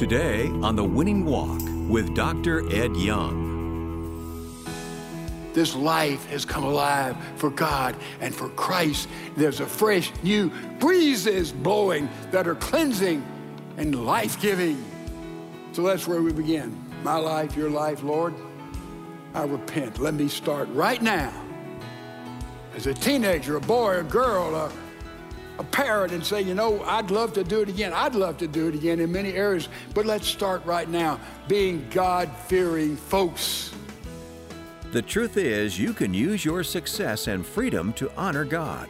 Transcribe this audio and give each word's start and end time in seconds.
Today 0.00 0.48
on 0.62 0.76
The 0.76 0.82
Winning 0.82 1.26
Walk 1.26 1.60
with 1.86 2.14
Dr. 2.14 2.66
Ed 2.72 2.96
Young. 2.96 4.64
This 5.52 5.74
life 5.74 6.24
has 6.30 6.46
come 6.46 6.64
alive 6.64 7.14
for 7.36 7.50
God 7.50 7.94
and 8.22 8.34
for 8.34 8.48
Christ. 8.48 9.10
There's 9.36 9.60
a 9.60 9.66
fresh 9.66 10.10
new 10.22 10.50
breezes 10.78 11.52
blowing 11.52 12.08
that 12.30 12.48
are 12.48 12.54
cleansing 12.54 13.22
and 13.76 14.06
life 14.06 14.40
giving. 14.40 14.82
So 15.72 15.82
that's 15.82 16.08
where 16.08 16.22
we 16.22 16.32
begin. 16.32 16.82
My 17.02 17.16
life, 17.16 17.54
your 17.54 17.68
life, 17.68 18.02
Lord. 18.02 18.32
I 19.34 19.44
repent. 19.44 19.98
Let 19.98 20.14
me 20.14 20.28
start 20.28 20.70
right 20.70 21.02
now. 21.02 21.30
As 22.74 22.86
a 22.86 22.94
teenager, 22.94 23.56
a 23.56 23.60
boy, 23.60 23.98
a 23.98 24.02
girl, 24.02 24.54
a, 24.54 24.72
a 25.60 25.64
parent, 25.64 26.10
and 26.14 26.24
say, 26.24 26.40
you 26.40 26.54
know, 26.54 26.82
I'd 26.84 27.10
love 27.10 27.34
to 27.34 27.44
do 27.44 27.60
it 27.60 27.68
again. 27.68 27.92
I'd 27.92 28.14
love 28.14 28.38
to 28.38 28.48
do 28.48 28.68
it 28.68 28.74
again 28.74 28.98
in 28.98 29.12
many 29.12 29.34
areas, 29.34 29.68
but 29.92 30.06
let's 30.06 30.26
start 30.26 30.64
right 30.64 30.88
now 30.88 31.20
being 31.48 31.86
God 31.90 32.30
fearing 32.46 32.96
folks. 32.96 33.70
The 34.92 35.02
truth 35.02 35.36
is, 35.36 35.78
you 35.78 35.92
can 35.92 36.14
use 36.14 36.46
your 36.46 36.64
success 36.64 37.26
and 37.26 37.44
freedom 37.44 37.92
to 37.92 38.10
honor 38.16 38.46
God. 38.46 38.88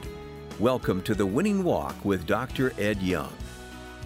Welcome 0.60 1.02
to 1.02 1.14
The 1.16 1.26
Winning 1.26 1.64
Walk 1.64 1.96
with 2.04 2.24
Dr. 2.24 2.72
Ed 2.78 3.02
Young. 3.02 3.32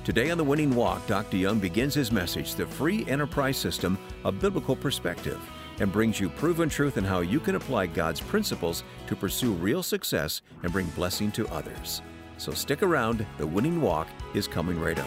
Today 0.02 0.30
on 0.30 0.38
The 0.38 0.44
Winning 0.44 0.74
Walk, 0.74 1.06
Dr. 1.06 1.36
Young 1.36 1.58
begins 1.58 1.92
his 1.92 2.10
message, 2.10 2.55
The 2.55 2.64
Free 2.64 3.05
Enterprise 3.06 3.58
System, 3.58 3.98
a 4.24 4.33
Biblical 4.33 4.74
Perspective, 4.74 5.41
and 5.80 5.92
brings 5.92 6.19
you 6.19 6.30
proven 6.30 6.70
truth 6.70 6.96
in 6.96 7.05
how 7.05 7.20
you 7.20 7.41
can 7.41 7.56
apply 7.56 7.88
God's 7.88 8.22
principles 8.22 8.84
to 9.06 9.14
pursue 9.14 9.52
real 9.52 9.83
success 9.83 10.41
and 10.62 10.72
bring 10.72 10.86
blessing 10.96 11.30
to 11.33 11.46
others. 11.48 12.00
So 12.38 12.52
stick 12.52 12.82
around, 12.82 13.24
The 13.38 13.46
Winning 13.46 13.80
Walk 13.80 14.08
is 14.34 14.46
coming 14.46 14.80
right 14.80 14.98
up. 14.98 15.06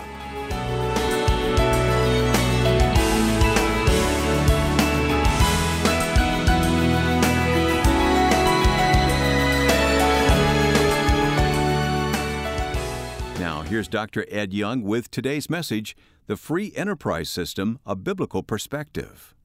Now, 13.40 13.62
here's 13.62 13.88
Dr. 13.88 14.26
Ed 14.30 14.54
Young 14.54 14.82
with 14.82 15.12
today's 15.12 15.50
message 15.50 15.96
The 16.26 16.38
Free 16.38 16.74
Enterprise 16.76 17.30
System, 17.30 17.80
a 17.86 17.96
Biblical 17.96 18.42
Perspective. 18.42 19.36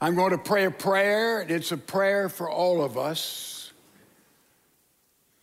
I'm 0.00 0.14
going 0.16 0.32
to 0.32 0.38
pray 0.38 0.64
a 0.64 0.70
prayer, 0.70 1.40
and 1.40 1.50
it's 1.50 1.70
a 1.70 1.76
prayer 1.76 2.28
for 2.28 2.50
all 2.50 2.82
of 2.82 2.98
us. 2.98 3.51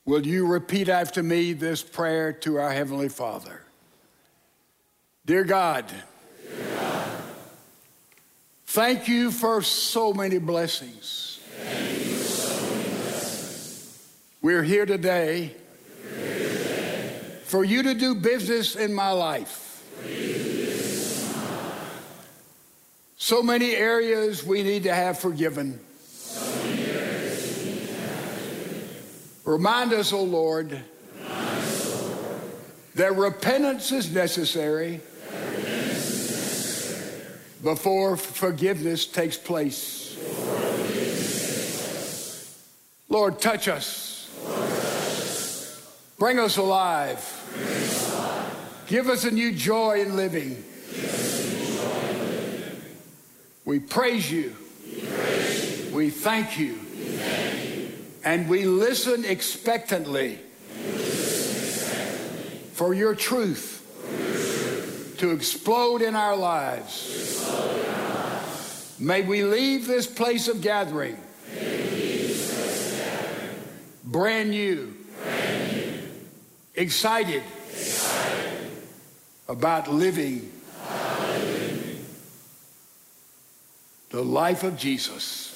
Will 0.10 0.26
you 0.26 0.48
repeat 0.48 0.90
after 0.90 1.22
me 1.22 1.54
this 1.54 1.84
prayer 1.84 2.34
to 2.34 2.58
our 2.58 2.72
Heavenly 2.72 3.10
Father? 3.10 3.62
Dear 5.24 5.44
God, 5.44 5.86
thank 8.66 9.08
you 9.08 9.30
for 9.30 9.62
so 9.62 10.12
many 10.12 10.40
blessings. 10.40 11.40
We're 14.42 14.64
here 14.64 14.88
today 14.88 15.56
for 17.44 17.64
you 17.64 17.84
to 17.84 17.94
do 17.94 18.16
business 18.16 18.76
in 18.76 18.92
my 18.92 19.12
life. 19.12 19.86
So 23.18 23.44
many 23.44 23.76
areas 23.76 24.44
we 24.44 24.64
need 24.64 24.82
to 24.86 24.96
have 24.96 25.20
forgiven. 25.20 25.80
Remind 29.50 29.94
us, 29.94 30.14
O 30.14 30.22
Lord, 30.22 30.80
that 32.94 33.16
repentance 33.16 33.92
is 33.92 34.14
necessary 34.14 35.02
before 37.64 38.16
forgiveness 38.16 39.08
takes 39.08 39.38
place. 39.38 40.16
Lord, 43.10 43.42
touch 43.42 43.68
us. 43.68 44.30
Bring 46.20 46.38
us 46.38 46.58
alive. 46.58 47.18
Give 48.86 49.10
us 49.10 49.24
a 49.24 49.32
new 49.32 49.52
joy 49.52 50.02
in 50.02 50.16
living. 50.16 50.64
We 53.66 53.80
praise 53.80 54.32
you. 54.32 54.56
We 55.92 56.12
thank 56.12 56.60
you. 56.60 56.89
And 58.24 58.50
we 58.50 58.66
listen 58.66 59.26
expectantly 59.26 60.40
for 62.74 62.94
your 62.94 63.16
truth 63.16 63.78
to 65.20 65.32
explode 65.32 66.02
in 66.02 66.16
our 66.16 66.36
lives. 66.36 67.46
May 69.00 69.22
we 69.22 69.44
leave 69.44 69.88
this 69.88 70.08
place 70.08 70.48
of 70.48 70.62
gathering 70.62 71.18
brand 74.10 74.50
new, 74.50 74.92
excited 76.74 77.44
about 79.48 79.88
living 79.88 80.52
the 84.10 84.24
life 84.24 84.64
of 84.64 84.78
Jesus, 84.78 85.56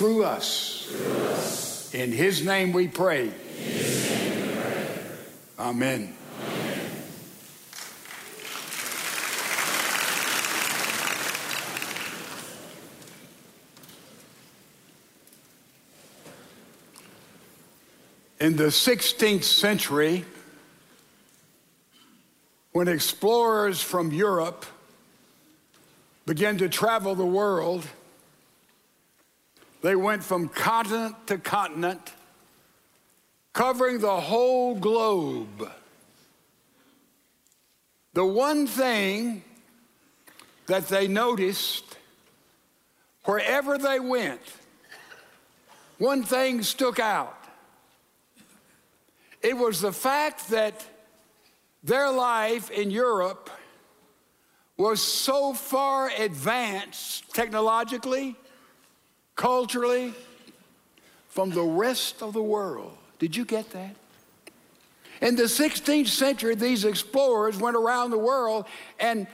through, 0.00 0.24
us. 0.24 1.92
In 1.92 2.10
His 2.10 2.42
name 2.42 2.72
we 2.72 2.88
pray. 2.88 3.30
Amen. 5.58 6.16
In 18.40 18.56
the 18.56 18.68
16th 18.68 19.44
century, 19.44 20.24
when 22.72 22.88
explorers 22.88 23.82
from 23.82 24.12
Europe 24.12 24.64
began 26.24 26.56
to 26.56 26.70
travel 26.70 27.14
the 27.14 27.26
world, 27.26 27.84
they 29.82 29.96
went 29.96 30.22
from 30.22 30.48
continent 30.48 31.26
to 31.26 31.38
continent, 31.38 32.12
covering 33.52 33.98
the 33.98 34.20
whole 34.20 34.74
globe. 34.74 35.70
The 38.12 38.24
one 38.24 38.66
thing 38.66 39.42
that 40.66 40.88
they 40.88 41.08
noticed 41.08 41.96
wherever 43.24 43.78
they 43.78 44.00
went, 44.00 44.40
one 45.98 46.22
thing 46.22 46.62
stuck 46.62 46.98
out. 46.98 47.36
It 49.42 49.56
was 49.56 49.80
the 49.80 49.92
fact 49.92 50.50
that 50.50 50.84
their 51.82 52.10
life 52.10 52.70
in 52.70 52.90
Europe 52.90 53.48
was 54.76 55.02
so 55.02 55.52
far 55.52 56.10
advanced 56.18 57.32
technologically, 57.34 58.36
culturally, 59.40 60.12
from 61.30 61.48
the 61.48 61.62
rest 61.62 62.22
of 62.22 62.34
the 62.34 62.42
world. 62.42 62.94
Did 63.18 63.34
you 63.34 63.46
get 63.46 63.70
that? 63.70 63.96
In 65.22 65.34
the 65.34 65.44
16th 65.44 66.08
century, 66.08 66.54
these 66.54 66.84
explorers 66.84 67.56
went 67.56 67.74
around 67.74 68.10
the 68.10 68.18
world, 68.18 68.66
and 68.98 69.26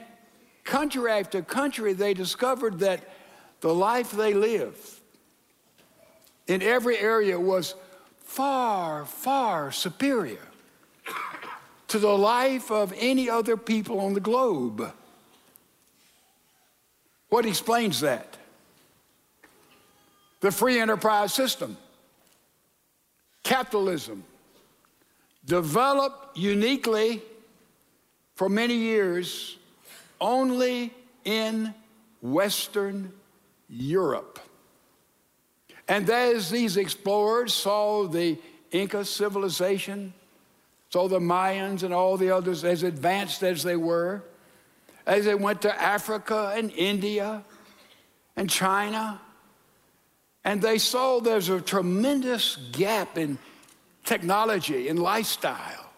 country 0.63 1.11
after 1.11 1.41
country, 1.41 1.91
they 1.91 2.13
discovered 2.13 2.79
that 2.79 3.01
the 3.59 3.73
life 3.73 4.11
they 4.11 4.33
lived 4.33 4.79
in 6.47 6.61
every 6.61 6.97
area 6.97 7.37
was 7.37 7.75
far, 8.21 9.03
far 9.03 9.73
superior 9.73 10.47
to 11.89 11.99
the 11.99 12.17
life 12.17 12.71
of 12.71 12.93
any 12.95 13.29
other 13.29 13.57
people 13.57 13.99
on 13.99 14.13
the 14.13 14.21
globe. 14.21 14.89
What 17.27 17.45
explains 17.45 17.99
that? 17.99 18.37
The 20.39 20.51
free 20.51 20.79
enterprise 20.79 21.33
system, 21.33 21.77
capitalism, 23.43 24.23
developed 25.45 26.37
uniquely 26.37 27.21
for 28.35 28.49
many 28.49 28.75
years 28.75 29.57
only 30.21 30.93
in 31.25 31.73
Western 32.21 33.11
Europe. 33.67 34.39
And 35.87 36.09
as 36.09 36.49
these 36.49 36.77
explorers 36.77 37.53
saw 37.53 38.07
the 38.07 38.37
Inca 38.71 39.05
civilization, 39.05 40.13
saw 40.89 41.07
the 41.07 41.19
Mayans 41.19 41.83
and 41.83 41.93
all 41.93 42.17
the 42.17 42.31
others 42.31 42.63
as 42.63 42.83
advanced 42.83 43.41
as 43.41 43.63
they 43.63 43.75
were, 43.75 44.23
as 45.05 45.25
they 45.25 45.35
went 45.35 45.61
to 45.61 45.81
Africa 45.81 46.53
and 46.55 46.71
India 46.71 47.43
and 48.35 48.49
China, 48.49 49.21
and 50.47 50.61
they 50.61 50.77
saw 50.77 51.19
there's 51.19 51.49
a 51.49 51.59
tremendous 51.59 52.55
gap 52.71 53.17
in 53.17 53.37
technology 54.05 54.87
and 54.87 54.97
lifestyle. 54.97 55.89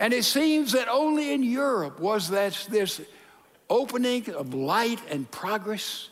And 0.00 0.12
it 0.12 0.24
seems 0.24 0.72
that 0.72 0.88
only 0.88 1.32
in 1.32 1.44
Europe 1.44 2.00
was 2.00 2.30
that 2.30 2.66
this 2.68 3.00
opening 3.68 4.28
of 4.30 4.52
light 4.52 4.98
and 5.08 5.30
progress. 5.30 6.08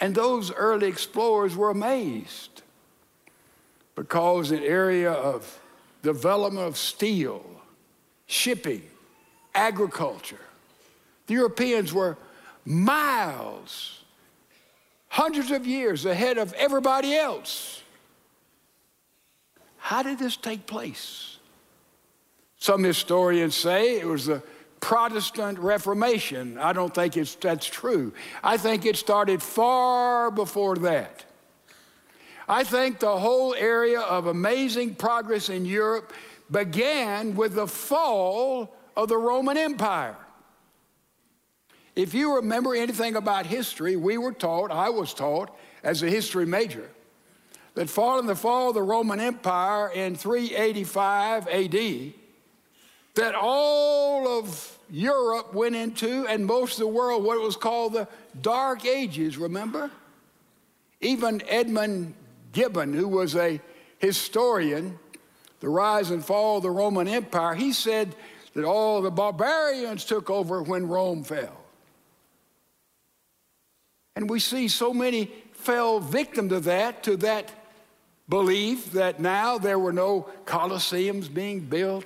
And 0.00 0.12
those 0.12 0.50
early 0.50 0.88
explorers 0.88 1.54
were 1.54 1.70
amazed 1.70 2.62
because 3.94 4.50
an 4.50 4.64
area 4.64 5.12
of 5.12 5.60
development 6.02 6.66
of 6.66 6.76
steel, 6.76 7.44
shipping, 8.26 8.82
agriculture, 9.54 10.46
the 11.28 11.34
Europeans 11.34 11.92
were 11.92 12.16
miles, 12.64 13.99
hundreds 15.10 15.50
of 15.50 15.66
years 15.66 16.06
ahead 16.06 16.38
of 16.38 16.52
everybody 16.54 17.14
else. 17.14 17.82
How 19.76 20.02
did 20.02 20.18
this 20.18 20.36
take 20.36 20.66
place? 20.66 21.38
Some 22.56 22.84
historians 22.84 23.56
say 23.56 23.98
it 23.98 24.06
was 24.06 24.26
the 24.26 24.42
Protestant 24.80 25.58
Reformation. 25.58 26.58
I 26.58 26.72
don't 26.72 26.94
think 26.94 27.16
it's, 27.16 27.34
that's 27.34 27.66
true. 27.66 28.12
I 28.42 28.56
think 28.56 28.86
it 28.86 28.96
started 28.96 29.42
far 29.42 30.30
before 30.30 30.76
that. 30.76 31.24
I 32.48 32.62
think 32.62 33.00
the 33.00 33.18
whole 33.18 33.54
area 33.54 34.00
of 34.00 34.26
amazing 34.26 34.94
progress 34.94 35.48
in 35.48 35.64
Europe 35.64 36.12
began 36.50 37.34
with 37.34 37.54
the 37.54 37.66
fall 37.66 38.74
of 38.96 39.08
the 39.08 39.18
Roman 39.18 39.56
Empire. 39.56 40.16
If 41.96 42.14
you 42.14 42.36
remember 42.36 42.74
anything 42.74 43.16
about 43.16 43.46
history, 43.46 43.96
we 43.96 44.16
were 44.18 44.32
taught, 44.32 44.70
I 44.70 44.90
was 44.90 45.12
taught 45.12 45.56
as 45.82 46.02
a 46.02 46.08
history 46.08 46.46
major, 46.46 46.88
that 47.74 47.90
following 47.90 48.26
the 48.26 48.36
fall 48.36 48.68
of 48.68 48.74
the 48.74 48.82
Roman 48.82 49.20
Empire 49.20 49.88
in 49.88 50.14
385 50.14 51.48
AD, 51.48 52.12
that 53.14 53.34
all 53.34 54.38
of 54.38 54.78
Europe 54.88 55.52
went 55.54 55.74
into, 55.74 56.26
and 56.26 56.46
most 56.46 56.74
of 56.74 56.80
the 56.80 56.86
world, 56.86 57.24
what 57.24 57.40
was 57.40 57.56
called 57.56 57.92
the 57.92 58.08
Dark 58.40 58.84
Ages, 58.84 59.36
remember? 59.36 59.90
Even 61.00 61.42
Edmund 61.48 62.14
Gibbon, 62.52 62.92
who 62.92 63.08
was 63.08 63.34
a 63.36 63.60
historian, 63.98 64.98
the 65.60 65.68
rise 65.68 66.10
and 66.10 66.24
fall 66.24 66.58
of 66.58 66.62
the 66.62 66.70
Roman 66.70 67.08
Empire, 67.08 67.54
he 67.54 67.72
said 67.72 68.14
that 68.54 68.64
all 68.64 69.00
the 69.00 69.10
barbarians 69.10 70.04
took 70.04 70.30
over 70.30 70.62
when 70.62 70.88
Rome 70.88 71.22
fell. 71.22 71.59
And 74.20 74.28
we 74.28 74.38
see 74.38 74.68
so 74.68 74.92
many 74.92 75.30
fell 75.52 75.98
victim 75.98 76.50
to 76.50 76.60
that, 76.60 77.02
to 77.04 77.16
that 77.16 77.50
belief 78.28 78.92
that 78.92 79.18
now 79.18 79.56
there 79.56 79.78
were 79.78 79.94
no 79.94 80.28
colosseums 80.44 81.32
being 81.32 81.60
built, 81.60 82.04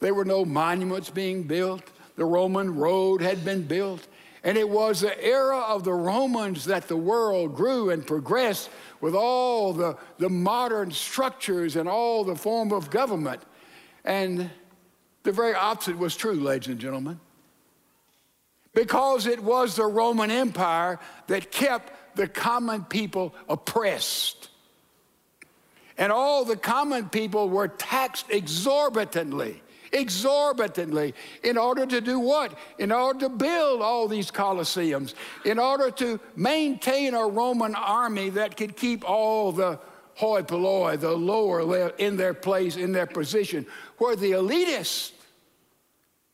there 0.00 0.12
were 0.12 0.24
no 0.24 0.44
monuments 0.44 1.08
being 1.08 1.44
built. 1.44 1.84
The 2.16 2.24
Roman 2.24 2.74
road 2.74 3.22
had 3.22 3.44
been 3.44 3.62
built. 3.62 4.08
And 4.42 4.58
it 4.58 4.68
was 4.68 5.02
the 5.02 5.24
era 5.24 5.60
of 5.60 5.84
the 5.84 5.94
Romans 5.94 6.64
that 6.64 6.88
the 6.88 6.96
world 6.96 7.54
grew 7.54 7.90
and 7.90 8.04
progressed 8.04 8.68
with 9.00 9.14
all 9.14 9.72
the, 9.72 9.96
the 10.18 10.28
modern 10.28 10.90
structures 10.90 11.76
and 11.76 11.88
all 11.88 12.24
the 12.24 12.34
form 12.34 12.72
of 12.72 12.90
government. 12.90 13.40
And 14.04 14.50
the 15.22 15.30
very 15.30 15.54
opposite 15.54 15.96
was 15.96 16.16
true, 16.16 16.34
ladies 16.34 16.66
and 16.66 16.80
gentlemen. 16.80 17.20
Because 18.74 19.26
it 19.26 19.42
was 19.42 19.76
the 19.76 19.86
Roman 19.86 20.30
Empire 20.30 20.98
that 21.26 21.50
kept 21.50 22.16
the 22.16 22.26
common 22.26 22.84
people 22.84 23.34
oppressed. 23.48 24.48
And 25.98 26.10
all 26.10 26.44
the 26.44 26.56
common 26.56 27.08
people 27.08 27.48
were 27.48 27.68
taxed 27.68 28.26
exorbitantly 28.30 29.62
exorbitantly 29.92 31.14
in 31.42 31.58
order 31.58 31.86
to 31.86 32.00
do 32.00 32.18
what? 32.18 32.58
In 32.78 32.90
order 32.90 33.20
to 33.20 33.28
build 33.28 33.82
all 33.82 34.08
these 34.08 34.30
colosseums, 34.30 35.14
in 35.44 35.58
order 35.58 35.90
to 35.92 36.18
maintain 36.34 37.14
a 37.14 37.26
Roman 37.26 37.74
army 37.74 38.30
that 38.30 38.56
could 38.56 38.76
keep 38.76 39.08
all 39.08 39.52
the 39.52 39.78
hoi 40.14 40.42
polloi, 40.42 40.96
the 40.96 41.12
lower 41.12 41.90
in 41.98 42.16
their 42.16 42.34
place, 42.34 42.76
in 42.76 42.92
their 42.92 43.06
position, 43.06 43.66
where 43.98 44.16
the 44.16 44.32
elitists 44.32 45.12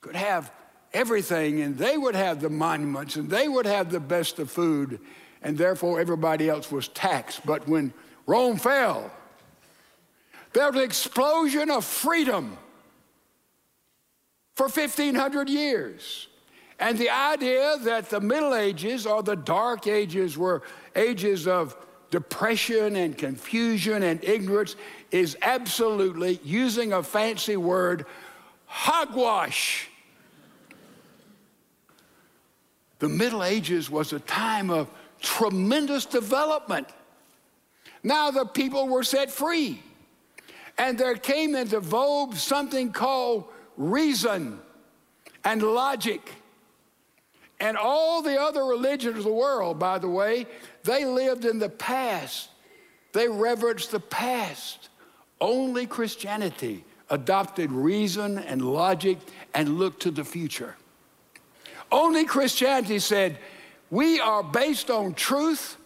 could 0.00 0.17
have 0.17 0.52
everything 0.93 1.61
and 1.61 1.76
they 1.76 1.96
would 1.96 2.14
have 2.14 2.40
the 2.40 2.49
monuments 2.49 3.17
and 3.17 3.29
they 3.29 3.49
would 3.49 3.67
have 3.67 3.90
the 3.90 4.00
best 4.00 4.38
of 4.38 4.50
food 4.50 5.00
and 5.43 5.56
therefore 5.56 6.00
everybody 6.00 6.49
else 6.49 6.70
was 6.73 6.88
taxed. 6.88 7.44
But 7.44 7.69
when 7.69 7.93
Rome 8.26 8.56
fell, 8.56 9.11
there 10.52 10.67
was 10.67 10.76
an 10.76 10.82
explosion 10.82 11.70
of 11.70 11.85
freedom 11.85 12.56
for 14.55 14.69
1,500 14.69 15.49
years. 15.49 16.26
And 16.81 16.96
the 16.96 17.11
idea 17.11 17.76
that 17.82 18.08
the 18.08 18.20
Middle 18.20 18.55
Ages 18.55 19.06
or 19.06 19.23
the 19.23 19.37
Dark 19.37 19.87
Ages 19.87 20.38
were 20.38 20.62
ages 20.94 21.46
of 21.46 21.76
depression 22.11 22.96
and 22.96 23.17
confusion 23.19 24.02
and 24.02 24.23
ignorance 24.25 24.76
is 25.11 25.37
absolutely, 25.43 26.41
using 26.43 26.93
a 26.93 27.02
fancy 27.02 27.56
word, 27.56 28.06
hogwash. 28.67 29.88
The 32.99 33.09
Middle 33.09 33.45
Ages 33.45 33.91
was 33.91 34.12
a 34.12 34.21
time 34.21 34.71
of 34.71 34.91
tremendous 35.21 36.05
development. 36.05 36.89
Now 38.03 38.31
the 38.31 38.45
people 38.45 38.89
were 38.89 39.05
set 39.05 39.31
free. 39.31 39.83
And 40.77 40.97
there 40.97 41.15
came 41.15 41.56
into 41.56 41.81
vogue 41.81 42.35
something 42.35 42.93
called 42.93 43.45
reason 43.77 44.61
and 45.45 45.62
logic. 45.62 46.31
And 47.61 47.77
all 47.77 48.23
the 48.23 48.41
other 48.41 48.65
religions 48.65 49.19
of 49.19 49.25
the 49.25 49.33
world, 49.33 49.79
by 49.79 49.99
the 49.99 50.09
way, 50.09 50.47
they 50.85 51.05
lived 51.05 51.44
in 51.44 51.59
the 51.59 51.69
past. 51.69 52.51
They 53.12 53.29
reverenced 53.29 53.91
the 53.91 54.01
past. 54.01 54.89
Only 55.41 55.87
Christianity 55.87 56.85
adopted 57.11 57.73
reason 57.73 58.39
and 58.39 58.62
logic 58.62 59.19
and 59.55 59.79
looked 59.79 60.03
to 60.03 60.11
the 60.12 60.25
future. 60.25 60.77
Only 61.90 62.25
Christianity 62.25 62.99
said, 62.99 63.38
we 63.90 64.20
are 64.20 64.43
based 64.43 64.90
on 64.90 65.14
truth 65.14 65.79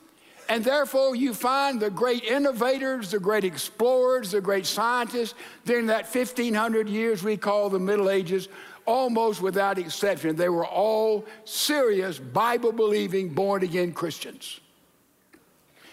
and 0.53 0.63
therefore, 0.63 1.17
you 1.17 1.33
find 1.33 1.81
the 1.81 1.89
great 1.89 2.25
innovators, 2.25 3.13
the 3.13 3.19
great 3.19 3.45
explorers, 3.45 4.33
the 4.33 4.41
great 4.43 4.67
scientists 4.67 5.35
during 5.65 5.87
that 5.87 6.05
1500 6.05 6.91
years 6.91 7.23
we 7.23 7.39
call 7.39 7.71
the 7.71 7.79
Middle 7.79 8.11
Ages, 8.11 8.49
almost 8.85 9.41
without 9.41 9.79
exception, 9.79 10.37
they 10.37 10.51
were 10.51 10.67
all 10.67 11.25
serious, 11.47 12.19
Bible 12.19 12.71
believing, 12.71 13.31
born 13.31 13.63
again 13.63 13.93
Christians. 13.93 14.61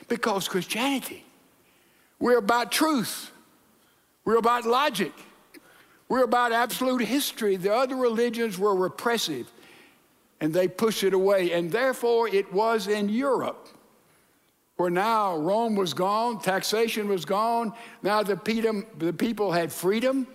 Because 0.10 0.50
Christianity, 0.50 1.24
we're 2.20 2.40
about 2.40 2.70
truth, 2.72 3.32
we're 4.26 4.40
about 4.40 4.66
logic, 4.66 5.14
we're 6.10 6.24
about 6.24 6.52
absolute 6.52 7.02
history. 7.02 7.56
The 7.56 7.74
other 7.74 7.96
religions 7.96 8.58
were 8.58 8.76
repressive 8.76 9.50
and 10.42 10.54
they 10.54 10.68
pushed 10.68 11.04
it 11.04 11.14
away. 11.14 11.52
And 11.52 11.72
therefore, 11.72 12.28
it 12.28 12.52
was 12.54 12.88
in 12.88 13.10
Europe 13.10 13.68
where 14.78 14.90
now 14.90 15.36
Rome 15.36 15.76
was 15.76 15.94
gone, 15.94 16.40
taxation 16.40 17.10
was 17.10 17.26
gone, 17.26 17.74
now 18.02 18.24
the 18.24 18.38
people 18.38 19.52
had 19.52 19.74
freedom, 19.74 20.26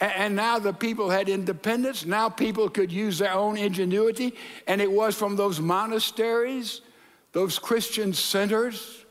and 0.00 0.36
now 0.36 0.60
the 0.60 0.72
people 0.72 1.10
had 1.10 1.28
independence. 1.28 2.04
Now 2.04 2.28
people 2.28 2.68
could 2.68 2.92
use 2.92 3.18
their 3.18 3.32
own 3.32 3.56
ingenuity, 3.56 4.34
and 4.68 4.80
it 4.80 4.90
was 4.90 5.16
from 5.16 5.34
those 5.34 5.58
monasteries, 5.58 6.82
those 7.32 7.58
Christian 7.58 8.12
centers. 8.12 9.04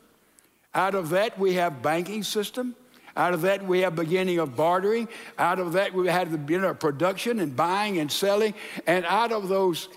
Out 0.74 0.94
of 0.94 1.10
that, 1.10 1.38
we 1.38 1.54
have 1.54 1.82
banking 1.82 2.22
system. 2.22 2.74
Out 3.16 3.34
of 3.34 3.42
that, 3.42 3.64
we 3.64 3.80
have 3.80 3.94
beginning 3.94 4.38
of 4.38 4.56
bartering. 4.56 5.08
Out 5.38 5.58
of 5.58 5.74
that, 5.74 5.92
we 5.92 6.08
had 6.08 6.30
the 6.30 6.38
beginning 6.38 6.70
of 6.70 6.80
production 6.80 7.38
and 7.38 7.54
buying 7.54 7.98
and 7.98 8.10
selling. 8.10 8.54
And 8.86 9.04
out 9.04 9.30
of 9.30 9.48
those 9.48 9.88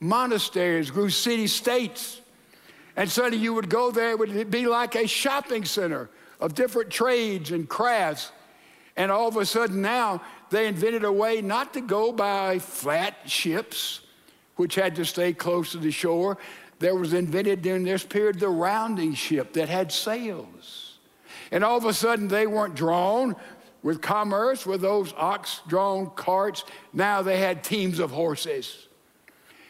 monasteries 0.00 0.90
grew 0.90 1.10
city 1.10 1.46
states 1.46 2.20
and 2.96 3.10
suddenly 3.10 3.38
you 3.38 3.52
would 3.52 3.68
go 3.68 3.90
there, 3.90 4.12
it 4.12 4.18
would 4.18 4.50
be 4.50 4.66
like 4.66 4.94
a 4.94 5.06
shopping 5.06 5.64
center 5.64 6.08
of 6.40 6.54
different 6.54 6.90
trades 6.90 7.50
and 7.50 7.68
crafts. 7.68 8.32
And 8.96 9.12
all 9.12 9.28
of 9.28 9.36
a 9.36 9.44
sudden 9.44 9.82
now, 9.82 10.22
they 10.48 10.66
invented 10.66 11.04
a 11.04 11.12
way 11.12 11.42
not 11.42 11.74
to 11.74 11.82
go 11.82 12.10
by 12.10 12.58
flat 12.58 13.14
ships, 13.26 14.00
which 14.56 14.74
had 14.74 14.96
to 14.96 15.04
stay 15.04 15.34
close 15.34 15.72
to 15.72 15.78
the 15.78 15.90
shore. 15.90 16.38
There 16.78 16.94
was 16.94 17.12
invented 17.12 17.60
during 17.60 17.84
this 17.84 18.04
period 18.04 18.40
the 18.40 18.48
rounding 18.48 19.12
ship 19.12 19.52
that 19.52 19.68
had 19.68 19.92
sails. 19.92 20.98
And 21.52 21.62
all 21.62 21.76
of 21.76 21.84
a 21.84 21.92
sudden, 21.92 22.28
they 22.28 22.46
weren't 22.46 22.74
drawn 22.74 23.36
with 23.82 24.00
commerce, 24.00 24.64
with 24.64 24.80
those 24.80 25.12
ox 25.16 25.60
drawn 25.68 26.10
carts. 26.16 26.64
Now 26.94 27.20
they 27.20 27.38
had 27.38 27.62
teams 27.62 27.98
of 27.98 28.10
horses. 28.10 28.85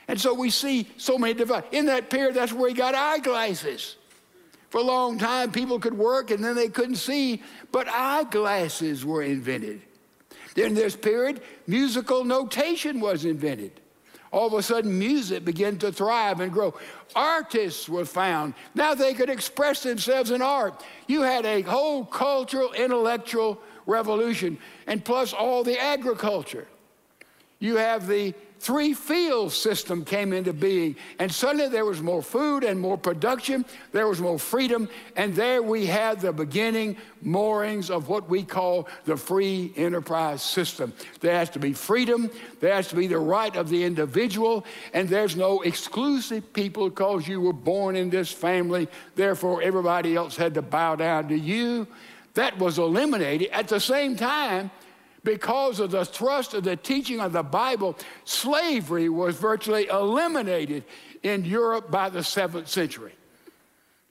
And 0.08 0.20
so 0.20 0.34
we 0.34 0.50
see 0.50 0.88
so 0.96 1.18
many 1.18 1.34
devices. 1.34 1.68
In 1.72 1.86
that 1.86 2.10
period, 2.10 2.34
that's 2.34 2.52
where 2.52 2.68
he 2.68 2.74
got 2.74 2.94
eyeglasses. 2.94 3.96
For 4.70 4.78
a 4.78 4.84
long 4.84 5.18
time, 5.18 5.52
people 5.52 5.78
could 5.78 5.96
work 5.96 6.30
and 6.30 6.42
then 6.42 6.54
they 6.54 6.68
couldn't 6.68 6.96
see, 6.96 7.42
but 7.72 7.88
eyeglasses 7.88 9.04
were 9.04 9.22
invented. 9.22 9.82
In 10.56 10.74
this 10.74 10.96
period, 10.96 11.42
musical 11.66 12.24
notation 12.24 13.00
was 13.00 13.24
invented. 13.24 13.80
All 14.32 14.48
of 14.48 14.54
a 14.54 14.62
sudden, 14.62 14.98
music 14.98 15.44
began 15.44 15.78
to 15.78 15.92
thrive 15.92 16.40
and 16.40 16.52
grow. 16.52 16.74
Artists 17.14 17.88
were 17.88 18.04
found. 18.04 18.54
Now 18.74 18.94
they 18.94 19.14
could 19.14 19.30
express 19.30 19.82
themselves 19.82 20.30
in 20.30 20.42
art. 20.42 20.82
You 21.06 21.22
had 21.22 21.46
a 21.46 21.62
whole 21.62 22.04
cultural, 22.04 22.72
intellectual 22.72 23.60
revolution, 23.86 24.58
and 24.86 25.04
plus 25.04 25.32
all 25.32 25.62
the 25.62 25.80
agriculture. 25.80 26.66
You 27.58 27.76
have 27.76 28.06
the 28.06 28.34
three 28.58 28.94
field 28.94 29.52
system 29.52 30.04
came 30.04 30.32
into 30.32 30.52
being, 30.52 30.96
and 31.18 31.30
suddenly 31.30 31.68
there 31.68 31.84
was 31.84 32.00
more 32.00 32.22
food 32.22 32.64
and 32.64 32.80
more 32.80 32.96
production, 32.98 33.64
there 33.92 34.08
was 34.08 34.20
more 34.20 34.38
freedom, 34.38 34.88
and 35.14 35.34
there 35.34 35.62
we 35.62 35.86
had 35.86 36.20
the 36.20 36.32
beginning 36.32 36.96
moorings 37.22 37.90
of 37.90 38.08
what 38.08 38.28
we 38.28 38.42
call 38.42 38.88
the 39.04 39.16
free 39.16 39.72
enterprise 39.76 40.42
system. 40.42 40.92
There 41.20 41.34
has 41.34 41.50
to 41.50 41.58
be 41.58 41.72
freedom, 41.72 42.30
there 42.60 42.74
has 42.74 42.88
to 42.88 42.96
be 42.96 43.06
the 43.06 43.18
right 43.18 43.54
of 43.56 43.68
the 43.68 43.84
individual, 43.84 44.64
and 44.92 45.08
there's 45.08 45.36
no 45.36 45.60
exclusive 45.62 46.52
people 46.52 46.88
because 46.88 47.28
you 47.28 47.40
were 47.40 47.52
born 47.52 47.94
in 47.94 48.10
this 48.10 48.32
family, 48.32 48.88
therefore 49.14 49.62
everybody 49.62 50.16
else 50.16 50.36
had 50.36 50.54
to 50.54 50.62
bow 50.62 50.96
down 50.96 51.28
to 51.28 51.38
you. 51.38 51.86
That 52.34 52.58
was 52.58 52.78
eliminated. 52.78 53.48
At 53.48 53.68
the 53.68 53.80
same 53.80 54.16
time, 54.16 54.70
because 55.26 55.80
of 55.80 55.90
the 55.90 56.04
thrust 56.04 56.54
of 56.54 56.62
the 56.62 56.76
teaching 56.76 57.20
of 57.20 57.32
the 57.32 57.42
Bible, 57.42 57.96
slavery 58.24 59.08
was 59.08 59.36
virtually 59.36 59.88
eliminated 59.88 60.84
in 61.24 61.44
Europe 61.44 61.90
by 61.90 62.08
the 62.08 62.22
seventh 62.22 62.68
century. 62.68 63.12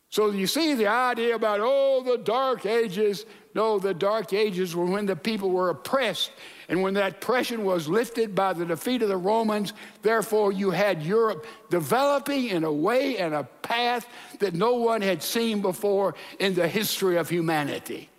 So 0.10 0.32
you 0.32 0.46
see 0.46 0.74
the 0.74 0.88
idea 0.88 1.34
about, 1.34 1.62
oh, 1.64 2.04
the 2.04 2.18
dark 2.18 2.66
ages. 2.66 3.26
No, 3.54 3.80
the 3.80 3.94
dark 3.94 4.34
ages 4.34 4.76
were 4.76 4.86
when 4.86 5.06
the 5.06 5.16
people 5.16 5.52
were 5.52 5.70
oppressed. 5.70 6.32
And 6.68 6.82
when 6.82 6.96
that 6.96 7.14
oppression 7.14 7.64
was 7.64 7.88
lifted 7.88 8.36
by 8.36 8.52
the 8.52 8.66
defeat 8.66 9.02
of 9.02 9.08
the 9.08 9.16
Romans, 9.16 9.72
therefore 10.02 10.52
you 10.52 10.72
had 10.72 11.02
Europe 11.02 11.46
developing 11.70 12.50
in 12.50 12.66
a 12.66 12.72
way 12.72 13.20
and 13.20 13.34
a 13.34 13.46
path 13.62 14.06
that 14.40 14.54
no 14.54 14.74
one 14.74 15.02
had 15.02 15.24
seen 15.24 15.62
before 15.62 16.16
in 16.40 16.56
the 16.56 16.68
history 16.68 17.16
of 17.16 17.30
humanity. 17.30 18.10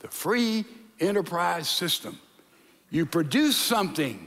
The 0.00 0.08
free 0.08 0.66
enterprise 1.00 1.68
system. 1.68 2.18
You 2.90 3.06
produce 3.06 3.56
something, 3.56 4.26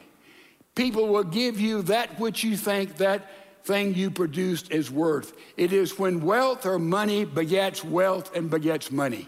people 0.75 1.07
will 1.07 1.23
give 1.23 1.59
you 1.59 1.81
that 1.83 2.19
which 2.19 2.43
you 2.43 2.55
think 2.55 2.97
that 2.97 3.27
thing 3.63 3.93
you 3.93 4.09
produced 4.09 4.71
is 4.71 4.89
worth. 4.89 5.33
It 5.57 5.73
is 5.73 5.99
when 5.99 6.21
wealth 6.21 6.65
or 6.65 6.79
money 6.79 7.25
begets 7.25 7.83
wealth 7.83 8.35
and 8.35 8.49
begets 8.49 8.91
money. 8.91 9.27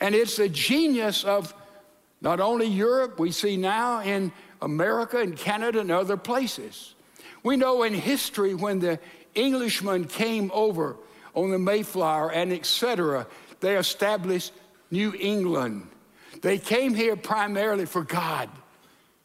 And 0.00 0.14
it's 0.14 0.36
the 0.36 0.48
genius 0.48 1.24
of 1.24 1.54
not 2.20 2.40
only 2.40 2.66
Europe, 2.66 3.18
we 3.18 3.32
see 3.32 3.56
now 3.56 4.00
in 4.00 4.32
America 4.60 5.18
and 5.18 5.36
Canada 5.36 5.80
and 5.80 5.90
other 5.90 6.16
places. 6.16 6.94
We 7.42 7.56
know 7.56 7.82
in 7.82 7.94
history 7.94 8.54
when 8.54 8.78
the 8.78 8.98
Englishmen 9.34 10.04
came 10.04 10.50
over 10.54 10.96
on 11.34 11.50
the 11.50 11.58
Mayflower 11.58 12.32
and 12.32 12.52
etc., 12.52 13.26
they 13.60 13.76
established 13.76 14.52
New 14.90 15.14
England. 15.18 15.88
They 16.42 16.58
came 16.58 16.94
here 16.94 17.16
primarily 17.16 17.86
for 17.86 18.02
God 18.02 18.50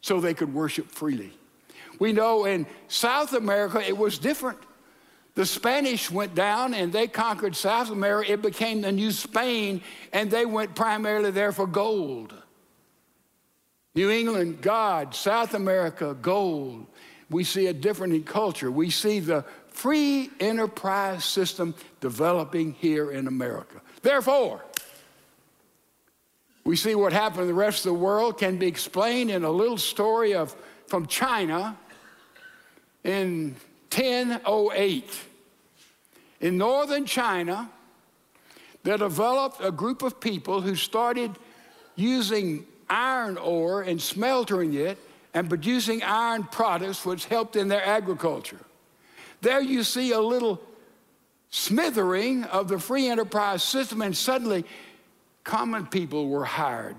so 0.00 0.20
they 0.20 0.34
could 0.34 0.54
worship 0.54 0.90
freely. 0.90 1.32
We 1.98 2.12
know 2.12 2.44
in 2.44 2.66
South 2.86 3.34
America 3.34 3.80
it 3.86 3.96
was 3.96 4.18
different. 4.18 4.58
The 5.34 5.44
Spanish 5.44 6.10
went 6.10 6.34
down 6.34 6.74
and 6.74 6.92
they 6.92 7.06
conquered 7.06 7.54
South 7.54 7.90
America. 7.90 8.32
It 8.32 8.42
became 8.42 8.80
the 8.80 8.90
new 8.90 9.10
Spain, 9.12 9.82
and 10.12 10.30
they 10.30 10.46
went 10.46 10.74
primarily 10.74 11.30
there 11.30 11.52
for 11.52 11.66
gold. 11.66 12.34
New 13.94 14.10
England, 14.10 14.60
God. 14.60 15.14
South 15.14 15.54
America, 15.54 16.16
gold. 16.20 16.86
We 17.30 17.44
see 17.44 17.66
a 17.66 17.72
different 17.72 18.14
in 18.14 18.24
culture. 18.24 18.70
We 18.70 18.90
see 18.90 19.20
the 19.20 19.44
free 19.70 20.30
enterprise 20.40 21.24
system 21.24 21.74
developing 22.00 22.72
here 22.72 23.10
in 23.10 23.26
America. 23.26 23.80
Therefore, 24.02 24.64
we 26.68 26.76
see 26.76 26.94
what 26.94 27.14
happened 27.14 27.40
in 27.40 27.48
the 27.48 27.54
rest 27.54 27.86
of 27.86 27.94
the 27.94 27.98
world 27.98 28.36
can 28.36 28.58
be 28.58 28.66
explained 28.66 29.30
in 29.30 29.42
a 29.42 29.50
little 29.50 29.78
story 29.78 30.34
of 30.34 30.54
from 30.86 31.06
China 31.06 31.74
in 33.04 33.56
1008. 33.90 35.04
In 36.42 36.58
northern 36.58 37.06
China, 37.06 37.70
they 38.82 38.94
developed 38.98 39.64
a 39.64 39.72
group 39.72 40.02
of 40.02 40.20
people 40.20 40.60
who 40.60 40.74
started 40.74 41.30
using 41.96 42.66
iron 42.90 43.38
ore 43.38 43.80
and 43.80 43.98
smeltering 43.98 44.74
it 44.74 44.98
and 45.32 45.48
producing 45.48 46.02
iron 46.02 46.44
products, 46.44 47.02
which 47.06 47.24
helped 47.24 47.56
in 47.56 47.68
their 47.68 47.82
agriculture. 47.82 48.60
There 49.40 49.62
you 49.62 49.82
see 49.82 50.12
a 50.12 50.20
little 50.20 50.60
smithering 51.48 52.44
of 52.44 52.68
the 52.68 52.78
free 52.78 53.08
enterprise 53.08 53.62
system, 53.62 54.02
and 54.02 54.14
suddenly 54.14 54.66
Common 55.48 55.86
people 55.86 56.28
were 56.28 56.44
hired, 56.44 56.96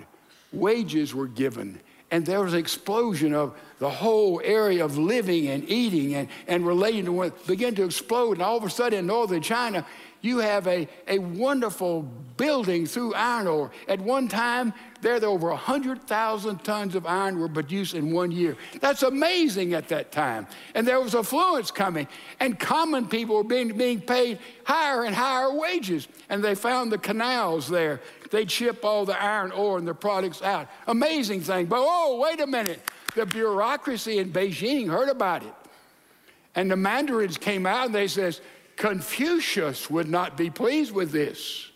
wages 0.51 1.13
were 1.13 1.27
given, 1.27 1.79
and 2.09 2.25
there 2.25 2.41
was 2.41 2.53
an 2.53 2.59
explosion 2.59 3.31
of 3.31 3.55
the 3.79 3.89
whole 3.89 4.41
area 4.43 4.83
of 4.83 4.97
living 4.97 5.47
and 5.47 5.67
eating 5.69 6.13
and, 6.15 6.27
and 6.47 6.65
relating 6.67 7.05
to 7.05 7.11
what 7.11 7.47
began 7.47 7.73
to 7.75 7.85
explode. 7.85 8.33
And 8.33 8.41
all 8.41 8.57
of 8.57 8.63
a 8.63 8.69
sudden 8.69 8.99
in 8.99 9.07
northern 9.07 9.41
China, 9.41 9.85
you 10.21 10.39
have 10.39 10.67
a, 10.67 10.87
a 11.07 11.17
wonderful 11.19 12.03
building 12.35 12.85
through 12.85 13.13
iron 13.13 13.47
ore. 13.47 13.71
At 13.87 14.01
one 14.01 14.27
time, 14.27 14.73
there, 15.01 15.19
there 15.19 15.29
over 15.29 15.47
100,000 15.49 16.63
tons 16.63 16.95
of 16.95 17.05
iron 17.05 17.39
were 17.39 17.47
produced 17.47 17.93
in 17.93 18.11
one 18.11 18.31
year. 18.31 18.57
That's 18.81 19.03
amazing 19.03 19.73
at 19.73 19.87
that 19.89 20.11
time. 20.11 20.47
And 20.75 20.85
there 20.85 20.99
was 20.99 21.15
affluence 21.15 21.71
coming, 21.71 22.07
and 22.39 22.59
common 22.59 23.07
people 23.07 23.37
were 23.37 23.43
being, 23.45 23.77
being 23.77 24.01
paid 24.01 24.39
higher 24.65 25.05
and 25.05 25.15
higher 25.15 25.53
wages. 25.53 26.07
And 26.27 26.43
they 26.43 26.55
found 26.55 26.91
the 26.91 26.97
canals 26.97 27.69
there. 27.69 28.01
They'd 28.29 28.51
ship 28.51 28.83
all 28.83 29.05
the 29.05 29.21
iron 29.21 29.51
ore 29.51 29.77
and 29.77 29.87
the 29.87 29.93
products 29.93 30.41
out. 30.41 30.67
Amazing 30.87 31.41
thing. 31.41 31.67
But 31.67 31.79
oh, 31.79 32.19
wait 32.19 32.41
a 32.41 32.47
minute. 32.47 32.81
The 33.19 33.25
bureaucracy 33.25 34.19
in 34.19 34.31
Beijing 34.31 34.89
heard 34.89 35.09
about 35.09 35.43
it. 35.43 35.53
And 36.55 36.71
the 36.71 36.77
mandarins 36.77 37.37
came 37.37 37.65
out 37.65 37.87
and 37.87 37.93
they 37.93 38.07
says, 38.07 38.39
Confucius 38.77 39.89
would 39.89 40.07
not 40.07 40.37
be 40.37 40.49
pleased 40.49 40.93
with 40.93 41.11
this. 41.11 41.69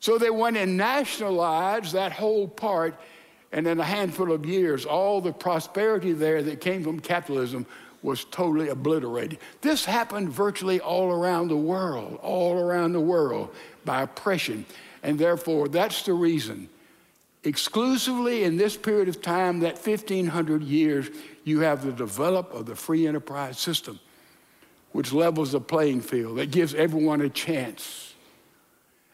So 0.00 0.18
they 0.18 0.30
went 0.30 0.56
and 0.56 0.76
nationalized 0.76 1.92
that 1.92 2.10
whole 2.10 2.48
part, 2.48 2.96
and 3.52 3.64
in 3.68 3.78
a 3.78 3.84
handful 3.84 4.32
of 4.32 4.44
years, 4.44 4.84
all 4.84 5.20
the 5.20 5.32
prosperity 5.32 6.12
there 6.12 6.42
that 6.42 6.60
came 6.60 6.82
from 6.82 6.98
capitalism 6.98 7.64
was 8.02 8.24
totally 8.24 8.70
obliterated. 8.70 9.38
This 9.60 9.84
happened 9.84 10.30
virtually 10.30 10.80
all 10.80 11.12
around 11.12 11.46
the 11.46 11.56
world, 11.56 12.18
all 12.22 12.58
around 12.58 12.92
the 12.92 13.00
world 13.00 13.54
by 13.84 14.02
oppression. 14.02 14.66
And 15.04 15.16
therefore, 15.16 15.68
that's 15.68 16.02
the 16.02 16.12
reason. 16.12 16.68
Exclusively 17.44 18.44
in 18.44 18.56
this 18.56 18.76
period 18.76 19.08
of 19.08 19.20
time, 19.20 19.60
that 19.60 19.74
1500 19.74 20.62
years, 20.62 21.10
you 21.44 21.60
have 21.60 21.84
the 21.84 21.92
develop 21.92 22.52
of 22.52 22.66
the 22.66 22.74
free 22.74 23.06
enterprise 23.06 23.58
system 23.58 24.00
which 24.94 25.12
levels 25.12 25.50
the 25.50 25.60
playing 25.60 26.00
field, 26.00 26.38
that 26.38 26.52
gives 26.52 26.72
everyone 26.72 27.20
a 27.20 27.28
chance. 27.28 28.14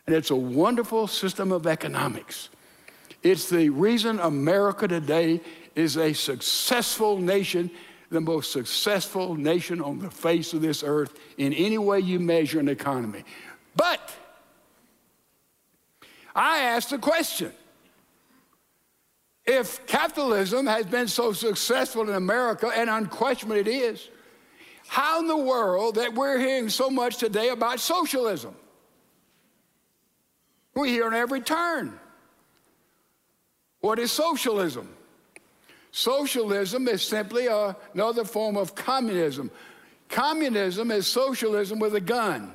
And 0.06 0.14
it's 0.14 0.28
a 0.28 0.36
wonderful 0.36 1.06
system 1.06 1.52
of 1.52 1.66
economics. 1.66 2.50
It's 3.22 3.48
the 3.48 3.70
reason 3.70 4.20
America 4.20 4.86
today 4.86 5.40
is 5.74 5.96
a 5.96 6.12
successful 6.12 7.16
nation, 7.16 7.70
the 8.10 8.20
most 8.20 8.52
successful 8.52 9.34
nation 9.34 9.80
on 9.80 10.00
the 10.00 10.10
face 10.10 10.52
of 10.52 10.60
this 10.60 10.84
earth 10.84 11.18
in 11.38 11.54
any 11.54 11.78
way 11.78 11.98
you 11.98 12.20
measure 12.20 12.60
an 12.60 12.68
economy. 12.68 13.24
But 13.74 14.14
I 16.36 16.58
ask 16.58 16.90
the 16.90 16.98
question 16.98 17.54
if 19.50 19.84
capitalism 19.86 20.66
has 20.66 20.86
been 20.86 21.08
so 21.08 21.32
successful 21.32 22.08
in 22.08 22.14
America, 22.14 22.70
and 22.74 22.88
unquestionably 22.88 23.60
it 23.60 23.68
is, 23.68 24.08
how 24.86 25.18
in 25.20 25.26
the 25.26 25.36
world 25.36 25.96
that 25.96 26.14
we're 26.14 26.38
hearing 26.38 26.68
so 26.68 26.88
much 26.88 27.16
today 27.16 27.48
about 27.48 27.80
socialism? 27.80 28.54
We 30.74 30.90
hear 30.90 31.06
on 31.06 31.14
every 31.14 31.40
turn. 31.40 31.98
What 33.80 33.98
is 33.98 34.12
socialism? 34.12 34.88
Socialism 35.90 36.86
is 36.86 37.02
simply 37.02 37.48
a, 37.48 37.76
another 37.92 38.24
form 38.24 38.56
of 38.56 38.76
communism. 38.76 39.50
Communism 40.08 40.92
is 40.92 41.08
socialism 41.08 41.80
with 41.80 41.96
a 41.96 42.00
gun. 42.00 42.52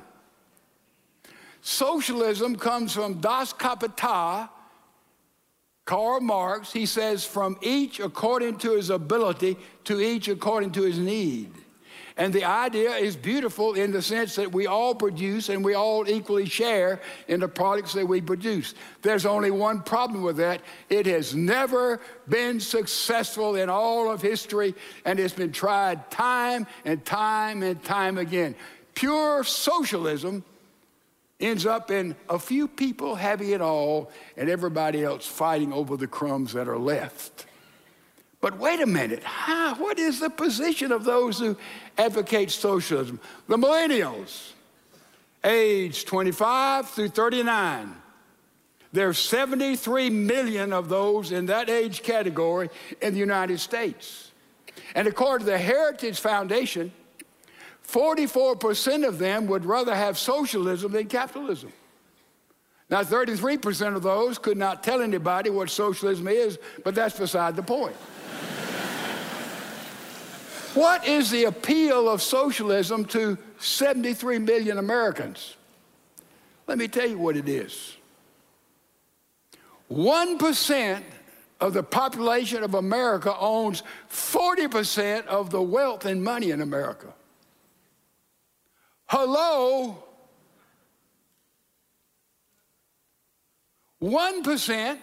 Socialism 1.60 2.56
comes 2.56 2.94
from 2.94 3.20
Das 3.20 3.52
Kapital, 3.52 4.48
Karl 5.86 6.20
Marx. 6.20 6.72
He 6.72 6.84
says, 6.84 7.24
from 7.24 7.56
each 7.62 8.00
according 8.00 8.58
to 8.58 8.72
his 8.72 8.90
ability, 8.90 9.56
to 9.84 10.00
each 10.00 10.28
according 10.28 10.72
to 10.72 10.82
his 10.82 10.98
need. 10.98 11.52
And 12.18 12.32
the 12.32 12.44
idea 12.44 12.92
is 12.92 13.14
beautiful 13.14 13.74
in 13.74 13.92
the 13.92 14.00
sense 14.00 14.36
that 14.36 14.50
we 14.50 14.66
all 14.66 14.94
produce 14.94 15.50
and 15.50 15.62
we 15.62 15.74
all 15.74 16.08
equally 16.08 16.46
share 16.46 17.00
in 17.28 17.40
the 17.40 17.48
products 17.48 17.92
that 17.92 18.06
we 18.06 18.22
produce. 18.22 18.74
There's 19.02 19.26
only 19.26 19.50
one 19.50 19.82
problem 19.82 20.22
with 20.22 20.38
that 20.38 20.62
it 20.88 21.04
has 21.06 21.34
never 21.34 22.00
been 22.26 22.58
successful 22.58 23.56
in 23.56 23.68
all 23.68 24.10
of 24.10 24.22
history, 24.22 24.74
and 25.04 25.20
it's 25.20 25.34
been 25.34 25.52
tried 25.52 26.10
time 26.10 26.66
and 26.86 27.04
time 27.04 27.62
and 27.62 27.82
time 27.84 28.16
again. 28.16 28.54
Pure 28.94 29.44
socialism 29.44 30.42
ends 31.40 31.66
up 31.66 31.90
in 31.90 32.16
a 32.28 32.38
few 32.38 32.66
people 32.66 33.14
having 33.14 33.50
it 33.50 33.60
all 33.60 34.10
and 34.36 34.48
everybody 34.48 35.04
else 35.04 35.26
fighting 35.26 35.72
over 35.72 35.96
the 35.96 36.06
crumbs 36.06 36.52
that 36.54 36.68
are 36.68 36.78
left. 36.78 37.46
But 38.40 38.58
wait 38.58 38.80
a 38.80 38.86
minute, 38.86 39.22
how, 39.22 39.74
what 39.74 39.98
is 39.98 40.20
the 40.20 40.30
position 40.30 40.92
of 40.92 41.04
those 41.04 41.38
who 41.38 41.56
advocate 41.98 42.50
socialism? 42.50 43.20
The 43.48 43.56
millennials, 43.56 44.52
age 45.44 46.04
25 46.04 46.88
through 46.88 47.08
39. 47.08 47.94
There's 48.92 49.18
73 49.18 50.10
million 50.10 50.72
of 50.72 50.88
those 50.88 51.32
in 51.32 51.46
that 51.46 51.68
age 51.68 52.02
category 52.02 52.70
in 53.02 53.12
the 53.12 53.20
United 53.20 53.60
States. 53.60 54.30
And 54.94 55.06
according 55.06 55.46
to 55.46 55.52
the 55.52 55.58
Heritage 55.58 56.20
Foundation, 56.20 56.92
44% 57.86 59.06
of 59.06 59.18
them 59.18 59.46
would 59.46 59.64
rather 59.64 59.94
have 59.94 60.18
socialism 60.18 60.90
than 60.92 61.06
capitalism. 61.06 61.72
Now, 62.88 63.02
33% 63.02 63.96
of 63.96 64.02
those 64.02 64.38
could 64.38 64.56
not 64.56 64.84
tell 64.84 65.02
anybody 65.02 65.50
what 65.50 65.70
socialism 65.70 66.28
is, 66.28 66.58
but 66.84 66.94
that's 66.94 67.18
beside 67.18 67.56
the 67.56 67.62
point. 67.62 67.96
what 70.74 71.06
is 71.06 71.30
the 71.30 71.44
appeal 71.44 72.08
of 72.08 72.22
socialism 72.22 73.04
to 73.06 73.36
73 73.58 74.38
million 74.38 74.78
Americans? 74.78 75.56
Let 76.66 76.78
me 76.78 76.88
tell 76.88 77.08
you 77.08 77.18
what 77.18 77.36
it 77.36 77.48
is 77.48 77.96
1% 79.90 81.02
of 81.60 81.72
the 81.72 81.82
population 81.82 82.62
of 82.62 82.74
America 82.74 83.36
owns 83.38 83.82
40% 84.10 85.26
of 85.26 85.50
the 85.50 85.62
wealth 85.62 86.04
and 86.04 86.22
money 86.22 86.50
in 86.50 86.60
America. 86.60 87.14
Hello? 89.06 90.02
1% 94.02 94.98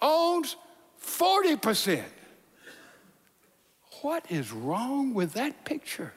owns 0.00 0.56
40%. 1.02 2.02
What 4.02 4.30
is 4.30 4.52
wrong 4.52 5.12
with 5.14 5.32
that 5.34 5.64
picture? 5.64 6.12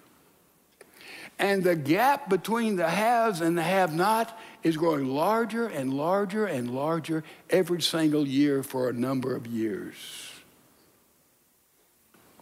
And 1.39 1.63
the 1.63 1.75
gap 1.75 2.29
between 2.29 2.75
the 2.75 2.87
haves 2.87 3.41
and 3.41 3.57
the 3.57 3.63
have 3.63 3.95
not 3.95 4.39
is 4.61 4.77
growing 4.77 5.07
larger 5.07 5.67
and 5.67 5.93
larger 5.93 6.45
and 6.45 6.69
larger 6.69 7.23
every 7.49 7.81
single 7.81 8.27
year 8.27 8.61
for 8.61 8.89
a 8.89 8.93
number 8.93 9.35
of 9.35 9.47
years. 9.47 9.97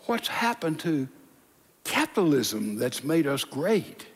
What's 0.05 0.27
happened 0.27 0.81
to 0.81 1.07
capitalism 1.85 2.77
that's 2.77 3.03
made 3.03 3.25
us 3.25 3.45
great? 3.45 4.08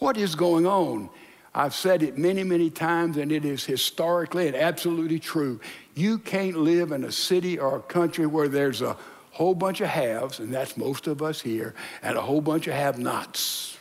What 0.00 0.16
is 0.16 0.34
going 0.34 0.66
on? 0.66 1.10
I've 1.54 1.74
said 1.74 2.02
it 2.02 2.16
many, 2.16 2.42
many 2.42 2.70
times, 2.70 3.16
and 3.16 3.30
it 3.30 3.44
is 3.44 3.64
historically 3.64 4.46
and 4.46 4.56
absolutely 4.56 5.18
true. 5.18 5.60
You 5.94 6.18
can't 6.18 6.56
live 6.56 6.90
in 6.90 7.04
a 7.04 7.12
city 7.12 7.58
or 7.58 7.76
a 7.76 7.82
country 7.82 8.26
where 8.26 8.48
there's 8.48 8.82
a 8.82 8.96
whole 9.30 9.54
bunch 9.54 9.80
of 9.80 9.88
haves, 9.88 10.38
and 10.38 10.52
that's 10.52 10.76
most 10.76 11.06
of 11.06 11.22
us 11.22 11.40
here, 11.40 11.74
and 12.02 12.16
a 12.16 12.20
whole 12.20 12.40
bunch 12.40 12.66
of 12.66 12.74
have 12.74 12.98
nots. 12.98 13.76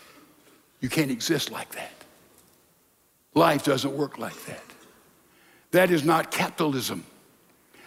You 0.82 0.90
can't 0.90 1.10
exist 1.10 1.52
like 1.52 1.70
that. 1.72 1.92
Life 3.34 3.64
doesn't 3.64 3.96
work 3.96 4.18
like 4.18 4.46
that. 4.46 4.64
That 5.72 5.90
is 5.90 6.04
not 6.04 6.32
capitalism. 6.32 7.06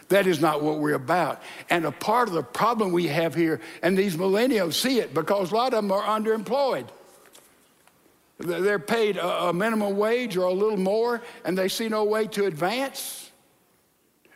That 0.09 0.27
is 0.27 0.41
not 0.41 0.63
what 0.63 0.79
we're 0.79 0.95
about. 0.95 1.43
And 1.69 1.85
a 1.85 1.93
part 1.93 2.29
of 2.29 2.35
the 2.35 2.43
problem 2.43 2.93
we 2.93 3.09
have 3.09 3.35
here, 3.35 3.61
and 3.83 3.97
these 3.97 4.17
millennials 4.17 4.75
see 4.75 5.01
it 5.01 5.13
because 5.13 5.53
a 5.53 5.55
lot 5.55 5.75
of 5.75 5.83
them 5.83 5.93
are 5.93 6.03
underemployed. 6.03 6.89
They're 8.43 8.79
paid 8.79 9.17
a 9.19 9.53
minimum 9.53 9.97
wage 9.97 10.37
or 10.37 10.45
a 10.45 10.53
little 10.53 10.79
more, 10.79 11.23
and 11.45 11.57
they 11.57 11.69
see 11.69 11.89
no 11.89 12.05
way 12.05 12.27
to 12.29 12.47
advance. 12.47 13.31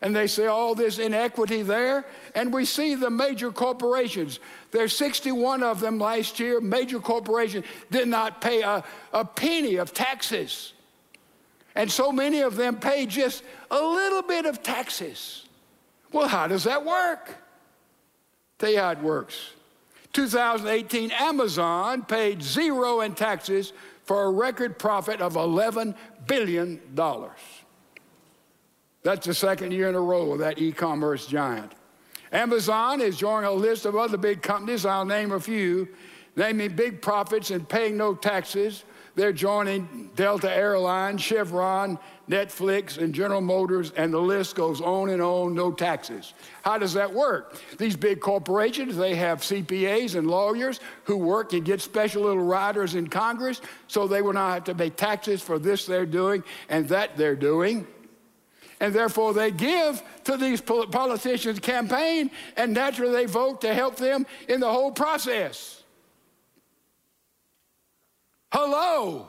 And 0.02 0.14
they 0.14 0.26
see 0.26 0.46
all 0.46 0.74
this 0.74 0.98
inequity 0.98 1.62
there. 1.62 2.04
And 2.34 2.52
we 2.52 2.64
see 2.64 2.94
the 2.94 3.10
major 3.10 3.50
corporations. 3.50 4.40
There's 4.70 4.94
61 4.94 5.62
of 5.62 5.80
them 5.80 5.98
last 5.98 6.38
year. 6.38 6.60
Major 6.60 7.00
corporations 7.00 7.64
did 7.90 8.06
not 8.06 8.40
pay 8.40 8.62
a, 8.62 8.84
a 9.12 9.24
penny 9.24 9.76
of 9.76 9.94
taxes. 9.94 10.74
And 11.74 11.90
so 11.90 12.12
many 12.12 12.40
of 12.42 12.56
them 12.56 12.76
pay 12.76 13.06
just 13.06 13.42
a 13.70 13.80
little 13.80 14.22
bit 14.22 14.46
of 14.46 14.62
taxes. 14.62 15.46
Well, 16.12 16.28
how 16.28 16.46
does 16.46 16.64
that 16.64 16.84
work? 16.84 17.34
Tell 18.58 18.70
you 18.70 18.78
how 18.78 18.90
it 18.90 19.02
works. 19.02 19.50
2018, 20.12 21.10
Amazon 21.10 22.02
paid 22.02 22.42
zero 22.42 23.00
in 23.00 23.14
taxes 23.14 23.72
for 24.06 24.24
a 24.24 24.30
record 24.30 24.78
profit 24.78 25.20
of 25.20 25.34
$11 25.34 25.94
billion. 26.26 26.80
That's 29.02 29.26
the 29.26 29.34
second 29.34 29.72
year 29.72 29.88
in 29.88 29.94
a 29.94 30.00
row 30.00 30.32
of 30.32 30.38
that 30.38 30.58
e 30.58 30.72
commerce 30.72 31.26
giant. 31.26 31.72
Amazon 32.32 33.00
is 33.00 33.16
joining 33.16 33.48
a 33.48 33.52
list 33.52 33.84
of 33.84 33.96
other 33.96 34.16
big 34.16 34.42
companies. 34.42 34.84
I'll 34.86 35.04
name 35.04 35.32
a 35.32 35.40
few, 35.40 35.88
naming 36.34 36.74
big 36.74 37.02
profits 37.02 37.50
and 37.50 37.68
paying 37.68 37.96
no 37.96 38.14
taxes 38.14 38.84
they're 39.16 39.32
joining 39.32 40.10
Delta 40.14 40.54
Airlines, 40.54 41.22
Chevron, 41.22 41.98
Netflix, 42.28 42.98
and 42.98 43.14
General 43.14 43.40
Motors, 43.40 43.90
and 43.92 44.12
the 44.12 44.20
list 44.20 44.54
goes 44.54 44.82
on 44.82 45.08
and 45.08 45.22
on, 45.22 45.54
no 45.54 45.72
taxes. 45.72 46.34
How 46.62 46.76
does 46.76 46.92
that 46.92 47.12
work? 47.12 47.58
These 47.78 47.96
big 47.96 48.20
corporations, 48.20 48.94
they 48.94 49.14
have 49.14 49.40
CPAs 49.40 50.16
and 50.16 50.28
lawyers 50.28 50.80
who 51.04 51.16
work 51.16 51.54
and 51.54 51.64
get 51.64 51.80
special 51.80 52.24
little 52.24 52.44
riders 52.44 52.94
in 52.94 53.06
Congress, 53.08 53.62
so 53.88 54.06
they 54.06 54.20
will 54.20 54.34
not 54.34 54.52
have 54.52 54.64
to 54.64 54.74
pay 54.74 54.90
taxes 54.90 55.40
for 55.40 55.58
this 55.58 55.86
they're 55.86 56.04
doing 56.04 56.44
and 56.68 56.86
that 56.90 57.16
they're 57.16 57.36
doing. 57.36 57.86
And 58.80 58.94
therefore, 58.94 59.32
they 59.32 59.50
give 59.50 60.02
to 60.24 60.36
these 60.36 60.60
politicians' 60.60 61.60
campaign, 61.60 62.30
and 62.58 62.74
naturally, 62.74 63.12
they 63.12 63.24
vote 63.24 63.62
to 63.62 63.72
help 63.72 63.96
them 63.96 64.26
in 64.48 64.60
the 64.60 64.70
whole 64.70 64.92
process. 64.92 65.82
Hello. 68.58 69.28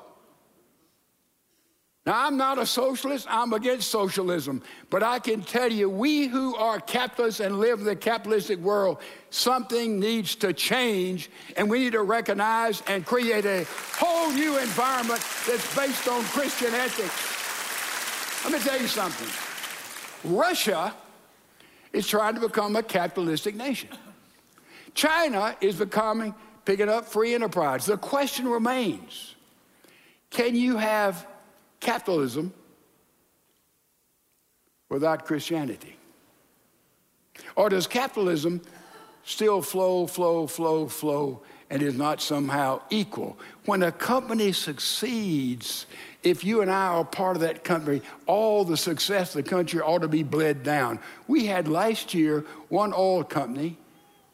Now, 2.06 2.26
I'm 2.26 2.38
not 2.38 2.60
a 2.60 2.66
socialist, 2.66 3.28
I'm 3.30 3.52
against 3.52 3.92
socialism, 3.92 4.64
but 4.90 5.04
I 5.04 5.20
can 5.20 5.44
tell 5.44 5.70
you, 5.70 5.90
we 5.90 6.28
who 6.28 6.56
are 6.56 6.80
capitalists 6.80 7.42
and 7.42 7.60
live 7.60 7.80
in 7.80 7.86
the 7.86 7.98
capitalistic 7.98 8.58
world, 8.60 9.00
something 9.30 10.00
needs 10.00 10.36
to 10.36 10.54
change, 10.54 11.30
and 11.58 11.70
we 11.70 11.80
need 11.80 11.92
to 11.92 12.04
recognize 12.04 12.82
and 12.88 13.06
create 13.06 13.44
a 13.44 13.66
whole 13.98 14.32
new 14.32 14.58
environment 14.60 15.22
that's 15.46 15.76
based 15.76 16.08
on 16.08 16.24
Christian 16.24 16.74
ethics. 16.74 18.46
Let 18.46 18.54
me 18.54 18.60
tell 18.60 18.80
you 18.80 18.88
something 18.88 19.28
Russia 20.24 20.96
is 21.92 22.08
trying 22.08 22.36
to 22.36 22.40
become 22.40 22.78
a 22.78 22.84
capitalistic 22.84 23.56
nation, 23.56 23.90
China 24.94 25.54
is 25.60 25.76
becoming 25.76 26.34
picking 26.68 26.90
up 26.90 27.06
free 27.06 27.34
enterprise. 27.34 27.86
The 27.86 27.96
question 27.96 28.46
remains 28.46 29.36
can 30.30 30.54
you 30.54 30.76
have 30.76 31.26
capitalism 31.80 32.54
without 34.90 35.26
Christianity? 35.26 35.96
Or 37.56 37.70
does 37.70 37.88
capitalism 37.88 38.62
still 39.24 39.62
flow, 39.62 40.08
flow, 40.08 40.46
flow, 40.46 40.90
flow, 40.90 41.42
and 41.70 41.82
is 41.82 41.96
not 41.96 42.22
somehow 42.22 42.82
equal? 42.90 43.40
When 43.64 43.82
a 43.82 43.92
company 43.94 44.52
succeeds, 44.52 45.86
if 46.22 46.44
you 46.44 46.62
and 46.62 46.70
I 46.70 46.88
are 46.88 47.06
part 47.06 47.38
of 47.38 47.44
that 47.44 47.64
company, 47.64 48.02
all 48.26 48.66
the 48.66 48.76
success 48.76 49.34
of 49.34 49.46
the 49.46 49.50
country 49.50 49.80
ought 49.80 50.00
to 50.00 50.10
be 50.10 50.24
bled 50.24 50.64
down. 50.64 51.00
We 51.30 51.46
had 51.46 51.70
last 51.70 52.14
year 52.14 52.44
one 52.68 52.92
oil 52.94 53.24
company 53.24 53.78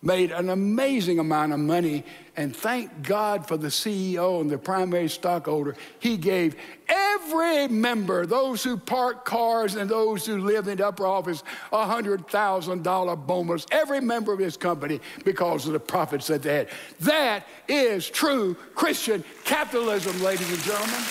made 0.03 0.31
an 0.31 0.49
amazing 0.49 1.17
amount 1.17 1.53
of 1.53 1.59
money. 1.59 2.03
And 2.35 2.55
thank 2.55 3.03
God 3.03 3.47
for 3.47 3.57
the 3.57 3.67
CEO 3.67 4.41
and 4.41 4.49
the 4.49 4.57
primary 4.57 5.07
stockholder. 5.07 5.75
He 5.99 6.17
gave 6.17 6.55
every 6.87 7.67
member, 7.67 8.25
those 8.25 8.63
who 8.63 8.75
park 8.75 9.23
cars 9.23 9.75
and 9.75 9.87
those 9.87 10.25
who 10.25 10.39
live 10.39 10.67
in 10.67 10.77
the 10.77 10.87
upper 10.87 11.05
office, 11.05 11.43
a 11.71 11.85
$100,000 11.85 13.27
bonus, 13.27 13.67
every 13.69 14.01
member 14.01 14.33
of 14.33 14.39
his 14.39 14.57
company 14.57 14.99
because 15.23 15.67
of 15.67 15.73
the 15.73 15.79
profits 15.79 16.25
that 16.27 16.41
they 16.41 16.55
had. 16.55 16.69
That 17.01 17.45
is 17.67 18.09
true 18.09 18.55
Christian 18.73 19.23
capitalism, 19.43 20.19
ladies 20.23 20.49
and 20.49 20.59
gentlemen. 20.63 21.03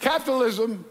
Capitalism 0.00 0.84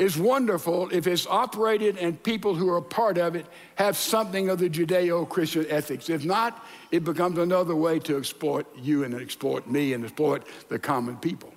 is 0.00 0.16
wonderful 0.16 0.88
if 0.90 1.06
it's 1.06 1.26
operated 1.26 1.98
and 1.98 2.20
people 2.22 2.54
who 2.54 2.70
are 2.70 2.80
part 2.80 3.18
of 3.18 3.36
it 3.36 3.44
have 3.74 3.98
something 3.98 4.48
of 4.48 4.58
the 4.58 4.68
Judeo 4.68 5.28
Christian 5.28 5.66
ethics. 5.68 6.08
If 6.08 6.24
not, 6.24 6.64
it 6.90 7.04
becomes 7.04 7.36
another 7.36 7.76
way 7.76 7.98
to 8.00 8.16
exploit 8.16 8.66
you 8.74 9.04
and 9.04 9.14
exploit 9.14 9.66
me 9.66 9.92
and 9.92 10.02
exploit 10.02 10.46
the 10.68 10.78
common 10.78 11.18
people. 11.18 11.52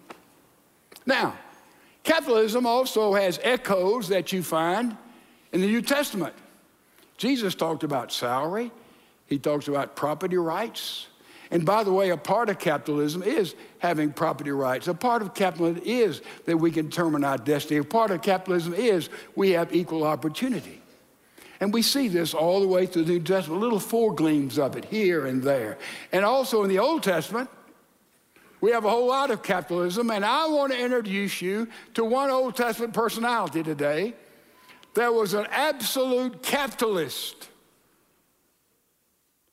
Now, 1.06 1.38
capitalism 2.04 2.66
also 2.66 3.14
has 3.14 3.40
echoes 3.44 4.10
that 4.10 4.34
you 4.34 4.44
find 4.44 4.98
in 5.54 5.62
the 5.62 5.68
New 5.68 5.82
Testament. 5.82 6.34
Jesus 7.16 7.56
talked 7.56 7.84
about 7.84 8.12
salary, 8.12 8.72
he 9.26 9.40
talks 9.40 9.70
about 9.70 9.96
property 9.96 10.38
rights. 10.38 11.08
And 11.52 11.66
by 11.66 11.84
the 11.84 11.92
way, 11.92 12.10
a 12.10 12.18
part 12.18 12.50
of 12.50 12.60
capitalism 12.60 13.24
is 13.24 13.56
having 13.80 14.12
property 14.12 14.52
rights. 14.52 14.88
A 14.88 14.94
part 14.94 15.22
of 15.22 15.34
capitalism 15.34 15.82
is 15.86 16.22
that 16.46 16.58
we 16.58 16.72
can 16.72 16.90
determine 16.90 17.24
our 17.24 17.38
destiny. 17.38 17.80
A 17.80 17.84
part 17.84 18.12
of 18.12 18.22
capitalism 18.22 18.74
is 18.74 19.10
we 19.36 19.52
have 19.52 19.74
equal 19.76 20.04
opportunity. 20.04 20.82
And 21.60 21.74
we 21.74 21.82
see 21.82 22.08
this 22.08 22.34
all 22.34 22.60
the 22.60 22.68
way 22.68 22.86
through 22.86 23.06
the 23.06 23.14
New 23.14 23.20
Testament, 23.22 23.62
little 23.62 23.80
foregleams 23.80 24.58
of 24.58 24.76
it 24.76 24.86
here 24.86 25.26
and 25.26 25.42
there. 25.42 25.78
And 26.12 26.26
also 26.26 26.64
in 26.64 26.70
the 26.70 26.80
Old 26.80 27.04
Testament, 27.04 27.50
we 28.60 28.72
have 28.72 28.86
a 28.86 28.90
whole 28.90 29.08
lot 29.08 29.32
of 29.32 29.44
capitalism. 29.44 30.10
And 30.10 30.26
I 30.26 30.48
want 30.48 30.74
to 30.74 30.80
introduce 30.80 31.42
you 31.42 31.68
to 31.94 32.04
one 32.04 32.30
Old 32.30 32.56
Testament 32.56 32.94
personality 32.94 33.64
today 33.64 34.14
that 34.96 35.14
was 35.14 35.34
an 35.34 35.48
absolute 35.52 36.42
capitalist. 36.44 37.50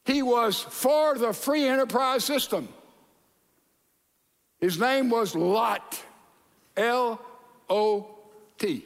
He 0.05 0.23
was 0.23 0.61
for 0.61 1.17
the 1.17 1.33
free 1.33 1.67
enterprise 1.67 2.25
system. 2.25 2.69
His 4.61 4.79
name 4.79 5.11
was 5.11 5.35
Lot, 5.35 6.03
L 6.77 7.21
O 7.69 8.19
T. 8.59 8.85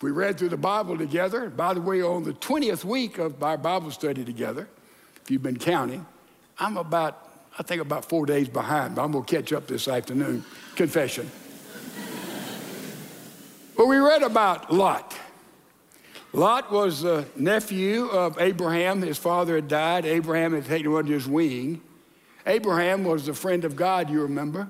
We 0.00 0.10
read 0.10 0.38
through 0.38 0.50
the 0.50 0.56
Bible 0.56 0.98
together. 0.98 1.48
By 1.48 1.74
the 1.74 1.80
way, 1.80 2.02
on 2.02 2.24
the 2.24 2.34
20th 2.34 2.84
week 2.84 3.18
of 3.18 3.42
our 3.42 3.56
Bible 3.56 3.90
study 3.90 4.24
together, 4.24 4.68
if 5.22 5.30
you've 5.30 5.42
been 5.42 5.58
counting, 5.58 6.04
I'm 6.58 6.76
about, 6.76 7.30
I 7.58 7.62
think 7.62 7.80
about 7.80 8.04
four 8.04 8.26
days 8.26 8.48
behind, 8.48 8.96
but 8.96 9.04
I'm 9.04 9.12
going 9.12 9.24
to 9.24 9.34
catch 9.34 9.52
up 9.52 9.66
this 9.66 9.88
afternoon. 9.88 10.44
Confession. 10.76 11.30
but 13.76 13.86
we 13.86 13.96
read 13.96 14.22
about 14.22 14.72
Lot. 14.72 15.18
Lot 16.34 16.72
was 16.72 17.02
the 17.02 17.24
nephew 17.36 18.06
of 18.06 18.40
Abraham. 18.40 19.00
His 19.02 19.18
father 19.18 19.54
had 19.54 19.68
died. 19.68 20.04
Abraham 20.04 20.52
had 20.52 20.66
taken 20.66 20.90
him 20.90 20.96
under 20.96 21.12
his 21.12 21.28
wing. 21.28 21.80
Abraham 22.44 23.04
was 23.04 23.26
the 23.26 23.34
friend 23.34 23.64
of 23.64 23.76
God, 23.76 24.10
you 24.10 24.22
remember. 24.22 24.68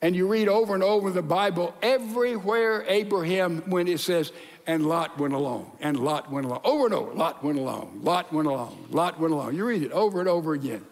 And 0.00 0.14
you 0.14 0.28
read 0.28 0.48
over 0.48 0.74
and 0.74 0.84
over 0.84 1.10
the 1.10 1.22
Bible, 1.22 1.74
everywhere 1.82 2.84
Abraham, 2.86 3.62
when 3.66 3.88
it 3.88 3.98
says, 3.98 4.30
and 4.64 4.86
Lot 4.86 5.18
went 5.18 5.34
along, 5.34 5.72
and 5.80 5.98
Lot 5.98 6.30
went 6.30 6.46
along, 6.46 6.60
over 6.62 6.86
and 6.86 6.94
over, 6.94 7.12
Lot 7.14 7.42
went 7.42 7.58
along, 7.58 8.00
Lot 8.04 8.32
went 8.32 8.46
along, 8.46 8.86
Lot 8.90 9.18
went 9.18 9.32
along. 9.32 9.56
You 9.56 9.64
read 9.64 9.82
it 9.82 9.90
over 9.90 10.20
and 10.20 10.28
over 10.28 10.54
again. 10.54 10.84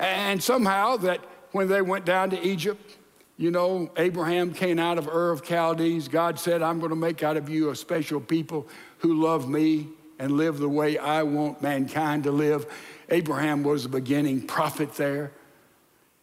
And 0.00 0.42
somehow 0.42 0.96
that 0.98 1.20
when 1.52 1.68
they 1.68 1.80
went 1.80 2.04
down 2.04 2.30
to 2.30 2.40
Egypt, 2.44 2.96
you 3.36 3.50
know, 3.50 3.90
Abraham 3.96 4.52
came 4.52 4.78
out 4.78 4.98
of 4.98 5.08
Ur 5.08 5.30
of 5.30 5.44
Chaldees. 5.44 6.08
God 6.08 6.40
said, 6.40 6.62
I'm 6.62 6.78
going 6.78 6.90
to 6.90 6.96
make 6.96 7.22
out 7.22 7.36
of 7.36 7.48
you 7.48 7.70
a 7.70 7.76
special 7.76 8.20
people 8.20 8.66
who 8.98 9.22
love 9.22 9.48
me 9.48 9.88
and 10.18 10.32
live 10.32 10.58
the 10.58 10.68
way 10.68 10.96
I 10.96 11.22
want 11.22 11.60
mankind 11.60 12.24
to 12.24 12.30
live. 12.30 12.66
Abraham 13.10 13.62
was 13.62 13.82
the 13.82 13.88
beginning 13.90 14.46
prophet 14.46 14.94
there. 14.94 15.32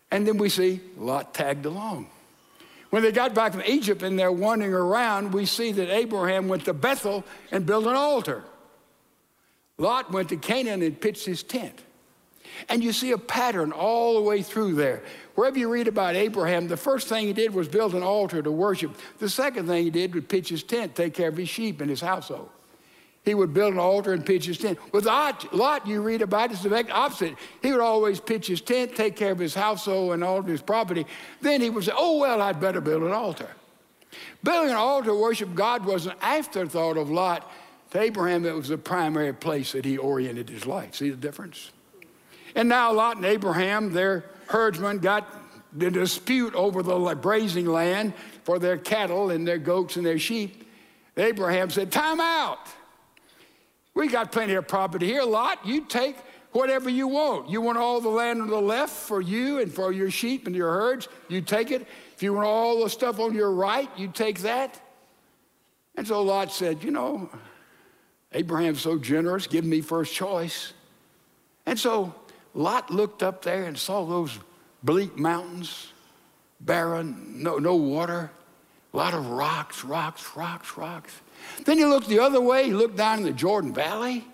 And 0.09 0.27
then 0.27 0.37
we 0.37 0.49
see 0.49 0.79
Lot 0.97 1.33
tagged 1.33 1.65
along. 1.65 2.07
When 2.89 3.01
they 3.01 3.11
got 3.11 3.33
back 3.33 3.53
from 3.53 3.63
Egypt 3.65 4.03
and 4.03 4.17
they're 4.17 4.31
wandering 4.31 4.73
around, 4.73 5.33
we 5.33 5.45
see 5.45 5.71
that 5.71 5.89
Abraham 5.89 6.47
went 6.47 6.65
to 6.65 6.73
Bethel 6.73 7.23
and 7.51 7.65
built 7.65 7.85
an 7.85 7.95
altar. 7.95 8.43
Lot 9.77 10.11
went 10.11 10.29
to 10.29 10.37
Canaan 10.37 10.81
and 10.81 10.99
pitched 10.99 11.25
his 11.25 11.41
tent. 11.41 11.79
And 12.69 12.83
you 12.83 12.93
see 12.93 13.11
a 13.11 13.17
pattern 13.17 13.71
all 13.71 14.15
the 14.15 14.21
way 14.21 14.41
through 14.41 14.75
there. 14.75 15.03
Wherever 15.35 15.57
you 15.57 15.69
read 15.69 15.87
about 15.87 16.15
Abraham, 16.15 16.67
the 16.67 16.77
first 16.77 17.07
thing 17.07 17.27
he 17.27 17.33
did 17.33 17.53
was 17.53 17.67
build 17.67 17.95
an 17.95 18.03
altar 18.03 18.41
to 18.41 18.51
worship. 18.51 18.95
The 19.19 19.29
second 19.29 19.67
thing 19.67 19.83
he 19.83 19.89
did 19.89 20.13
was 20.13 20.23
pitch 20.25 20.49
his 20.49 20.63
tent, 20.63 20.95
take 20.95 21.13
care 21.13 21.29
of 21.29 21.37
his 21.37 21.49
sheep 21.49 21.81
and 21.81 21.89
his 21.89 22.01
household. 22.01 22.49
He 23.23 23.33
would 23.33 23.53
build 23.53 23.73
an 23.73 23.79
altar 23.79 24.11
and 24.11 24.25
pitch 24.25 24.45
his 24.45 24.57
tent. 24.57 24.77
With 24.91 25.05
Lot, 25.05 25.87
you 25.87 26.01
read 26.01 26.21
about 26.21 26.51
is 26.51 26.61
the 26.61 26.91
opposite. 26.91 27.35
He 27.61 27.71
would 27.71 27.79
always 27.79 28.19
pitch 28.19 28.47
his 28.47 28.59
tent, 28.59 28.95
take 28.95 29.15
care 29.15 29.31
of 29.31 29.39
his 29.39 29.55
household 29.55 30.13
and 30.13 30.23
all 30.23 30.39
of 30.39 30.45
his 30.45 30.61
property. 30.61 31.05
Then 31.41 31.61
he 31.61 31.69
would 31.69 31.85
say, 31.85 31.93
Oh, 31.95 32.17
well, 32.17 32.41
I'd 32.41 32.59
better 32.59 32.81
build 32.81 33.03
an 33.03 33.13
altar. 33.13 33.49
Building 34.43 34.71
an 34.71 34.75
altar 34.75 35.07
to 35.07 35.15
worship 35.15 35.55
God 35.55 35.85
was 35.85 36.05
an 36.05 36.13
afterthought 36.21 36.97
of 36.97 37.09
Lot. 37.09 37.49
To 37.91 38.01
Abraham, 38.01 38.45
it 38.45 38.55
was 38.55 38.67
the 38.67 38.77
primary 38.77 39.33
place 39.33 39.71
that 39.71 39.85
he 39.85 39.97
oriented 39.97 40.49
his 40.49 40.65
life. 40.65 40.95
See 40.95 41.09
the 41.09 41.15
difference? 41.15 41.71
And 42.55 42.69
now 42.69 42.93
Lot 42.93 43.17
and 43.17 43.25
Abraham, 43.25 43.91
their 43.91 44.25
herdsmen, 44.47 44.99
got 44.99 45.27
the 45.75 45.89
dispute 45.89 46.53
over 46.53 46.83
the 46.83 47.13
grazing 47.15 47.65
land 47.65 48.13
for 48.43 48.59
their 48.59 48.77
cattle 48.77 49.31
and 49.31 49.47
their 49.47 49.57
goats 49.57 49.95
and 49.95 50.05
their 50.05 50.19
sheep. 50.19 50.69
Abraham 51.17 51.69
said, 51.69 51.91
Time 51.91 52.19
out. 52.19 52.59
We 53.93 54.07
got 54.07 54.31
plenty 54.31 54.53
of 54.53 54.67
property 54.67 55.05
here. 55.05 55.23
Lot, 55.23 55.65
you 55.65 55.85
take 55.85 56.17
whatever 56.51 56.89
you 56.89 57.07
want. 57.07 57.49
You 57.49 57.61
want 57.61 57.77
all 57.77 58.01
the 58.01 58.09
land 58.09 58.41
on 58.41 58.49
the 58.49 58.61
left 58.61 58.93
for 58.93 59.21
you 59.21 59.59
and 59.59 59.71
for 59.71 59.91
your 59.91 60.09
sheep 60.09 60.47
and 60.47 60.55
your 60.55 60.71
herds, 60.71 61.07
you 61.27 61.41
take 61.41 61.71
it. 61.71 61.87
If 62.15 62.23
you 62.23 62.33
want 62.33 62.47
all 62.47 62.83
the 62.83 62.89
stuff 62.89 63.19
on 63.19 63.33
your 63.33 63.51
right, 63.51 63.89
you 63.97 64.07
take 64.07 64.39
that. 64.39 64.79
And 65.95 66.07
so 66.07 66.21
Lot 66.21 66.51
said, 66.51 66.83
You 66.83 66.91
know, 66.91 67.29
Abraham's 68.31 68.81
so 68.81 68.97
generous, 68.97 69.47
give 69.47 69.65
me 69.65 69.81
first 69.81 70.13
choice. 70.13 70.73
And 71.65 71.79
so 71.79 72.13
Lot 72.53 72.91
looked 72.91 73.23
up 73.23 73.41
there 73.41 73.65
and 73.65 73.77
saw 73.77 74.05
those 74.05 74.37
bleak 74.83 75.17
mountains, 75.17 75.91
barren, 76.59 77.41
no, 77.41 77.57
no 77.57 77.75
water, 77.75 78.31
a 78.93 78.97
lot 78.97 79.13
of 79.13 79.27
rocks, 79.27 79.83
rocks, 79.83 80.35
rocks, 80.35 80.77
rocks. 80.77 81.13
Then 81.65 81.77
he 81.77 81.85
looked 81.85 82.07
the 82.07 82.19
other 82.19 82.39
way. 82.39 82.65
He 82.65 82.73
looked 82.73 82.97
down 82.97 83.19
in 83.19 83.23
the 83.23 83.31
Jordan 83.31 83.73
Valley. 83.73 84.25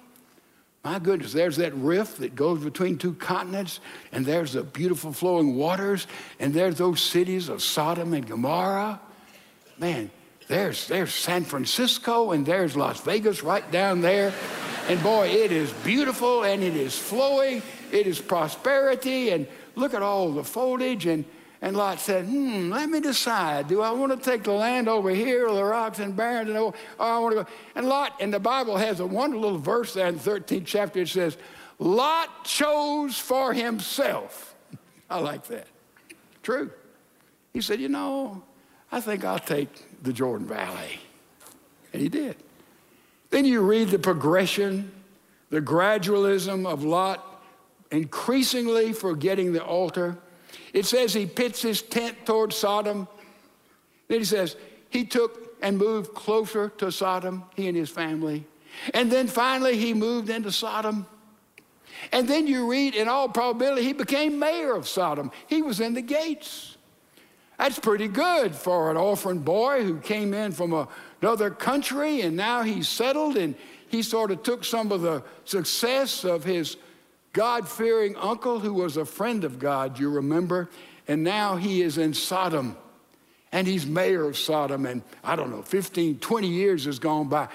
My 0.83 0.99
goodness, 0.99 1.33
there's 1.33 1.57
that 1.57 1.73
rift 1.75 2.19
that 2.19 2.35
goes 2.35 2.63
between 2.63 2.97
two 2.97 3.13
continents, 3.13 3.79
and 4.11 4.25
there's 4.25 4.53
the 4.53 4.63
beautiful 4.63 5.11
flowing 5.11 5.55
waters, 5.55 6.07
and 6.39 6.53
there's 6.53 6.75
those 6.75 7.01
cities 7.01 7.49
of 7.49 7.61
Sodom 7.61 8.13
and 8.13 8.27
Gomorrah. 8.27 8.99
Man, 9.77 10.09
there's, 10.47 10.87
there's 10.87 11.13
San 11.13 11.43
Francisco, 11.43 12.31
and 12.31 12.45
there's 12.45 12.75
Las 12.75 13.01
Vegas 13.01 13.43
right 13.43 13.69
down 13.71 14.01
there. 14.01 14.33
And 14.87 15.01
boy, 15.03 15.27
it 15.27 15.51
is 15.51 15.71
beautiful, 15.83 16.43
and 16.43 16.63
it 16.63 16.75
is 16.75 16.97
flowing, 16.97 17.61
it 17.93 18.07
is 18.07 18.19
prosperity, 18.19 19.29
and 19.31 19.47
look 19.75 19.93
at 19.93 20.01
all 20.01 20.31
the 20.31 20.43
foliage, 20.43 21.05
and 21.05 21.25
and 21.61 21.75
Lot 21.75 21.99
said, 21.99 22.25
hmm, 22.25 22.69
let 22.69 22.89
me 22.89 23.01
decide. 23.01 23.67
Do 23.67 23.81
I 23.81 23.91
want 23.91 24.17
to 24.17 24.29
take 24.29 24.43
the 24.43 24.53
land 24.53 24.87
over 24.87 25.09
here 25.09 25.47
or 25.47 25.53
the 25.53 25.63
rocks 25.63 25.99
and 25.99 26.15
barrens? 26.15 26.49
And 26.49 26.57
oh, 26.57 26.73
I 26.97 27.19
want 27.19 27.35
to 27.35 27.43
go. 27.43 27.49
And 27.75 27.87
Lot, 27.87 28.13
and 28.21 28.33
the 28.33 28.39
Bible 28.39 28.77
has 28.77 29.01
a 29.01 29.05
wonderful 29.05 29.41
little 29.41 29.57
verse 29.57 29.93
there 29.93 30.07
in 30.07 30.17
the 30.17 30.21
13th 30.21 30.65
chapter. 30.65 31.01
It 31.01 31.09
says, 31.09 31.37
Lot 31.77 32.45
chose 32.45 33.17
for 33.17 33.53
himself. 33.53 34.55
I 35.09 35.19
like 35.19 35.47
that. 35.47 35.67
True. 36.43 36.71
He 37.51 37.61
said, 37.61 37.81
you 37.81 37.89
know, 37.89 38.41
I 38.91 39.01
think 39.01 39.25
I'll 39.25 39.39
take 39.39 39.69
the 40.01 40.13
Jordan 40.13 40.47
Valley. 40.47 40.99
And 41.91 42.01
he 42.01 42.07
did. 42.07 42.37
Then 43.31 43.43
you 43.43 43.61
read 43.61 43.89
the 43.89 43.99
progression, 43.99 44.91
the 45.49 45.61
gradualism 45.61 46.65
of 46.65 46.85
Lot 46.85 47.28
increasingly 47.91 48.93
forgetting 48.93 49.53
the 49.53 49.63
altar 49.63 50.17
it 50.73 50.85
says 50.85 51.13
he 51.13 51.25
pitched 51.25 51.61
his 51.61 51.81
tent 51.81 52.25
toward 52.25 52.53
Sodom. 52.53 53.07
Then 54.07 54.19
he 54.19 54.25
says 54.25 54.55
he 54.89 55.05
took 55.05 55.55
and 55.61 55.77
moved 55.77 56.13
closer 56.13 56.69
to 56.77 56.91
Sodom, 56.91 57.43
he 57.55 57.67
and 57.67 57.75
his 57.75 57.89
family. 57.89 58.45
And 58.93 59.11
then 59.11 59.27
finally 59.27 59.77
he 59.77 59.93
moved 59.93 60.29
into 60.29 60.51
Sodom. 60.51 61.05
And 62.11 62.27
then 62.27 62.47
you 62.47 62.69
read, 62.69 62.95
in 62.95 63.07
all 63.07 63.27
probability, 63.27 63.83
he 63.83 63.93
became 63.93 64.39
mayor 64.39 64.73
of 64.73 64.87
Sodom. 64.87 65.31
He 65.47 65.61
was 65.61 65.81
in 65.81 65.93
the 65.93 66.01
gates. 66.01 66.77
That's 67.57 67.77
pretty 67.77 68.07
good 68.07 68.55
for 68.55 68.89
an 68.89 68.95
orphan 68.95 69.39
boy 69.39 69.83
who 69.83 69.99
came 69.99 70.33
in 70.33 70.53
from 70.53 70.87
another 71.21 71.49
country 71.49 72.21
and 72.21 72.37
now 72.37 72.61
he's 72.61 72.87
settled 72.87 73.35
and 73.35 73.53
he 73.89 74.01
sort 74.01 74.31
of 74.31 74.43
took 74.43 74.63
some 74.63 74.93
of 74.93 75.01
the 75.01 75.23
success 75.43 76.23
of 76.23 76.45
his 76.45 76.77
God 77.33 77.67
fearing 77.67 78.15
uncle 78.15 78.59
who 78.59 78.73
was 78.73 78.97
a 78.97 79.05
friend 79.05 79.43
of 79.43 79.59
God, 79.59 79.99
you 79.99 80.09
remember, 80.09 80.69
and 81.07 81.23
now 81.23 81.55
he 81.55 81.81
is 81.81 81.97
in 81.97 82.13
Sodom 82.13 82.75
and 83.51 83.67
he's 83.67 83.85
mayor 83.85 84.25
of 84.27 84.37
Sodom, 84.37 84.85
and 84.85 85.01
I 85.23 85.35
don't 85.35 85.49
know, 85.49 85.61
15, 85.61 86.19
20 86.19 86.47
years 86.47 86.85
has 86.85 86.99
gone 86.99 87.29
by. 87.29 87.47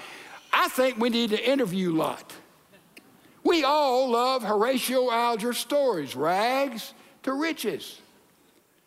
I 0.51 0.67
think 0.69 0.97
we 0.97 1.09
need 1.09 1.29
to 1.31 1.49
interview 1.49 1.91
Lot. 1.93 2.33
We 3.43 3.63
all 3.63 4.09
love 4.09 4.43
Horatio 4.43 5.11
Alger 5.11 5.53
stories, 5.53 6.15
rags 6.15 6.93
to 7.23 7.33
riches. 7.33 8.01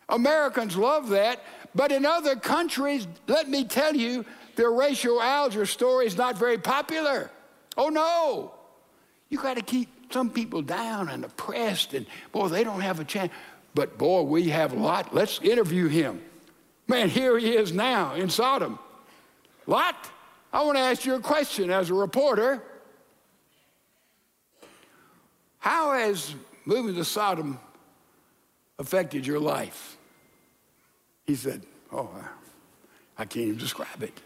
Americans 0.09 0.75
love 0.75 1.09
that, 1.09 1.43
but 1.73 1.91
in 1.91 2.05
other 2.05 2.35
countries, 2.35 3.07
let 3.27 3.47
me 3.47 3.63
tell 3.63 3.95
you, 3.95 4.25
the 4.55 4.63
Horatio 4.63 5.21
Alger 5.21 5.65
story 5.65 6.05
is 6.05 6.17
not 6.17 6.37
very 6.37 6.57
popular. 6.57 7.31
Oh 7.77 7.89
no. 7.89 8.53
You 9.29 9.37
got 9.37 9.55
to 9.57 9.63
keep 9.63 9.87
some 10.09 10.29
people 10.29 10.61
down 10.61 11.09
and 11.09 11.23
oppressed, 11.23 11.93
and 11.93 12.05
boy, 12.31 12.47
they 12.47 12.63
don't 12.63 12.81
have 12.81 12.99
a 12.99 13.05
chance. 13.05 13.31
But 13.75 13.97
boy, 13.97 14.23
we 14.23 14.49
have 14.49 14.73
lot. 14.73 15.13
Let's 15.13 15.39
interview 15.41 15.87
him. 15.87 16.21
Man, 16.87 17.09
here 17.09 17.37
he 17.37 17.55
is 17.55 17.71
now 17.71 18.15
in 18.15 18.29
Sodom. 18.29 18.79
Lot, 19.67 20.09
I 20.51 20.63
want 20.63 20.77
to 20.77 20.81
ask 20.81 21.05
you 21.05 21.15
a 21.15 21.19
question 21.19 21.69
as 21.69 21.91
a 21.91 21.93
reporter. 21.93 22.63
How 25.59 25.93
has 25.93 26.33
moving 26.65 26.95
to 26.95 27.05
Sodom 27.05 27.59
affected 28.79 29.27
your 29.27 29.39
life? 29.39 29.97
He 31.27 31.35
said, 31.35 31.63
Oh, 31.91 32.09
I 33.17 33.25
can't 33.25 33.45
even 33.47 33.57
describe 33.59 34.01
it. 34.01 34.19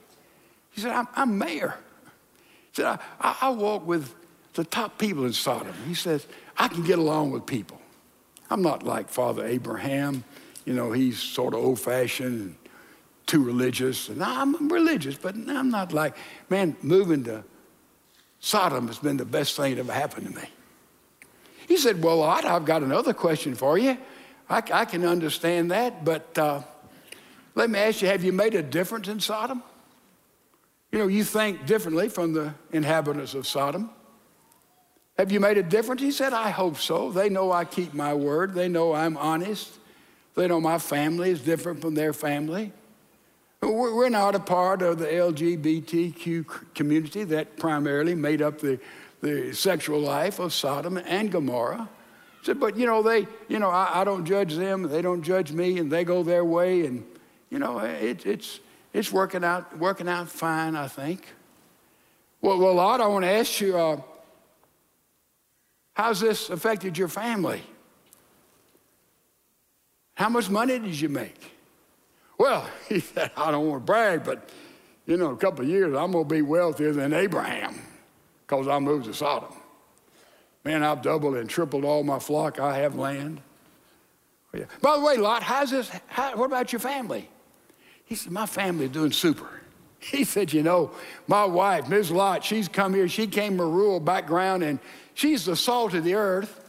He 0.71 0.81
said, 0.81 0.91
I'm, 0.91 1.07
I'm 1.15 1.37
mayor. 1.37 1.75
He 2.71 2.81
said, 2.81 2.85
I, 2.85 2.99
I, 3.19 3.37
I 3.41 3.49
walk 3.49 3.85
with 3.85 4.13
the 4.53 4.63
top 4.63 4.97
people 4.97 5.25
in 5.25 5.33
Sodom. 5.33 5.73
He 5.87 5.93
says, 5.93 6.27
I 6.57 6.67
can 6.67 6.83
get 6.83 6.99
along 6.99 7.31
with 7.31 7.45
people. 7.45 7.79
I'm 8.49 8.61
not 8.61 8.83
like 8.83 9.09
Father 9.09 9.45
Abraham. 9.45 10.23
You 10.65 10.73
know, 10.73 10.91
he's 10.91 11.19
sort 11.19 11.53
of 11.53 11.63
old 11.63 11.79
fashioned 11.79 12.41
and 12.41 12.55
too 13.25 13.43
religious. 13.43 14.09
And 14.09 14.23
I'm 14.23 14.69
religious, 14.69 15.15
but 15.15 15.35
I'm 15.35 15.69
not 15.69 15.93
like, 15.93 16.15
man, 16.49 16.75
moving 16.81 17.23
to 17.25 17.43
Sodom 18.39 18.87
has 18.87 18.99
been 18.99 19.17
the 19.17 19.25
best 19.25 19.55
thing 19.55 19.75
that 19.75 19.79
ever 19.79 19.93
happened 19.93 20.27
to 20.27 20.33
me. 20.33 20.49
He 21.67 21.77
said, 21.77 22.03
Well, 22.03 22.21
I've 22.21 22.65
got 22.65 22.83
another 22.83 23.13
question 23.13 23.55
for 23.55 23.77
you. 23.77 23.97
I, 24.49 24.61
I 24.71 24.85
can 24.85 25.05
understand 25.05 25.71
that, 25.71 26.03
but 26.03 26.37
uh, 26.37 26.61
let 27.55 27.69
me 27.69 27.79
ask 27.79 28.01
you 28.01 28.09
have 28.09 28.23
you 28.23 28.33
made 28.33 28.55
a 28.55 28.61
difference 28.61 29.07
in 29.07 29.19
Sodom? 29.19 29.63
You 30.91 30.99
know, 30.99 31.07
you 31.07 31.23
think 31.23 31.65
differently 31.65 32.09
from 32.09 32.33
the 32.33 32.53
inhabitants 32.71 33.33
of 33.33 33.47
Sodom. 33.47 33.89
Have 35.17 35.31
you 35.31 35.39
made 35.39 35.57
a 35.57 35.63
difference? 35.63 36.01
He 36.01 36.11
said, 36.11 36.33
I 36.33 36.49
hope 36.49 36.77
so. 36.77 37.11
They 37.11 37.29
know 37.29 37.51
I 37.51 37.65
keep 37.65 37.93
my 37.93 38.13
word. 38.13 38.53
They 38.53 38.67
know 38.67 38.93
I'm 38.93 39.15
honest. 39.17 39.71
They 40.35 40.47
know 40.47 40.59
my 40.59 40.79
family 40.79 41.29
is 41.29 41.41
different 41.41 41.81
from 41.81 41.93
their 41.93 42.13
family. 42.13 42.71
We're 43.61 44.09
not 44.09 44.35
a 44.35 44.39
part 44.39 44.81
of 44.81 44.99
the 44.99 45.05
LGBTQ 45.05 46.73
community 46.73 47.23
that 47.25 47.57
primarily 47.57 48.15
made 48.15 48.41
up 48.41 48.59
the, 48.59 48.79
the 49.21 49.53
sexual 49.53 49.99
life 49.99 50.39
of 50.39 50.51
Sodom 50.51 50.97
and 50.97 51.31
Gomorrah. 51.31 51.87
Said, 52.41 52.59
but 52.59 52.75
you 52.75 52.85
know, 52.85 53.01
they, 53.01 53.25
you 53.47 53.59
know, 53.59 53.69
I, 53.69 54.01
I, 54.01 54.03
don't 54.03 54.25
judge 54.25 54.55
them, 54.55 54.83
they 54.83 55.01
don't 55.01 55.23
judge 55.23 55.53
me, 55.53 55.77
and 55.77 55.89
they 55.89 56.03
go 56.03 56.23
their 56.23 56.43
way, 56.43 56.85
and 56.85 57.05
you 57.49 57.57
know, 57.57 57.79
it, 57.79 58.25
it's 58.25 58.59
it's 58.91 59.13
working 59.13 59.45
out 59.45 59.77
working 59.77 60.09
out 60.09 60.27
fine, 60.27 60.75
I 60.75 60.89
think. 60.89 61.25
Well, 62.41 62.59
well, 62.59 62.73
Lot, 62.73 62.99
I 62.99 63.07
want 63.07 63.23
to 63.23 63.31
ask 63.31 63.61
you. 63.61 63.77
Uh, 63.77 64.01
How's 65.93 66.19
this 66.19 66.49
affected 66.49 66.97
your 66.97 67.07
family? 67.07 67.61
How 70.15 70.29
much 70.29 70.49
money 70.49 70.79
did 70.79 70.99
you 70.99 71.09
make? 71.09 71.51
Well, 72.37 72.67
he 72.89 72.99
said, 72.99 73.31
I 73.37 73.51
don't 73.51 73.67
want 73.67 73.81
to 73.81 73.85
brag, 73.85 74.23
but 74.23 74.49
you 75.05 75.17
know, 75.17 75.31
a 75.31 75.37
couple 75.37 75.65
of 75.65 75.69
years, 75.69 75.95
I'm 75.95 76.11
going 76.11 76.27
to 76.27 76.35
be 76.35 76.41
wealthier 76.41 76.93
than 76.93 77.13
Abraham 77.13 77.79
because 78.45 78.67
I 78.67 78.79
moved 78.79 79.05
to 79.05 79.13
Sodom. 79.13 79.53
Man, 80.63 80.81
I've 80.81 81.01
doubled 81.01 81.35
and 81.35 81.49
tripled 81.49 81.83
all 81.83 82.03
my 82.03 82.19
flock. 82.19 82.59
I 82.59 82.77
have 82.77 82.95
land. 82.95 83.41
Oh, 84.53 84.59
yeah. 84.59 84.65
By 84.81 84.97
the 84.97 85.03
way, 85.03 85.17
Lot, 85.17 85.43
how's 85.43 85.71
this? 85.71 85.91
How, 86.07 86.37
what 86.37 86.45
about 86.45 86.71
your 86.71 86.79
family? 86.79 87.29
He 88.05 88.15
said, 88.15 88.31
My 88.31 88.45
family's 88.45 88.91
doing 88.91 89.11
super. 89.11 89.49
He 89.99 90.25
said, 90.25 90.51
You 90.51 90.63
know, 90.63 90.91
my 91.27 91.45
wife, 91.45 91.87
Ms. 91.87 92.11
Lot, 92.11 92.43
she's 92.43 92.67
come 92.67 92.93
here. 92.93 93.07
She 93.07 93.25
came 93.25 93.57
from 93.57 93.67
a 93.67 93.69
rural 93.69 94.01
background 94.01 94.61
and 94.61 94.79
She's 95.13 95.45
the 95.45 95.55
salt 95.55 95.93
of 95.93 96.03
the 96.03 96.15
earth. 96.15 96.59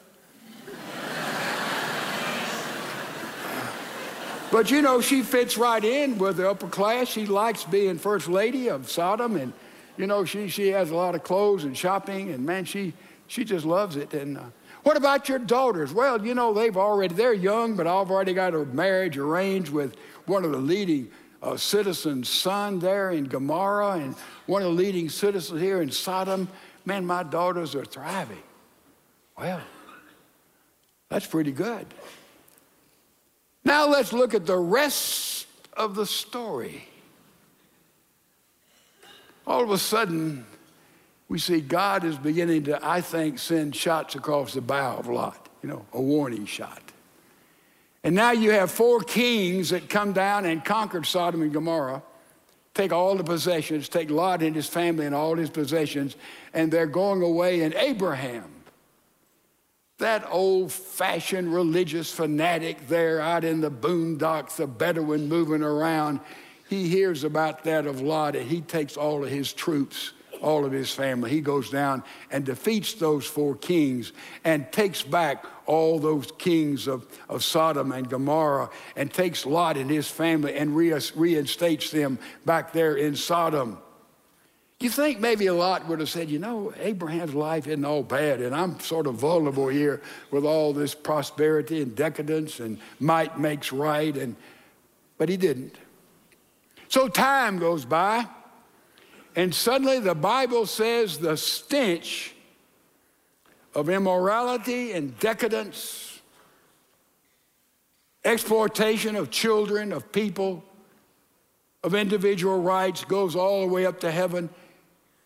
but 4.53 4.71
you 4.71 4.83
know, 4.83 5.01
she 5.01 5.23
fits 5.23 5.57
right 5.57 5.83
in 5.83 6.19
with 6.19 6.37
the 6.37 6.51
upper 6.51 6.69
class. 6.69 7.09
She 7.09 7.27
likes 7.27 7.65
being 7.65 7.99
first 7.99 8.29
lady 8.29 8.69
of 8.69 8.91
Sodom, 8.91 9.37
and 9.37 9.53
you 9.97 10.07
know, 10.07 10.25
she, 10.25 10.49
she 10.49 10.69
has 10.69 10.91
a 10.91 10.97
lot 10.97 11.15
of 11.15 11.23
clothes 11.23 11.65
and 11.65 11.77
shopping, 11.77 12.31
and 12.31 12.45
man, 12.45 12.65
she, 12.65 12.93
she 13.27 13.45
just 13.45 13.65
loves 13.65 13.97
it. 13.97 14.13
And 14.13 14.39
uh, 14.39 14.43
what 14.83 14.97
about 14.97 15.29
your 15.29 15.39
daughters? 15.39 15.93
Well, 15.93 16.25
you 16.25 16.35
know, 16.35 16.53
they've 16.53 16.77
already, 16.77 17.15
they're 17.15 17.33
young, 17.33 17.77
but 17.77 17.87
I've 17.87 18.11
already 18.11 18.35
got 18.35 18.55
a 18.55 18.65
marriage 18.67 19.17
arranged 19.17 19.71
with 19.71 19.97
one 20.27 20.45
of 20.45 20.53
the 20.53 20.59
leading 20.59 21.11
uh, 21.43 21.57
citizens' 21.57 22.29
son 22.29 22.79
there 22.79 23.11
in 23.11 23.25
Gomorrah, 23.25 23.93
and 23.93 24.15
one 24.47 24.63
of 24.63 24.69
the 24.69 24.75
leading 24.75 25.09
citizens 25.09 25.61
here 25.61 25.81
in 25.81 25.91
Sodom. 25.91 26.49
Man, 26.85 27.07
my 27.07 27.23
daughters 27.23 27.75
are 27.75 27.85
thriving. 27.85 28.43
Well, 29.39 29.61
that's 31.09 31.27
pretty 31.27 31.53
good. 31.53 31.87
Now 33.65 33.89
let's 33.89 34.13
look 34.13 34.35
at 34.35 34.47
the 34.47 34.59
rest 34.59 35.47
of 35.77 35.95
the 35.95 36.07
story. 36.07 36.87
All 39.47 39.63
of 39.63 39.71
a 39.71 39.79
sudden, 39.79 40.45
we 41.29 41.39
see 41.39 41.61
God 41.61 42.05
is 42.05 42.17
beginning 42.17 42.65
to, 42.65 42.87
I 42.87 43.01
think, 43.01 43.39
send 43.39 43.75
shots 43.75 44.15
across 44.15 44.55
the 44.55 44.61
bow 44.61 44.99
of 44.99 45.07
Lot, 45.07 45.49
you 45.63 45.69
know, 45.69 45.85
a 45.93 46.01
warning 46.01 46.47
shot. 46.47 46.83
And 48.03 48.15
now 48.15 48.33
you 48.33 48.51
have 48.51 48.71
four 48.71 49.01
kings 49.01 49.71
that 49.71 49.89
come 49.89 50.13
down 50.13 50.45
and 50.45 50.63
conquered 50.63 51.07
Sodom 51.07 51.41
and 51.41 51.53
Gomorrah 51.53 52.03
take 52.75 52.93
all 52.93 53.15
the 53.15 53.25
possessions, 53.25 53.89
take 53.89 54.11
Lot 54.11 54.43
and 54.43 54.55
his 54.55 54.69
family 54.69 55.07
and 55.07 55.15
all 55.15 55.37
his 55.37 55.51
possessions, 55.51 56.17
and 56.53 56.71
they're 56.71 56.87
going 56.87 57.23
away. 57.23 57.63
And 57.63 57.73
Abraham, 57.75 58.51
that 59.99 60.27
old 60.29 60.73
fashioned 60.73 61.55
religious 61.55 62.13
fanatic 62.13 62.89
there 62.89 63.21
out 63.21 63.45
in 63.45 63.61
the 63.61 63.71
boondocks, 63.71 64.57
the 64.57 64.67
Bedouin 64.67 65.29
moving 65.29 65.63
around, 65.63 66.21
he 66.69 66.89
hears 66.89 67.23
about 67.23 67.65
that 67.65 67.87
of 67.87 68.01
Lot 68.01 68.35
and 68.35 68.49
he 68.49 68.61
takes 68.61 68.97
all 68.97 69.25
of 69.25 69.31
his 69.31 69.53
troops 69.53 70.13
all 70.45 70.65
of 70.65 70.73
his 70.73 70.93
family. 70.93 71.31
He 71.31 71.41
goes 71.41 71.71
down 71.71 72.05
and 72.31 72.45
defeats 72.45 72.95
those 72.95 73.25
four 73.25 73.57
kings 73.57 74.13
and 74.45 74.71
takes 74.71 75.03
back 75.03 75.47
all 75.67 75.99
those 75.99 76.31
kings 76.39 76.87
of, 76.87 77.07
of 77.29 77.43
Sodom 77.43 77.93
and 77.93 78.09
Gomorrah 78.09 78.71
and 78.97 79.13
takes 79.13 79.47
Lot 79.47 79.77
and 79.77 79.91
his 79.91 80.09
family 80.09 80.55
and 80.55 80.77
reinstates 80.77 81.91
them 81.91 82.19
back 82.45 82.73
there 82.73 82.97
in 82.97 83.17
Sodom. 83.17 83.79
You 84.81 84.91
think 84.91 85.21
maybe 85.21 85.49
Lot 85.49 85.87
would 85.89 86.01
have 86.01 86.11
said, 86.11 86.29
you 86.29 86.39
know, 86.39 86.75
Abraham's 86.79 87.35
life 87.35 87.67
isn't 87.67 87.85
all 87.85 88.03
bad, 88.03 88.41
and 88.41 88.55
I'm 88.55 88.81
sort 88.81 89.07
of 89.07 89.15
vulnerable 89.15 89.69
here 89.69 90.03
with 90.31 90.45
all 90.45 90.73
this 90.73 90.95
prosperity 90.95 91.81
and 91.81 91.95
decadence 91.95 92.61
and 92.61 92.79
might 93.01 93.39
makes 93.39 93.73
right, 93.73 94.15
and 94.15 94.37
but 95.17 95.29
he 95.29 95.37
didn't. 95.37 95.77
So 96.89 97.09
time 97.09 97.59
goes 97.59 97.85
by. 97.85 98.27
And 99.37 99.55
suddenly 99.55 99.99
the 99.99 100.15
Bible 100.15 100.67
says 100.67 101.19
the 101.19 101.37
stench 101.37 102.34
of 103.75 103.89
immorality 103.89 104.93
and 104.93 105.19
decadence, 105.19 106.21
exploitation 108.25 109.17
of 109.17 109.31
children, 109.31 109.93
of 109.93 110.13
people, 110.13 110.65
of 111.83 111.95
individual 111.95 112.61
rights 112.61 113.05
goes 113.05 113.37
all 113.37 113.61
the 113.61 113.73
way 113.73 113.85
up 113.85 114.01
to 114.01 114.11
heaven. 114.11 114.49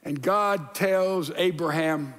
And 0.03 0.21
God 0.21 0.75
tells 0.75 1.31
Abraham, 1.37 2.15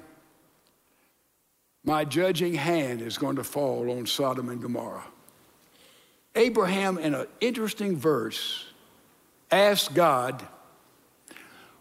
My 1.84 2.04
judging 2.04 2.54
hand 2.54 3.02
is 3.02 3.18
going 3.18 3.36
to 3.36 3.44
fall 3.44 3.90
on 3.90 4.06
Sodom 4.06 4.48
and 4.48 4.62
Gomorrah. 4.62 5.04
Abraham, 6.34 6.96
in 6.98 7.14
an 7.14 7.26
interesting 7.40 7.96
verse, 7.96 8.64
asked 9.50 9.94
God, 9.94 10.46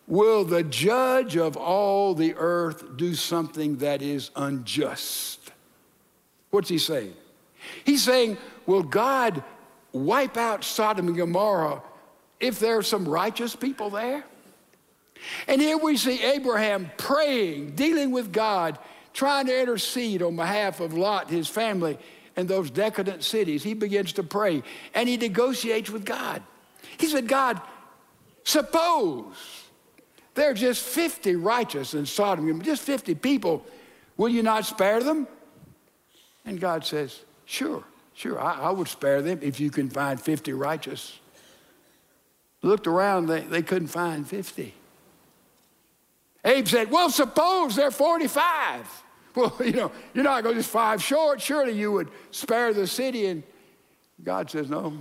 Will 0.10 0.44
the 0.44 0.64
judge 0.64 1.38
of 1.38 1.56
all 1.56 2.16
the 2.16 2.34
earth 2.36 2.98
do 2.98 3.14
something 3.14 3.78
that 3.78 4.02
is 4.02 4.32
unjust? 4.36 5.52
What's 6.50 6.68
he 6.68 6.80
saying? 6.80 7.14
He's 7.86 8.04
saying, 8.04 8.38
Will 8.66 8.82
God 8.82 9.44
wipe 9.92 10.36
out 10.36 10.64
Sodom 10.64 11.10
and 11.10 11.16
Gomorrah 11.16 11.84
if 12.40 12.60
there 12.60 12.78
are 12.78 12.84
some 12.84 13.08
righteous 13.08 13.56
people 13.56 13.92
there? 13.92 14.24
And 15.48 15.62
here 15.62 15.78
we 15.78 15.96
see 15.96 16.24
Abraham 16.24 16.90
praying, 16.98 17.76
dealing 17.76 18.10
with 18.10 18.34
God, 18.34 18.80
trying 19.14 19.46
to 19.46 19.62
intercede 19.62 20.24
on 20.24 20.36
behalf 20.36 20.80
of 20.80 20.96
Lot, 20.96 21.30
his 21.30 21.48
family, 21.48 22.00
and 22.36 22.48
those 22.48 22.72
decadent 22.72 23.24
cities. 23.24 23.62
He 23.62 23.76
begins 23.76 24.14
to 24.14 24.24
pray 24.24 24.64
and 24.96 25.08
he 25.08 25.18
negotiates 25.18 25.92
with 25.92 26.04
God. 26.04 26.42
He 26.98 27.06
said, 27.06 27.28
God, 27.28 27.62
suppose 28.44 29.59
there 30.40 30.52
are 30.52 30.54
just 30.54 30.82
50 30.84 31.36
righteous 31.36 31.94
in 31.94 32.06
Sodom, 32.06 32.62
just 32.62 32.82
50 32.84 33.16
people. 33.16 33.66
Will 34.16 34.30
you 34.30 34.42
not 34.42 34.66
spare 34.66 35.04
them? 35.04 35.28
And 36.46 36.60
God 36.60 36.86
says, 36.86 37.20
Sure, 37.46 37.84
Sure, 38.14 38.38
I, 38.38 38.54
I 38.54 38.72
would 38.72 38.90
spare 38.90 39.22
them 39.22 39.40
if 39.42 39.62
you 39.62 39.70
can 39.70 39.90
find 39.90 40.20
50 40.20 40.52
righteous. 40.52 41.18
Looked 42.62 42.86
around, 42.86 43.28
they, 43.28 43.40
they 43.42 43.62
couldn't 43.62 43.88
find 43.88 44.28
50. 44.28 44.74
Abe 46.44 46.68
said, 46.68 46.92
Well, 46.92 47.10
suppose 47.10 47.76
they're 47.76 47.92
45. 47.92 48.86
Well, 49.36 49.56
you 49.64 49.74
know, 49.74 49.92
you're 50.16 50.24
not 50.24 50.42
going 50.42 50.56
to 50.56 50.60
just 50.60 50.72
five 50.72 51.04
short. 51.04 51.40
Surely 51.40 51.74
you 51.74 51.92
would 51.92 52.10
spare 52.32 52.74
the 52.74 52.88
city. 52.88 53.28
And 53.28 53.44
God 54.24 54.50
says, 54.50 54.70
No, 54.70 54.92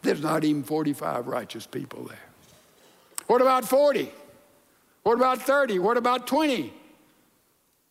there's 0.00 0.22
not 0.22 0.42
even 0.42 0.64
45 0.64 1.26
righteous 1.26 1.66
people 1.66 2.04
there. 2.04 2.18
What 3.26 3.42
about 3.42 3.66
40? 3.66 4.10
What 5.02 5.16
about 5.16 5.42
30? 5.42 5.78
What 5.78 5.96
about 5.96 6.26
20? 6.26 6.72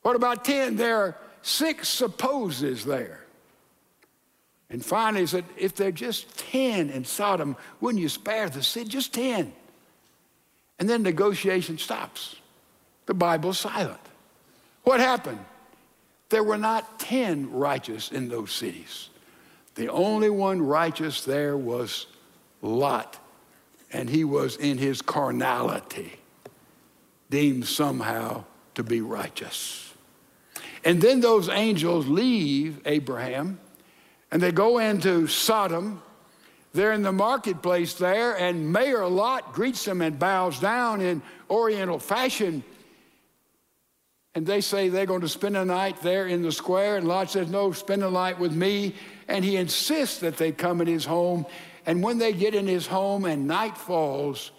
What 0.02 0.16
about 0.16 0.46
10? 0.46 0.76
There 0.76 0.98
are 0.98 1.18
six 1.42 1.90
supposes 1.90 2.86
there. 2.86 3.20
And 4.70 4.86
finally, 4.86 5.22
he 5.22 5.28
said, 5.28 5.46
if 5.58 5.76
they're 5.76 5.92
just 5.92 6.38
10 6.52 6.92
in 6.92 7.04
Sodom, 7.04 7.56
wouldn't 7.82 8.02
you 8.02 8.10
spare 8.10 8.50
the 8.50 8.62
city? 8.62 8.90
Just 8.90 9.14
10. 9.14 9.52
And 10.78 10.90
then 10.90 11.02
negotiation 11.02 11.78
stops. 11.78 12.36
The 13.08 13.16
Bible's 13.16 13.60
silent. 13.60 14.00
What 14.84 15.00
happened? 15.00 15.44
There 16.30 16.44
were 16.44 16.58
not 16.58 17.00
10 17.00 17.52
righteous 17.52 18.12
in 18.12 18.30
those 18.30 18.52
cities. 18.52 19.10
The 19.76 19.90
only 19.90 20.30
one 20.30 20.62
righteous 20.62 21.24
there 21.26 21.58
was 21.58 22.06
Lot, 22.62 23.18
and 23.92 24.10
he 24.10 24.24
was 24.24 24.58
in 24.58 24.78
his 24.78 25.02
carnality, 25.02 26.19
deemed 27.30 27.68
somehow 27.68 28.44
to 28.76 28.84
be 28.84 29.02
righteous. 29.02 29.94
And 30.84 31.02
then 31.02 31.20
those 31.20 31.50
angels 31.50 32.08
leave 32.08 32.82
Abraham 32.86 33.60
and 34.32 34.42
they 34.42 34.52
go 34.52 34.78
into 34.78 35.28
Sodom. 35.28 36.02
They're 36.74 36.94
in 36.94 37.02
the 37.02 37.12
marketplace 37.12 37.96
there, 37.96 38.38
and 38.38 38.72
Mayor 38.72 39.08
Lot 39.08 39.54
greets 39.54 39.84
them 39.86 40.02
and 40.02 40.20
bows 40.20 40.60
down 40.60 41.02
in 41.02 41.24
Oriental 41.50 41.98
fashion. 41.98 42.64
And 44.36 44.46
they 44.46 44.62
say 44.62 44.90
they're 44.90 45.08
going 45.08 45.22
to 45.22 45.28
spend 45.28 45.58
a 45.58 45.66
night 45.66 46.00
there 46.04 46.28
in 46.28 46.44
the 46.44 46.52
square. 46.52 46.98
And 46.98 47.08
Lot 47.08 47.32
says, 47.32 47.50
No, 47.50 47.72
spend 47.72 48.04
the 48.04 48.12
night 48.12 48.40
with 48.40 48.54
me. 48.54 48.94
And 49.28 49.44
he 49.44 49.58
insists 49.58 50.20
that 50.20 50.38
they 50.38 50.52
come 50.52 50.80
in 50.82 50.88
his 50.88 51.06
home. 51.06 51.48
And 51.88 52.04
when 52.04 52.20
they 52.20 52.34
get 52.34 52.54
in 52.54 52.68
his 52.68 52.86
home 52.86 53.26
and 53.26 53.48
night 53.48 53.76
falls, 53.76 54.52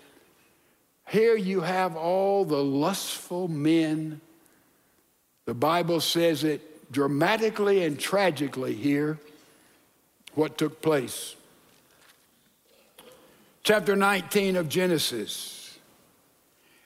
here 1.11 1.37
you 1.37 1.61
have 1.61 1.97
all 1.97 2.45
the 2.45 2.63
lustful 2.63 3.49
men. 3.49 4.21
The 5.45 5.55
Bible 5.55 6.01
says 6.01 6.45
it 6.45 6.93
dramatically 6.93 7.85
and 7.85 7.99
tragically 7.99 8.75
here 8.75 9.19
what 10.35 10.57
took 10.57 10.81
place. 10.81 11.35
Chapter 13.65 13.97
19 13.97 14.55
of 14.55 14.69
Genesis. 14.69 15.77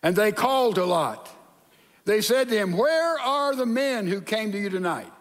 And 0.03 0.17
they 0.17 0.33
called 0.33 0.77
to 0.77 0.87
Lot. 0.87 1.29
They 2.07 2.23
said 2.23 2.49
to 2.49 2.57
him, 2.57 2.73
Where 2.79 3.19
are 3.19 3.55
the 3.55 3.67
men 3.67 4.07
who 4.07 4.23
came 4.23 4.53
to 4.53 4.59
you 4.59 4.71
tonight? 4.71 5.13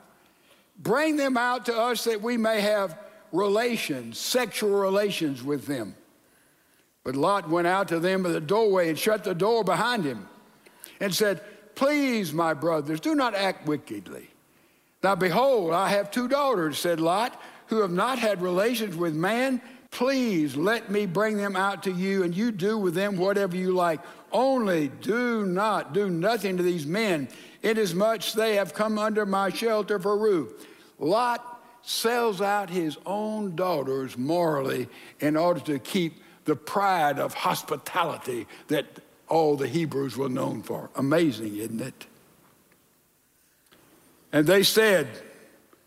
Bring 0.80 1.18
them 1.18 1.36
out 1.36 1.66
to 1.66 1.78
us 1.78 2.06
that 2.06 2.22
we 2.22 2.38
may 2.38 2.62
have 2.62 2.98
relations, 3.34 4.18
sexual 4.18 4.72
relations 4.72 5.44
with 5.44 5.66
them. 5.66 5.96
But 7.04 7.16
Lot 7.16 7.50
went 7.50 7.68
out 7.68 7.90
to 7.90 8.00
them 8.00 8.26
at 8.26 8.32
the 8.32 8.42
doorway 8.42 8.90
and 8.90 8.98
shut 8.98 9.24
the 9.24 9.36
door 9.36 9.64
behind 9.64 10.06
him 10.06 10.28
and 11.00 11.14
said, 11.14 11.42
Please, 11.76 12.34
my 12.34 12.54
brothers, 12.54 13.00
do 13.00 13.16
not 13.16 13.36
act 13.36 13.68
wickedly. 13.68 14.30
Now, 15.02 15.16
behold, 15.16 15.74
I 15.74 15.90
have 15.90 16.12
two 16.12 16.28
daughters, 16.28 16.78
said 16.78 17.00
Lot 17.00 17.40
who 17.68 17.82
have 17.82 17.92
not 17.92 18.20
had 18.20 18.42
relations 18.42 18.96
with 18.96 19.16
man, 19.16 19.62
please 19.92 20.56
let 20.56 20.92
me 20.92 21.06
bring 21.06 21.38
them 21.38 21.56
out 21.56 21.84
to 21.84 21.92
you, 21.92 22.24
and 22.24 22.36
you 22.36 22.52
do 22.52 22.78
with 22.78 22.94
them 22.94 23.18
whatever 23.18 23.56
you 23.56 23.72
like. 23.72 24.00
Only 24.32 24.90
do 25.02 25.46
not 25.46 25.94
do 25.94 26.10
nothing 26.10 26.58
to 26.58 26.64
these 26.64 26.86
men, 26.86 27.28
inasmuch 27.62 28.34
they 28.34 28.56
have 28.56 28.74
come 28.74 28.98
under 28.98 29.26
my 29.26 29.50
shelter 29.50 30.00
for 30.00 30.18
roof. 30.18 30.68
Lot 31.00 31.64
sells 31.82 32.42
out 32.42 32.70
his 32.70 32.98
own 33.06 33.56
daughters 33.56 34.18
morally 34.18 34.88
in 35.20 35.36
order 35.36 35.60
to 35.62 35.80
keep 35.80 36.22
the 36.46 36.56
pride 36.56 37.20
of 37.20 37.34
hospitality 37.34 38.48
that 38.68 38.86
all 39.28 39.56
the 39.56 39.68
Hebrews 39.68 40.18
were 40.18 40.30
known 40.30 40.62
for. 40.62 40.90
Amazing, 40.96 41.56
isn't 41.58 41.82
it? 41.82 42.06
And 44.32 44.48
they 44.48 44.64
said, 44.64 45.08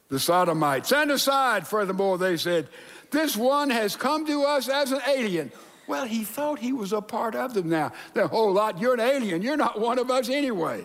the 0.09 0.21
Sodomites. 0.21 0.93
And 0.93 1.11
aside, 1.11 1.67
furthermore, 1.67 2.19
they 2.19 2.37
said, 2.37 2.69
This 3.11 3.37
one 3.37 3.71
has 3.71 3.97
come 3.97 4.27
to 4.27 4.45
us 4.45 4.69
as 4.69 4.93
an 4.93 5.01
alien. 5.07 5.51
Well, 5.89 6.05
he 6.05 6.25
thought 6.25 6.59
he 6.59 6.73
was 6.73 6.93
a 6.93 7.01
part 7.01 7.35
of 7.35 7.55
them 7.55 7.69
now. 7.69 7.93
The 8.15 8.27
whole 8.27 8.53
lot, 8.53 8.81
you're 8.81 8.95
an 8.95 9.01
alien. 9.01 9.43
You're 9.43 9.57
not 9.57 9.81
one 9.81 9.99
of 9.99 10.11
us 10.11 10.29
anyway. 10.29 10.85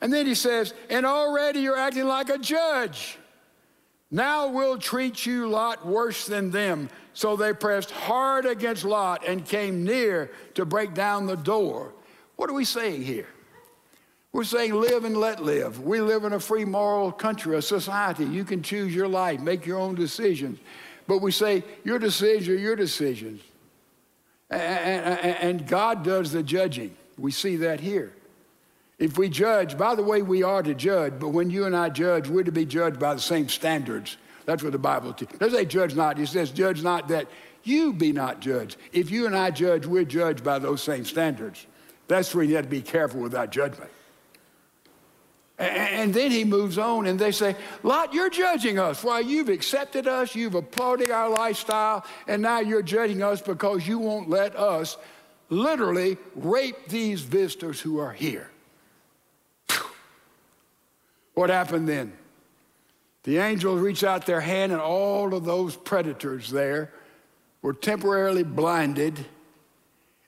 And 0.00 0.12
then 0.12 0.26
he 0.26 0.34
says, 0.34 0.74
And 0.90 1.06
already 1.06 1.60
you're 1.60 1.78
acting 1.78 2.04
like 2.04 2.28
a 2.28 2.38
judge. 2.38 3.18
Now 4.10 4.48
we'll 4.48 4.78
treat 4.78 5.26
you, 5.26 5.48
Lot, 5.48 5.84
worse 5.84 6.26
than 6.26 6.50
them. 6.50 6.88
So 7.12 7.34
they 7.34 7.52
pressed 7.52 7.90
hard 7.90 8.46
against 8.46 8.84
Lot 8.84 9.26
and 9.26 9.44
came 9.44 9.84
near 9.84 10.30
to 10.54 10.64
break 10.64 10.94
down 10.94 11.26
the 11.26 11.36
door. 11.36 11.92
What 12.36 12.50
are 12.50 12.54
we 12.54 12.64
saying 12.64 13.02
here? 13.02 13.28
We're 14.32 14.44
saying 14.44 14.74
live 14.74 15.04
and 15.04 15.16
let 15.16 15.42
live. 15.42 15.80
We 15.80 16.00
live 16.02 16.24
in 16.24 16.34
a 16.34 16.40
free 16.40 16.66
moral 16.66 17.10
country, 17.10 17.56
a 17.56 17.62
society. 17.62 18.24
You 18.24 18.44
can 18.44 18.62
choose 18.62 18.94
your 18.94 19.08
life, 19.08 19.40
make 19.40 19.64
your 19.64 19.78
own 19.78 19.94
decisions. 19.94 20.58
But 21.06 21.22
we 21.22 21.32
say 21.32 21.64
your 21.84 21.98
decisions 21.98 22.48
are 22.48 22.58
your 22.58 22.76
decisions. 22.76 23.40
And 24.50 25.66
God 25.66 26.04
does 26.04 26.32
the 26.32 26.42
judging. 26.42 26.94
We 27.16 27.32
see 27.32 27.56
that 27.56 27.80
here. 27.80 28.12
If 28.98 29.18
we 29.18 29.28
judge, 29.28 29.76
by 29.76 29.94
the 29.94 30.02
way, 30.02 30.22
we 30.22 30.42
are 30.42 30.62
to 30.62 30.74
judge, 30.74 31.14
but 31.18 31.28
when 31.28 31.50
you 31.50 31.66
and 31.66 31.76
I 31.76 31.90
judge, 31.90 32.28
we're 32.28 32.44
to 32.44 32.52
be 32.52 32.64
judged 32.64 32.98
by 32.98 33.14
the 33.14 33.20
same 33.20 33.48
standards. 33.48 34.16
That's 34.46 34.62
what 34.62 34.72
the 34.72 34.78
Bible 34.78 35.12
teaches. 35.12 35.34
It 35.34 35.40
doesn't 35.40 35.58
say 35.58 35.64
judge 35.66 35.94
not. 35.94 36.18
It 36.18 36.28
says 36.28 36.50
judge 36.50 36.82
not 36.82 37.08
that 37.08 37.28
you 37.62 37.92
be 37.92 38.12
not 38.12 38.40
judged. 38.40 38.76
If 38.92 39.10
you 39.10 39.26
and 39.26 39.36
I 39.36 39.50
judge, 39.50 39.84
we're 39.86 40.04
judged 40.04 40.42
by 40.42 40.58
those 40.58 40.82
same 40.82 41.04
standards. 41.04 41.66
That's 42.08 42.34
where 42.34 42.44
you 42.44 42.54
have 42.54 42.64
to 42.64 42.70
be 42.70 42.80
careful 42.80 43.20
with 43.20 43.32
that 43.32 43.50
judgment. 43.50 43.90
And 45.58 46.12
then 46.12 46.30
he 46.30 46.44
moves 46.44 46.78
on 46.78 47.06
and 47.06 47.18
they 47.18 47.32
say, 47.32 47.56
Lot, 47.82 48.14
you're 48.14 48.30
judging 48.30 48.78
us. 48.78 49.02
Why, 49.02 49.20
you've 49.20 49.48
accepted 49.48 50.06
us, 50.06 50.34
you've 50.34 50.54
applauded 50.54 51.10
our 51.10 51.30
lifestyle, 51.30 52.04
and 52.28 52.42
now 52.42 52.60
you're 52.60 52.82
judging 52.82 53.22
us 53.22 53.40
because 53.40 53.88
you 53.88 53.98
won't 53.98 54.28
let 54.28 54.54
us 54.54 54.98
literally 55.48 56.18
rape 56.34 56.88
these 56.88 57.22
visitors 57.22 57.80
who 57.80 57.98
are 57.98 58.12
here. 58.12 58.50
What 61.36 61.50
happened 61.50 61.88
then? 61.88 62.12
The 63.22 63.38
angels 63.38 63.80
reached 63.80 64.04
out 64.04 64.26
their 64.26 64.40
hand, 64.40 64.72
and 64.72 64.80
all 64.80 65.32
of 65.34 65.44
those 65.44 65.76
predators 65.76 66.50
there 66.50 66.92
were 67.62 67.72
temporarily 67.72 68.42
blinded. 68.42 69.24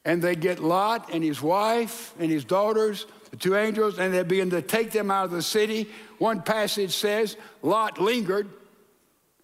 And 0.05 0.23
they 0.23 0.37
get 0.37 0.61
Lot 0.61 1.11
and 1.13 1.25
his 1.25 1.43
wife 1.43 2.15
and 2.19 2.31
his 2.31 2.45
daughters 2.45 3.07
the 3.31 3.37
two 3.37 3.57
angels, 3.57 3.99
and 3.99 4.13
they 4.13 4.23
begin 4.23 4.51
to 4.51 4.63
take 4.63 4.91
them 4.91 5.11
out 5.11 5.27
of 5.27 5.31
the 5.31 5.43
city. 5.43 5.89
One 6.19 6.43
passage 6.43 6.95
says 6.95 7.37
Lot 7.63 8.01
lingered. 8.01 8.49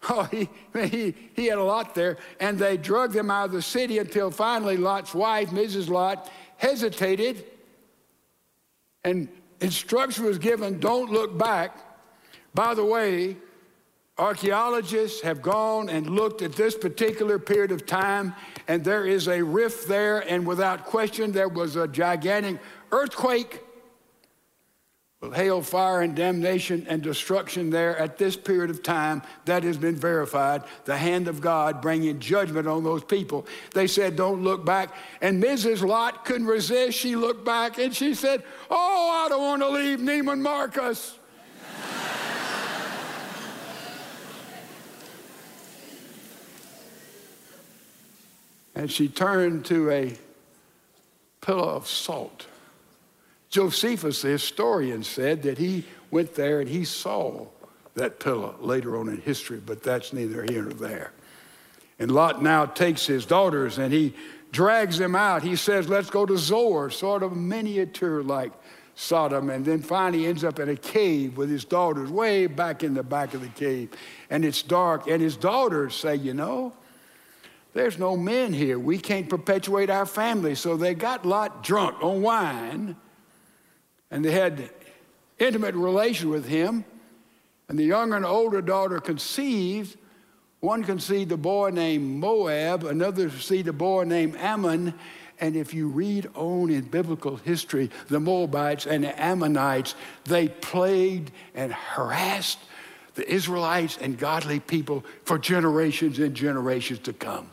Oh, 0.06 0.24
he, 0.24 0.50
he, 0.74 1.14
he 1.34 1.46
had 1.46 1.56
a 1.56 1.64
lot 1.64 1.94
there. 1.94 2.18
And 2.38 2.58
they 2.58 2.76
drug 2.76 3.14
them 3.14 3.30
out 3.30 3.46
of 3.46 3.52
the 3.52 3.62
city 3.62 3.96
until 3.96 4.30
finally 4.30 4.76
Lot's 4.76 5.14
wife, 5.14 5.48
Mrs. 5.48 5.88
Lot, 5.88 6.30
hesitated. 6.58 7.46
And 9.02 9.28
instruction 9.64 10.24
was 10.26 10.38
given 10.38 10.78
don't 10.78 11.10
look 11.10 11.36
back. 11.36 11.76
By 12.54 12.74
the 12.74 12.84
way, 12.84 13.36
archaeologists 14.18 15.22
have 15.22 15.42
gone 15.42 15.88
and 15.88 16.08
looked 16.08 16.42
at 16.42 16.52
this 16.52 16.76
particular 16.76 17.38
period 17.38 17.72
of 17.72 17.84
time, 17.84 18.34
and 18.68 18.84
there 18.84 19.06
is 19.06 19.26
a 19.26 19.42
rift 19.42 19.88
there, 19.88 20.20
and 20.20 20.46
without 20.46 20.84
question, 20.84 21.32
there 21.32 21.48
was 21.48 21.74
a 21.74 21.88
gigantic 21.88 22.60
earthquake 22.92 23.63
hail, 25.30 25.62
fire, 25.62 26.02
and 26.02 26.14
damnation 26.14 26.86
and 26.88 27.02
destruction 27.02 27.70
there 27.70 27.96
at 27.98 28.18
this 28.18 28.36
period 28.36 28.70
of 28.70 28.82
time. 28.82 29.22
That 29.44 29.62
has 29.64 29.76
been 29.76 29.96
verified. 29.96 30.62
The 30.84 30.96
hand 30.96 31.26
of 31.28 31.40
God 31.40 31.82
bringing 31.82 32.20
judgment 32.20 32.68
on 32.68 32.84
those 32.84 33.02
people. 33.04 33.46
They 33.72 33.86
said, 33.86 34.16
Don't 34.16 34.42
look 34.42 34.64
back. 34.64 34.94
And 35.20 35.42
Mrs. 35.42 35.86
Lot 35.86 36.24
couldn't 36.24 36.46
resist. 36.46 36.98
She 36.98 37.16
looked 37.16 37.44
back 37.44 37.78
and 37.78 37.94
she 37.94 38.14
said, 38.14 38.42
Oh, 38.70 39.24
I 39.24 39.28
don't 39.28 39.42
want 39.42 39.60
to 39.62 39.68
leave 39.68 39.98
Neiman 40.00 40.40
Marcus. 40.40 41.14
and 48.74 48.90
she 48.90 49.08
turned 49.08 49.64
to 49.66 49.90
a 49.90 50.16
pillow 51.40 51.68
of 51.68 51.86
salt. 51.86 52.46
Josephus, 53.54 54.22
the 54.22 54.30
historian, 54.30 55.04
said 55.04 55.44
that 55.44 55.58
he 55.58 55.84
went 56.10 56.34
there 56.34 56.58
and 56.58 56.68
he 56.68 56.84
saw 56.84 57.46
that 57.94 58.18
pillar 58.18 58.52
later 58.58 58.96
on 58.96 59.08
in 59.08 59.20
history, 59.20 59.60
but 59.64 59.80
that's 59.80 60.12
neither 60.12 60.42
here 60.42 60.64
nor 60.64 60.72
there. 60.72 61.12
And 62.00 62.10
Lot 62.10 62.42
now 62.42 62.66
takes 62.66 63.06
his 63.06 63.24
daughters 63.24 63.78
and 63.78 63.92
he 63.92 64.12
drags 64.50 64.98
them 64.98 65.14
out. 65.14 65.44
He 65.44 65.54
says, 65.54 65.88
Let's 65.88 66.10
go 66.10 66.26
to 66.26 66.36
Zoar, 66.36 66.90
sort 66.90 67.22
of 67.22 67.36
miniature 67.36 68.24
like 68.24 68.50
Sodom, 68.96 69.50
and 69.50 69.64
then 69.64 69.82
finally 69.82 70.26
ends 70.26 70.42
up 70.42 70.58
in 70.58 70.68
a 70.68 70.76
cave 70.76 71.36
with 71.36 71.48
his 71.48 71.64
daughters 71.64 72.10
way 72.10 72.48
back 72.48 72.82
in 72.82 72.92
the 72.92 73.04
back 73.04 73.34
of 73.34 73.40
the 73.40 73.48
cave. 73.50 73.90
And 74.30 74.44
it's 74.44 74.62
dark, 74.62 75.06
and 75.06 75.22
his 75.22 75.36
daughters 75.36 75.94
say, 75.94 76.16
You 76.16 76.34
know, 76.34 76.72
there's 77.72 78.00
no 78.00 78.16
men 78.16 78.52
here. 78.52 78.80
We 78.80 78.98
can't 78.98 79.30
perpetuate 79.30 79.90
our 79.90 80.06
family. 80.06 80.56
So 80.56 80.76
they 80.76 80.94
got 80.94 81.24
Lot 81.24 81.62
drunk 81.62 82.02
on 82.02 82.20
wine, 82.20 82.96
and 84.14 84.24
they 84.24 84.30
had 84.30 84.70
intimate 85.40 85.74
relation 85.74 86.28
with 86.28 86.46
him. 86.46 86.84
And 87.68 87.76
the 87.76 87.82
younger 87.82 88.14
and 88.14 88.24
older 88.24 88.62
daughter 88.62 89.00
conceived. 89.00 89.98
One 90.60 90.84
conceived 90.84 91.32
a 91.32 91.36
boy 91.36 91.70
named 91.70 92.20
Moab, 92.20 92.84
another 92.84 93.28
conceived 93.28 93.66
a 93.66 93.72
boy 93.72 94.04
named 94.04 94.36
Ammon. 94.36 94.94
And 95.40 95.56
if 95.56 95.74
you 95.74 95.88
read 95.88 96.30
on 96.34 96.70
in 96.70 96.82
biblical 96.82 97.38
history, 97.38 97.90
the 98.06 98.20
Moabites 98.20 98.86
and 98.86 99.02
the 99.02 99.20
Ammonites, 99.20 99.96
they 100.26 100.46
plagued 100.46 101.32
and 101.56 101.72
harassed 101.72 102.60
the 103.16 103.28
Israelites 103.28 103.98
and 104.00 104.16
godly 104.16 104.60
people 104.60 105.04
for 105.24 105.38
generations 105.38 106.20
and 106.20 106.36
generations 106.36 107.00
to 107.00 107.12
come. 107.12 107.48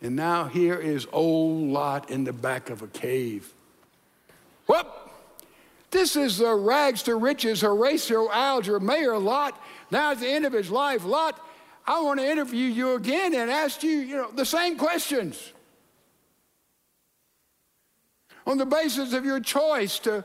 And 0.00 0.16
now 0.16 0.48
here 0.48 0.76
is 0.76 1.06
old 1.12 1.68
Lot 1.68 2.10
in 2.10 2.24
the 2.24 2.32
back 2.32 2.70
of 2.70 2.80
a 2.80 2.86
cave. 2.86 3.53
Whoop! 4.66 4.86
This 5.90 6.16
is 6.16 6.38
the 6.38 6.54
rags 6.54 7.04
to 7.04 7.14
riches 7.14 7.60
Horatio 7.60 8.28
Alger, 8.30 8.80
Mayor 8.80 9.16
Lot. 9.16 9.60
Now 9.90 10.10
at 10.10 10.18
the 10.18 10.28
end 10.28 10.44
of 10.44 10.52
his 10.52 10.70
life, 10.70 11.04
Lot, 11.04 11.40
I 11.86 12.00
want 12.00 12.18
to 12.18 12.28
interview 12.28 12.66
you 12.66 12.94
again 12.94 13.34
and 13.34 13.50
ask 13.50 13.82
you, 13.82 13.90
you 13.90 14.16
know, 14.16 14.30
the 14.32 14.44
same 14.44 14.76
questions. 14.76 15.52
On 18.46 18.58
the 18.58 18.66
basis 18.66 19.12
of 19.12 19.24
your 19.24 19.40
choice 19.40 19.98
to 20.00 20.24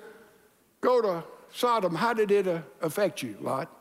go 0.82 1.02
to 1.02 1.24
Sodom, 1.54 1.96
how 1.96 2.14
did 2.14 2.32
it 2.32 2.48
uh, 2.48 2.62
affect 2.82 3.22
you, 3.22 3.38
Lot? 3.40 3.72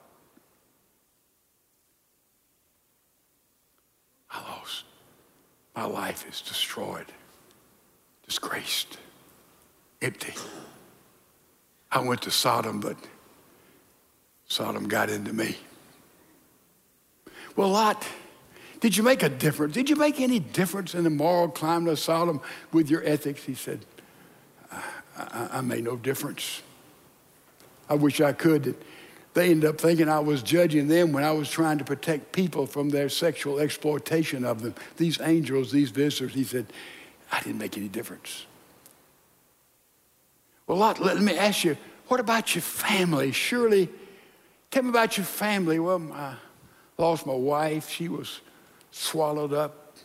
I 4.31 4.41
lost. 4.43 4.85
My 5.75 5.85
life 5.85 6.29
is 6.29 6.41
destroyed, 6.41 7.07
disgraced, 8.27 8.99
empty. 10.01 10.35
I 11.91 12.01
went 12.01 12.23
to 12.23 12.31
Sodom, 12.31 12.81
but 12.81 12.97
Sodom 14.47 14.89
got 14.89 15.11
into 15.11 15.33
me. 15.33 15.57
Well, 17.57 17.71
Lot, 17.71 18.07
did 18.81 18.97
you 18.97 19.03
make 19.03 19.23
a 19.23 19.29
difference? 19.29 19.75
Did 19.75 19.91
you 19.91 19.97
make 19.97 20.21
any 20.21 20.39
difference 20.39 20.95
in 20.95 21.05
the 21.05 21.11
moral 21.11 21.49
climate 21.49 21.93
of 21.93 21.99
Sodom 21.99 22.41
with 22.73 22.91
your 22.91 23.03
ethics? 23.05 23.43
He 23.43 23.55
said, 23.55 23.85
I, 24.71 24.83
I, 25.17 25.49
I 25.53 25.61
made 25.61 25.85
no 25.85 25.97
difference. 25.97 26.63
I 27.89 27.95
wish 27.95 28.21
I 28.21 28.33
could 28.33 28.77
they 29.39 29.53
ended 29.53 29.71
up 29.71 29.81
thinking 29.81 30.09
I 30.09 30.19
was 30.19 30.43
judging 30.43 30.89
them 30.89 31.13
when 31.13 31.23
I 31.23 31.31
was 31.31 31.49
trying 31.49 31.79
to 31.79 31.85
protect 31.85 32.33
people 32.33 32.67
from 32.67 32.89
their 32.89 33.09
sexual 33.09 33.61
exploitation 33.61 34.45
of 34.45 34.63
them. 34.63 34.75
These 34.97 35.21
angels, 35.21 35.71
these 35.71 35.91
visitors, 35.91 36.35
he 36.35 36.43
said, 36.43 36.67
I 37.31 37.41
didn't 37.43 37.59
make 37.59 37.77
any 37.77 37.87
difference. 37.87 38.47
Well, 40.69 40.77
Lot, 40.77 41.01
let 41.01 41.19
me 41.19 41.37
ask 41.37 41.65
you, 41.65 41.79
what 42.09 42.21
about 42.21 42.55
your 42.55 42.63
family? 42.63 43.33
Surely, 43.33 43.89
tell 44.71 44.83
me 44.83 44.91
about 44.91 45.17
your 45.17 45.25
family. 45.25 45.79
Well, 45.79 46.13
I 46.13 46.35
lost 46.99 47.27
my 47.27 47.35
wife. 47.35 47.89
She 47.89 48.09
was 48.09 48.43
swallowed 48.91 49.55
up 49.55 49.97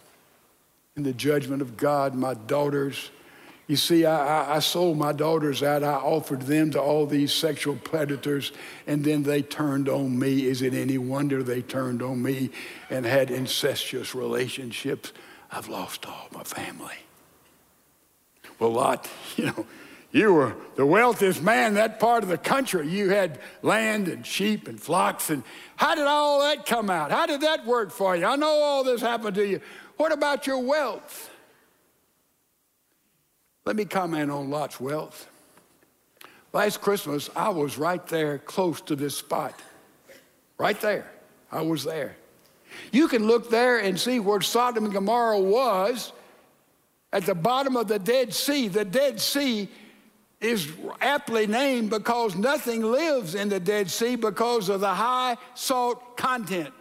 in 0.96 1.04
the 1.04 1.12
judgment 1.12 1.62
of 1.62 1.76
God. 1.76 2.16
My 2.16 2.34
daughters, 2.34 3.12
you 3.68 3.76
see, 3.76 4.06
I, 4.06 4.56
I, 4.56 4.60
sold 4.60 4.98
my 4.98 5.12
daughters 5.12 5.64
out. 5.64 5.84
I 5.84 5.96
offered 5.96 6.44
them 6.44 6.72
to 6.72 6.82
all 6.82 7.06
these 7.06 7.34
sexual 7.34 7.76
predators, 7.76 8.54
and 8.88 9.04
then 9.04 9.24
they 9.24 9.42
turned 9.42 9.90
on 9.90 10.18
me. 10.18 10.46
Is 10.46 10.62
it 10.62 10.74
any 10.74 10.98
wonder 10.98 11.44
they 11.44 11.62
turned 11.62 12.02
on 12.02 12.22
me 12.22 12.52
and 12.90 13.06
had 13.06 13.32
incestuous 13.32 14.16
relationships? 14.16 15.12
I've 15.52 15.68
lost 15.68 16.06
all 16.06 16.30
my 16.32 16.44
family. 16.44 16.96
Well, 18.60 18.72
Lot, 18.72 19.10
you 19.36 19.48
know, 19.48 19.66
you 20.14 20.32
were 20.32 20.56
the 20.76 20.86
wealthiest 20.86 21.42
man 21.42 21.70
in 21.70 21.74
that 21.74 22.00
part 22.00 22.22
of 22.22 22.30
the 22.30 22.38
country. 22.38 22.88
You 22.88 23.10
had 23.10 23.40
land 23.64 24.08
and 24.08 24.24
sheep 24.26 24.68
and 24.68 24.80
flocks. 24.80 25.32
And 25.32 25.44
how 25.76 25.96
did 25.96 26.06
all 26.06 26.42
that 26.42 26.68
come 26.68 26.92
out? 26.92 27.10
How 27.10 27.26
did 27.26 27.42
that 27.42 27.66
work 27.66 27.90
for 27.90 28.16
you? 28.16 28.24
I 28.24 28.36
know 28.36 28.48
all 28.48 28.84
this 28.84 29.02
happened 29.02 29.34
to 29.36 29.46
you. 29.46 29.60
What 29.98 30.12
about 30.12 30.46
your 30.46 30.60
wealth? 30.60 31.32
Let 33.66 33.76
me 33.76 33.86
comment 33.86 34.30
on 34.30 34.52
Lot's 34.52 34.80
wealth. 34.80 35.28
Last 36.54 36.80
Christmas, 36.80 37.32
I 37.36 37.50
was 37.50 37.80
right 37.80 38.06
there 38.06 38.38
close 38.38 38.82
to 38.82 38.96
this 38.96 39.18
spot. 39.18 39.60
Right 40.60 40.80
there. 40.80 41.12
I 41.52 41.62
was 41.62 41.84
there. 41.84 42.16
You 42.92 43.08
can 43.08 43.26
look 43.26 43.50
there 43.50 43.80
and 43.80 44.00
see 44.00 44.20
where 44.20 44.42
Sodom 44.42 44.86
and 44.86 44.94
Gomorrah 44.94 45.40
was 45.40 46.12
at 47.12 47.26
the 47.26 47.34
bottom 47.34 47.76
of 47.76 47.88
the 47.88 47.98
Dead 47.98 48.32
Sea. 48.32 48.68
The 48.68 48.86
Dead 48.86 49.20
Sea 49.20 49.70
is 50.44 50.72
aptly 51.02 51.48
named 51.48 51.90
because 51.90 52.36
nothing 52.36 52.82
lives 52.82 53.36
in 53.36 53.50
the 53.50 53.60
Dead 53.60 53.90
Sea 53.90 54.16
because 54.16 54.70
of 54.70 54.82
the 54.82 54.94
high 54.94 55.38
salt 55.56 56.18
content. 56.18 56.74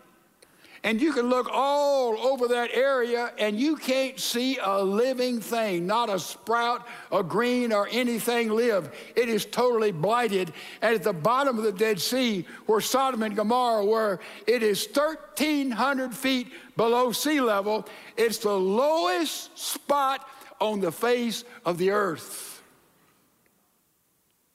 And 0.84 1.00
you 1.00 1.12
can 1.12 1.28
look 1.28 1.48
all 1.52 2.18
over 2.18 2.48
that 2.48 2.70
area 2.74 3.32
and 3.38 3.58
you 3.58 3.76
can't 3.76 4.18
see 4.18 4.58
a 4.60 4.82
living 4.82 5.40
thing, 5.40 5.86
not 5.86 6.10
a 6.10 6.18
sprout, 6.18 6.88
a 7.12 7.22
green, 7.22 7.72
or 7.72 7.86
anything 7.92 8.50
live. 8.50 8.92
It 9.14 9.28
is 9.28 9.46
totally 9.46 9.92
blighted. 9.92 10.52
And 10.80 10.96
at 10.96 11.04
the 11.04 11.12
bottom 11.12 11.56
of 11.56 11.62
the 11.62 11.72
Dead 11.72 12.00
Sea, 12.00 12.44
where 12.66 12.80
Sodom 12.80 13.22
and 13.22 13.36
Gomorrah 13.36 13.86
were, 13.86 14.18
it 14.48 14.64
is 14.64 14.88
1,300 14.92 16.12
feet 16.12 16.48
below 16.76 17.12
sea 17.12 17.40
level. 17.40 17.86
It's 18.16 18.38
the 18.38 18.50
lowest 18.50 19.56
spot 19.56 20.28
on 20.60 20.80
the 20.80 20.90
face 20.90 21.44
of 21.64 21.78
the 21.78 21.90
earth. 21.90 22.51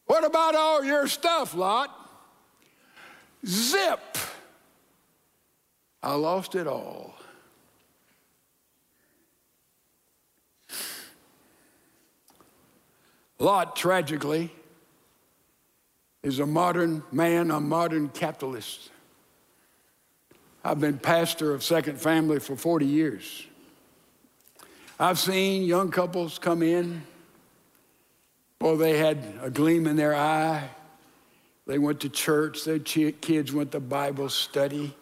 What 0.07 0.25
about 0.25 0.55
all 0.55 0.83
your 0.83 1.07
stuff, 1.07 1.53
Lot? 1.53 1.93
Zip. 3.45 4.17
I 6.01 6.15
lost 6.15 6.55
it 6.55 6.65
all. 6.65 7.13
Lot, 13.39 13.75
tragically, 13.75 14.51
is 16.23 16.39
a 16.39 16.45
modern 16.45 17.03
man, 17.11 17.51
a 17.51 17.59
modern 17.59 18.09
capitalist. 18.09 18.89
I've 20.63 20.79
been 20.79 20.97
pastor 20.97 21.53
of 21.53 21.63
Second 21.63 22.01
Family 22.01 22.39
for 22.39 22.55
40 22.55 22.85
years. 22.85 23.45
I've 24.99 25.19
seen 25.19 25.63
young 25.63 25.91
couples 25.91 26.39
come 26.39 26.63
in. 26.63 27.03
Boy, 28.59 28.75
they 28.75 28.97
had 28.97 29.23
a 29.41 29.49
gleam 29.49 29.87
in 29.87 29.95
their 29.95 30.15
eye. 30.15 30.69
They 31.65 31.77
went 31.77 31.99
to 32.01 32.09
church, 32.09 32.63
their 32.63 32.79
kids 32.79 33.51
went 33.51 33.73
to 33.73 33.79
Bible 33.79 34.29
study. 34.29 34.95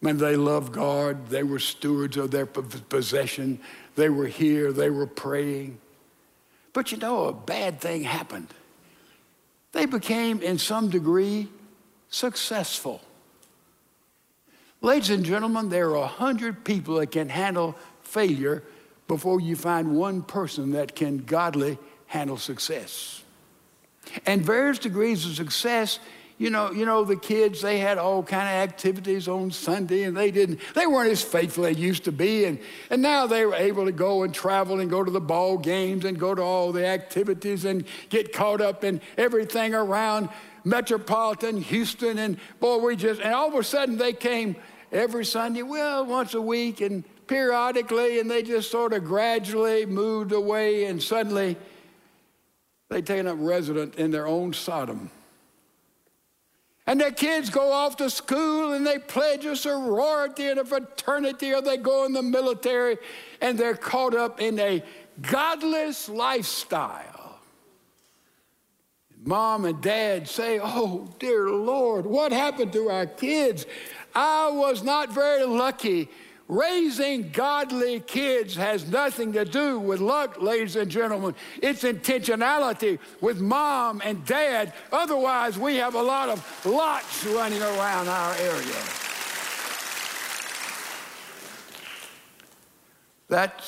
Man, 0.00 0.18
they 0.18 0.36
loved 0.36 0.72
God. 0.72 1.28
They 1.28 1.42
were 1.42 1.58
stewards 1.58 2.18
of 2.18 2.30
their 2.30 2.44
possession. 2.44 3.58
They 3.96 4.10
were 4.10 4.26
here. 4.26 4.70
They 4.70 4.90
were 4.90 5.06
praying. 5.06 5.78
But 6.74 6.92
you 6.92 6.98
know, 6.98 7.24
a 7.24 7.32
bad 7.32 7.80
thing 7.80 8.02
happened. 8.02 8.48
They 9.72 9.86
became, 9.86 10.42
in 10.42 10.58
some 10.58 10.90
degree, 10.90 11.48
successful. 12.10 13.00
Ladies 14.82 15.08
and 15.08 15.24
gentlemen, 15.24 15.70
there 15.70 15.90
are 15.90 16.04
a 16.04 16.06
hundred 16.06 16.64
people 16.64 16.96
that 16.96 17.10
can 17.10 17.30
handle 17.30 17.74
failure 18.02 18.62
before 19.08 19.40
you 19.40 19.56
find 19.56 19.96
one 19.96 20.22
person 20.22 20.72
that 20.72 20.94
can 20.94 21.18
godly 21.18 21.78
handle 22.14 22.38
success. 22.38 23.22
And 24.24 24.40
various 24.42 24.78
degrees 24.78 25.26
of 25.26 25.34
success 25.34 25.98
you 26.36 26.50
know, 26.50 26.72
you 26.72 26.84
know, 26.84 27.04
the 27.04 27.16
kids, 27.16 27.60
they 27.60 27.78
had 27.78 27.96
all 27.96 28.22
kind 28.24 28.48
of 28.48 28.68
activities 28.68 29.28
on 29.28 29.52
Sunday 29.52 30.02
and 30.02 30.16
they 30.16 30.32
didn't, 30.32 30.58
they 30.74 30.84
weren't 30.84 31.12
as 31.12 31.22
faithful 31.22 31.64
as 31.64 31.76
they 31.76 31.80
used 31.80 32.04
to 32.04 32.12
be. 32.12 32.44
And, 32.44 32.58
and 32.90 33.00
now 33.00 33.28
they 33.28 33.46
were 33.46 33.54
able 33.54 33.84
to 33.84 33.92
go 33.92 34.24
and 34.24 34.34
travel 34.34 34.80
and 34.80 34.90
go 34.90 35.04
to 35.04 35.12
the 35.12 35.20
ball 35.20 35.56
games 35.56 36.04
and 36.04 36.18
go 36.18 36.34
to 36.34 36.42
all 36.42 36.72
the 36.72 36.84
activities 36.84 37.64
and 37.64 37.84
get 38.08 38.32
caught 38.32 38.60
up 38.60 38.82
in 38.82 39.00
everything 39.16 39.74
around 39.74 40.28
metropolitan 40.64 41.58
Houston. 41.58 42.18
And 42.18 42.38
boy, 42.58 42.78
we 42.78 42.96
just, 42.96 43.20
and 43.20 43.32
all 43.32 43.46
of 43.46 43.54
a 43.54 43.62
sudden 43.62 43.96
they 43.96 44.12
came 44.12 44.56
every 44.90 45.24
Sunday, 45.24 45.62
well, 45.62 46.04
once 46.04 46.34
a 46.34 46.42
week 46.42 46.80
and 46.80 47.04
periodically, 47.28 48.18
and 48.18 48.28
they 48.28 48.42
just 48.42 48.72
sort 48.72 48.92
of 48.92 49.04
gradually 49.04 49.86
moved 49.86 50.32
away 50.32 50.86
and 50.86 51.00
suddenly 51.00 51.56
they 52.90 53.02
taken 53.02 53.26
up 53.26 53.36
resident 53.40 53.96
in 53.96 54.10
their 54.10 54.26
own 54.26 54.52
Sodom. 54.52 55.10
And 56.86 57.00
their 57.00 57.12
kids 57.12 57.48
go 57.48 57.72
off 57.72 57.96
to 57.96 58.10
school 58.10 58.74
and 58.74 58.86
they 58.86 58.98
pledge 58.98 59.46
a 59.46 59.56
sorority 59.56 60.48
and 60.48 60.60
a 60.60 60.64
fraternity 60.64 61.52
or 61.54 61.62
they 61.62 61.78
go 61.78 62.04
in 62.04 62.12
the 62.12 62.22
military 62.22 62.98
and 63.40 63.58
they're 63.58 63.76
caught 63.76 64.14
up 64.14 64.40
in 64.40 64.58
a 64.58 64.82
godless 65.22 66.08
lifestyle. 66.10 67.38
Mom 69.24 69.64
and 69.64 69.80
dad 69.80 70.28
say, 70.28 70.60
Oh, 70.62 71.08
dear 71.18 71.48
Lord, 71.48 72.04
what 72.04 72.32
happened 72.32 72.74
to 72.74 72.90
our 72.90 73.06
kids? 73.06 73.64
I 74.14 74.50
was 74.50 74.82
not 74.82 75.12
very 75.12 75.44
lucky. 75.44 76.10
Raising 76.46 77.30
godly 77.30 78.00
kids 78.00 78.54
has 78.54 78.86
nothing 78.86 79.32
to 79.32 79.46
do 79.46 79.78
with 79.78 80.00
luck, 80.00 80.42
ladies 80.42 80.76
and 80.76 80.90
gentlemen. 80.90 81.34
It's 81.62 81.84
intentionality 81.84 82.98
with 83.22 83.40
mom 83.40 84.02
and 84.04 84.24
dad. 84.26 84.74
Otherwise, 84.92 85.58
we 85.58 85.76
have 85.76 85.94
a 85.94 86.02
lot 86.02 86.28
of 86.28 86.66
lots 86.66 87.24
running 87.24 87.62
around 87.62 88.08
our 88.08 88.34
area. 88.34 88.82
That 93.28 93.64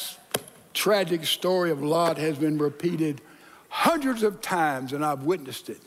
tragic 0.75 1.25
story 1.25 1.71
of 1.71 1.83
Lot 1.83 2.19
has 2.19 2.37
been 2.37 2.59
repeated 2.59 3.23
hundreds 3.71 4.23
of 4.23 4.43
times, 4.43 4.93
and 4.93 5.03
I've 5.03 5.23
witnessed 5.23 5.71
it. 5.71 5.81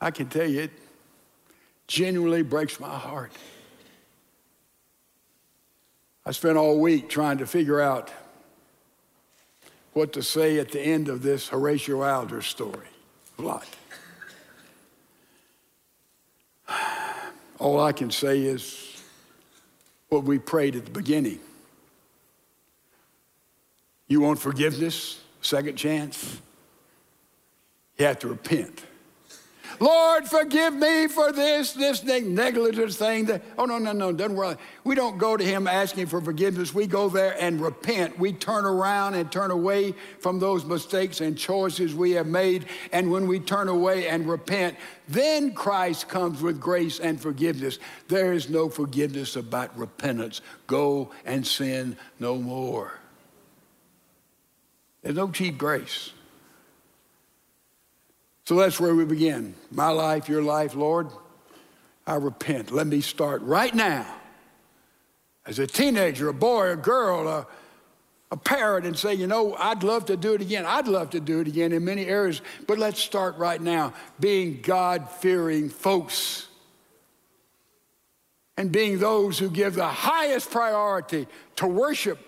I 0.00 0.12
can 0.12 0.28
tell 0.28 0.48
you, 0.48 0.62
it 0.62 0.70
genuinely 1.88 2.42
breaks 2.42 2.78
my 2.78 2.96
heart. 2.96 3.32
I 6.26 6.32
spent 6.32 6.56
all 6.56 6.80
week 6.80 7.08
trying 7.08 7.38
to 7.38 7.46
figure 7.46 7.80
out 7.80 8.10
what 9.92 10.12
to 10.14 10.22
say 10.22 10.58
at 10.58 10.70
the 10.70 10.80
end 10.80 11.08
of 11.08 11.22
this 11.22 11.48
Horatio 11.48 12.02
Alger 12.02 12.42
story. 12.42 12.88
A 13.38 13.42
Lot. 13.42 13.66
All 17.58 17.80
I 17.80 17.92
can 17.92 18.10
say 18.10 18.42
is 18.42 19.02
what 20.08 20.24
we 20.24 20.38
prayed 20.38 20.76
at 20.76 20.84
the 20.84 20.90
beginning. 20.90 21.40
You 24.08 24.20
want 24.20 24.38
forgiveness, 24.38 25.20
second 25.40 25.76
chance? 25.76 26.40
You 27.98 28.06
have 28.06 28.18
to 28.20 28.28
repent. 28.28 28.82
Lord, 29.80 30.26
forgive 30.26 30.74
me 30.74 31.08
for 31.08 31.32
this, 31.32 31.72
this 31.72 32.02
negligent 32.02 32.94
thing. 32.94 33.26
That, 33.26 33.42
oh, 33.58 33.64
no, 33.64 33.78
no, 33.78 33.92
no, 33.92 34.12
don't 34.12 34.34
worry. 34.34 34.56
We 34.84 34.94
don't 34.94 35.18
go 35.18 35.36
to 35.36 35.44
Him 35.44 35.66
asking 35.66 36.06
for 36.06 36.20
forgiveness. 36.20 36.74
We 36.74 36.86
go 36.86 37.08
there 37.08 37.36
and 37.40 37.60
repent. 37.60 38.18
We 38.18 38.32
turn 38.32 38.64
around 38.64 39.14
and 39.14 39.30
turn 39.30 39.50
away 39.50 39.94
from 40.20 40.38
those 40.38 40.64
mistakes 40.64 41.20
and 41.20 41.36
choices 41.36 41.94
we 41.94 42.12
have 42.12 42.26
made. 42.26 42.66
And 42.92 43.10
when 43.10 43.26
we 43.26 43.40
turn 43.40 43.68
away 43.68 44.08
and 44.08 44.28
repent, 44.28 44.76
then 45.08 45.52
Christ 45.52 46.08
comes 46.08 46.40
with 46.40 46.60
grace 46.60 47.00
and 47.00 47.20
forgiveness. 47.20 47.78
There 48.08 48.32
is 48.32 48.48
no 48.48 48.68
forgiveness 48.68 49.36
about 49.36 49.76
repentance. 49.78 50.40
Go 50.66 51.10
and 51.24 51.46
sin 51.46 51.96
no 52.18 52.36
more. 52.36 52.92
There's 55.02 55.16
no 55.16 55.30
cheap 55.30 55.58
grace. 55.58 56.12
So 58.44 58.56
that's 58.56 58.78
where 58.78 58.94
we 58.94 59.04
begin. 59.04 59.54
My 59.70 59.88
life, 59.88 60.28
your 60.28 60.42
life, 60.42 60.74
Lord, 60.74 61.08
I 62.06 62.16
repent. 62.16 62.70
Let 62.70 62.86
me 62.86 63.00
start 63.00 63.40
right 63.42 63.74
now 63.74 64.06
as 65.46 65.58
a 65.58 65.66
teenager, 65.66 66.28
a 66.28 66.34
boy, 66.34 66.70
a 66.70 66.76
girl, 66.76 67.26
a, 67.26 67.46
a 68.30 68.36
parent, 68.36 68.86
and 68.86 68.98
say, 68.98 69.14
you 69.14 69.26
know, 69.26 69.54
I'd 69.54 69.82
love 69.82 70.06
to 70.06 70.16
do 70.16 70.34
it 70.34 70.42
again. 70.42 70.66
I'd 70.66 70.88
love 70.88 71.10
to 71.10 71.20
do 71.20 71.40
it 71.40 71.48
again 71.48 71.72
in 71.72 71.84
many 71.84 72.06
areas, 72.06 72.42
but 72.66 72.78
let's 72.78 73.00
start 73.00 73.38
right 73.38 73.60
now 73.60 73.94
being 74.20 74.60
God 74.60 75.08
fearing 75.10 75.70
folks 75.70 76.46
and 78.58 78.70
being 78.70 78.98
those 78.98 79.38
who 79.38 79.48
give 79.48 79.74
the 79.74 79.88
highest 79.88 80.50
priority 80.50 81.26
to 81.56 81.66
worship 81.66 82.18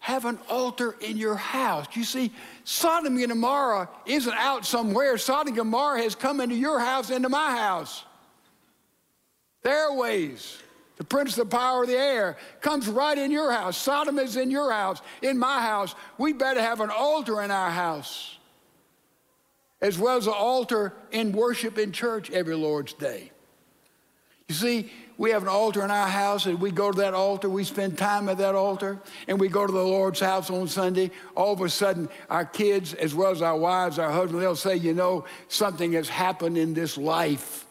have 0.00 0.24
an 0.24 0.38
altar 0.48 0.96
in 1.00 1.16
your 1.16 1.34
house. 1.34 1.86
You 1.92 2.04
see, 2.04 2.32
Sodom 2.70 3.16
and 3.16 3.28
Gomorrah 3.28 3.88
isn't 4.04 4.34
out 4.34 4.66
somewhere. 4.66 5.16
Sodom 5.16 5.48
and 5.48 5.56
Gomorrah 5.56 6.02
has 6.02 6.14
come 6.14 6.38
into 6.38 6.54
your 6.54 6.78
house, 6.78 7.08
into 7.08 7.30
my 7.30 7.56
house. 7.56 8.04
The 9.62 9.86
ways, 9.92 10.58
the 10.98 11.04
prince 11.04 11.38
of 11.38 11.48
the 11.48 11.56
power 11.56 11.84
of 11.84 11.88
the 11.88 11.96
air, 11.96 12.36
comes 12.60 12.86
right 12.86 13.16
in 13.16 13.30
your 13.30 13.50
house. 13.50 13.78
Sodom 13.78 14.18
is 14.18 14.36
in 14.36 14.50
your 14.50 14.70
house, 14.70 15.00
in 15.22 15.38
my 15.38 15.62
house. 15.62 15.94
We 16.18 16.34
better 16.34 16.60
have 16.60 16.82
an 16.82 16.90
altar 16.90 17.40
in 17.40 17.50
our 17.50 17.70
house, 17.70 18.36
as 19.80 19.98
well 19.98 20.18
as 20.18 20.26
an 20.26 20.34
altar 20.34 20.92
in 21.10 21.32
worship 21.32 21.78
in 21.78 21.90
church 21.90 22.30
every 22.30 22.54
Lord's 22.54 22.92
Day. 22.92 23.32
You 24.46 24.54
see, 24.54 24.92
we 25.18 25.32
have 25.32 25.42
an 25.42 25.48
altar 25.48 25.84
in 25.84 25.90
our 25.90 26.06
house, 26.06 26.46
and 26.46 26.60
we 26.60 26.70
go 26.70 26.92
to 26.92 26.98
that 26.98 27.12
altar, 27.12 27.48
we 27.48 27.64
spend 27.64 27.98
time 27.98 28.28
at 28.28 28.38
that 28.38 28.54
altar, 28.54 29.00
and 29.26 29.38
we 29.40 29.48
go 29.48 29.66
to 29.66 29.72
the 29.72 29.82
Lord's 29.82 30.20
house 30.20 30.48
on 30.48 30.68
Sunday. 30.68 31.10
All 31.34 31.52
of 31.52 31.60
a 31.60 31.68
sudden, 31.68 32.08
our 32.30 32.44
kids, 32.44 32.94
as 32.94 33.16
well 33.16 33.32
as 33.32 33.42
our 33.42 33.56
wives, 33.56 33.98
our 33.98 34.12
husbands, 34.12 34.40
they'll 34.40 34.54
say, 34.54 34.76
You 34.76 34.94
know, 34.94 35.24
something 35.48 35.92
has 35.94 36.08
happened 36.08 36.56
in 36.56 36.72
this 36.72 36.96
life. 36.96 37.66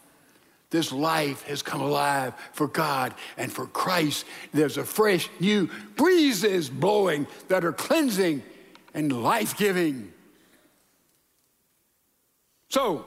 This 0.68 0.92
life 0.92 1.44
has 1.44 1.62
come 1.62 1.80
alive 1.80 2.34
for 2.52 2.68
God 2.68 3.14
and 3.38 3.50
for 3.50 3.66
Christ. 3.66 4.26
There's 4.52 4.76
a 4.76 4.84
fresh 4.84 5.30
new 5.40 5.70
breezes 5.96 6.68
blowing 6.68 7.26
that 7.48 7.64
are 7.64 7.72
cleansing 7.72 8.42
and 8.92 9.22
life 9.22 9.56
giving. 9.56 10.12
So, 12.68 13.06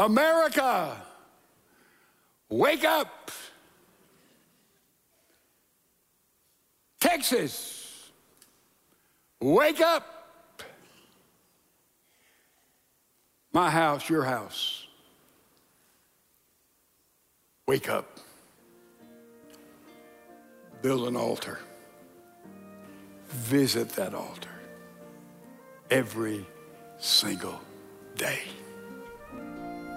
America, 0.00 0.96
wake 2.48 2.84
up. 2.84 3.30
Texas, 6.98 8.10
wake 9.42 9.82
up. 9.82 10.64
My 13.52 13.68
house, 13.68 14.08
your 14.08 14.24
house. 14.24 14.86
Wake 17.66 17.90
up. 17.90 18.20
Build 20.80 21.08
an 21.08 21.16
altar. 21.16 21.58
Visit 23.28 23.90
that 23.90 24.14
altar 24.14 24.48
every 25.90 26.46
single 26.98 27.60
day. 28.16 28.40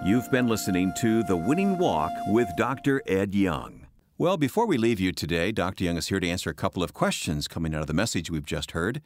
You've 0.04 0.30
been 0.30 0.48
listening 0.48 0.92
to 0.98 1.22
The 1.22 1.36
Winning 1.36 1.78
Walk 1.78 2.12
with 2.26 2.54
Dr. 2.58 3.00
Ed 3.06 3.34
Young. 3.34 3.86
Well, 4.18 4.36
before 4.36 4.66
we 4.66 4.76
leave 4.76 5.00
you 5.00 5.12
today, 5.12 5.50
Dr. 5.50 5.84
Young 5.84 5.96
is 5.96 6.08
here 6.08 6.20
to 6.20 6.28
answer 6.28 6.50
a 6.50 6.54
couple 6.54 6.82
of 6.82 6.92
questions 6.92 7.48
coming 7.48 7.74
out 7.74 7.80
of 7.80 7.86
the 7.86 7.94
message 7.94 8.30
we've 8.30 8.44
just 8.44 8.72
heard. 8.72 9.00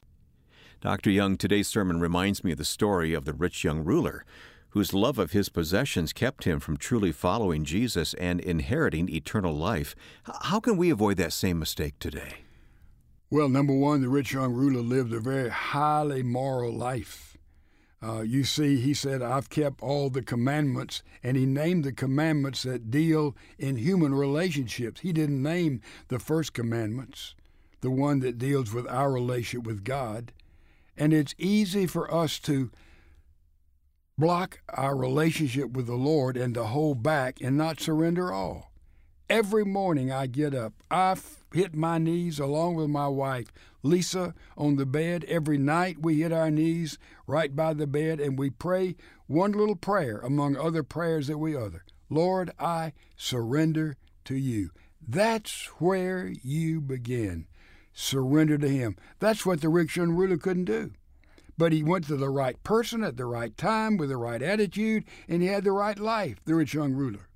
Dr. 0.81 1.11
Young, 1.11 1.37
today's 1.37 1.69
sermon 1.69 2.01
reminds 2.01 2.43
me 2.43 2.51
of 2.51 2.59
the 2.59 2.65
story 2.65 3.15
of 3.15 3.27
the 3.27 3.33
rich 3.33 3.63
young 3.63 3.85
ruler 3.85 4.25
whose 4.71 4.93
love 4.93 5.21
of 5.21 5.31
his 5.31 5.49
possessions 5.49 6.13
kept 6.13 6.43
him 6.43 6.59
from 6.59 6.77
truly 6.77 7.13
following 7.13 7.65
Jesus 7.65 8.13
and 8.15 8.41
inheriting 8.41 9.09
eternal 9.09 9.55
life. 9.55 9.95
How 10.25 10.59
can 10.59 10.77
we 10.77 10.91
avoid 10.91 11.17
that 11.19 11.33
same 11.33 11.61
mistake 11.61 11.95
today? 12.01 12.39
Well, 13.31 13.49
number 13.49 13.73
one, 13.73 14.01
the 14.01 14.09
rich 14.09 14.33
young 14.33 14.53
ruler 14.53 14.81
lived 14.81 15.13
a 15.13 15.21
very 15.21 15.49
highly 15.49 16.25
moral 16.25 16.77
life. 16.77 17.28
Uh, 18.01 18.21
you 18.21 18.45
see, 18.45 18.81
he 18.81 18.95
said, 18.95 19.23
I've 19.23 19.51
kept 19.51 19.83
all 19.83 20.09
the 20.09 20.23
commandments, 20.23 21.03
and 21.23 21.37
he 21.37 21.47
named 21.47 21.85
the 21.85 21.93
commandments 21.93 22.63
that 22.63 22.91
deal 22.91 23.37
in 23.59 23.77
human 23.77 24.15
relationships. 24.15 25.01
He 25.01 25.13
didn't 25.13 25.43
name 25.43 25.81
the 26.07 26.21
first 26.21 26.53
commandments, 26.53 27.35
the 27.81 27.91
one 27.91 28.21
that 28.21 28.39
deals 28.39 28.73
with 28.73 28.87
our 28.89 29.11
relationship 29.11 29.67
with 29.67 29.83
God. 29.83 30.33
And 30.97 31.13
it's 31.13 31.35
easy 31.39 31.87
for 31.87 32.13
us 32.13 32.39
to 32.41 32.71
block 34.17 34.61
our 34.69 34.97
relationship 34.97 35.73
with 35.73 35.87
the 35.87 35.95
Lord 35.95 36.37
and 36.37 36.55
to 36.55 36.65
hold 36.65 37.03
back 37.03 37.41
and 37.41 37.57
not 37.57 37.81
surrender 37.81 38.33
all. 38.33 38.73
Every 39.31 39.65
morning 39.65 40.11
I 40.11 40.27
get 40.27 40.55
up, 40.55 40.73
I 40.91 41.17
hit 41.53 41.75
my 41.75 41.99
knees 41.99 42.39
along 42.39 42.77
with 42.77 42.89
my 42.89 43.09
wife, 43.09 43.53
Lisa, 43.89 44.35
on 44.57 44.77
the 44.77 44.87
bed. 44.87 45.25
Every 45.25 45.59
night 45.59 46.03
we 46.03 46.21
hit 46.21 46.33
our 46.33 46.51
knees 46.51 46.99
right 47.27 47.55
by 47.55 47.75
the 47.75 47.87
bed 47.87 48.21
and 48.21 48.39
we 48.39 48.51
pray 48.51 48.97
one 49.27 49.53
little 49.53 49.77
prayer 49.77 50.19
among 50.19 50.57
other 50.57 50.83
prayers 50.83 51.27
that 51.27 51.39
we 51.39 51.57
utter. 51.57 51.85
Lord, 52.11 52.51
I 52.59 52.93
surrender 53.17 53.97
to 54.25 54.37
you. 54.37 54.71
That's 55.07 55.67
where 55.79 56.33
you 56.43 56.81
begin. 56.81 57.47
Surrender 57.93 58.59
to 58.59 58.69
Him. 58.69 58.97
That's 59.19 59.45
what 59.45 59.61
the 59.61 59.69
rich 59.69 59.97
young 59.97 60.13
ruler 60.13 60.37
couldn't 60.37 60.67
do. 60.67 60.93
But 61.57 61.73
he 61.73 61.83
went 61.83 62.07
to 62.07 62.17
the 62.17 62.31
right 62.31 62.63
person 62.63 63.03
at 63.03 63.17
the 63.17 63.27
right 63.27 63.57
time 63.57 63.97
with 63.97 64.11
the 64.11 64.17
right 64.17 64.41
attitude, 64.41 65.05
and 65.27 65.43
he 65.43 65.49
had 65.49 65.65
the 65.65 65.73
right 65.73 65.99
life, 65.99 66.37
the 66.45 66.55
rich 66.55 66.75
young 66.75 66.93
ruler. 66.93 67.29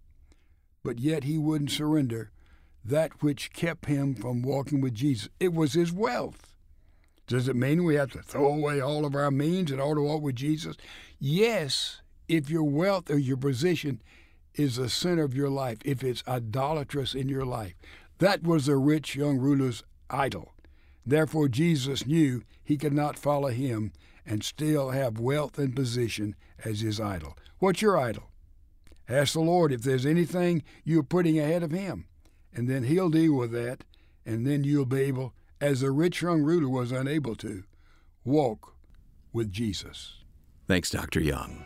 But 0.85 1.01
yet 1.01 1.25
he 1.25 1.39
wouldn't 1.39 1.73
surrender 1.73 2.31
that 2.85 3.23
which 3.23 3.53
kept 3.53 3.87
him 3.87 4.15
from 4.15 4.43
walking 4.43 4.81
with 4.81 4.95
Jesus. 4.95 5.29
It 5.39 5.53
was 5.53 5.75
his 5.75 5.93
wealth. 5.93 6.57
Does 7.27 7.49
it 7.49 7.57
mean 7.57 7.85
we 7.85 7.95
have 7.95 8.11
to 8.13 8.23
throw 8.23 8.53
away 8.53 8.81
all 8.81 9.05
of 9.05 9.15
our 9.15 9.31
means 9.31 9.71
in 9.71 9.81
order 9.81 10.01
to 10.01 10.07
walk 10.07 10.23
with 10.23 10.37
Jesus? 10.37 10.77
Yes, 11.19 12.03
if 12.29 12.51
your 12.51 12.65
wealth 12.65 13.11
or 13.11 13.19
your 13.19 13.37
position 13.37 14.03
is 14.55 14.77
the 14.77 14.89
center 14.89 15.23
of 15.23 15.35
your 15.35 15.49
life, 15.49 15.79
if 15.85 16.03
it's 16.03 16.25
idolatrous 16.27 17.15
in 17.15 17.29
your 17.29 17.45
life. 17.45 17.75
That 18.19 18.43
was 18.43 18.67
the 18.67 18.77
rich 18.77 19.17
young 19.17 19.39
ruler's 19.39 19.83
idol. 20.11 20.53
Therefore, 21.05 21.49
Jesus 21.49 22.07
knew 22.07 22.43
he 22.63 22.77
could 22.77 22.93
not 22.93 23.19
follow 23.19 23.49
him 23.49 23.93
and 24.25 24.45
still 24.45 24.91
have 24.91 25.19
wealth 25.19 25.59
and 25.59 25.75
position 25.75 26.37
as 26.65 26.81
his 26.81 27.01
idol. 27.01 27.37
What's 27.59 27.83
your 27.83 27.99
idol? 27.99 28.31
Ask 29.09 29.33
the 29.33 29.41
Lord 29.41 29.73
if 29.73 29.83
there's 29.83 30.07
anything 30.07 30.63
you're 30.85 31.03
putting 31.03 31.39
ahead 31.39 31.63
of 31.63 31.73
him, 31.73 32.07
and 32.55 32.69
then 32.69 32.85
he'll 32.85 33.11
deal 33.11 33.35
with 33.35 33.53
that, 33.53 33.85
and 34.25 34.47
then 34.47 34.65
you'll 34.65 34.85
be 34.87 35.01
able, 35.03 35.35
as 35.61 35.81
the 35.81 35.91
rich 35.91 36.23
young 36.23 36.43
ruler 36.43 36.69
was 36.69 36.93
unable 36.93 37.35
to, 37.37 37.65
walk 38.25 38.75
with 39.33 39.51
Jesus. 39.51 40.19
Thanks, 40.69 40.91
Dr. 40.91 41.21
Young. 41.21 41.65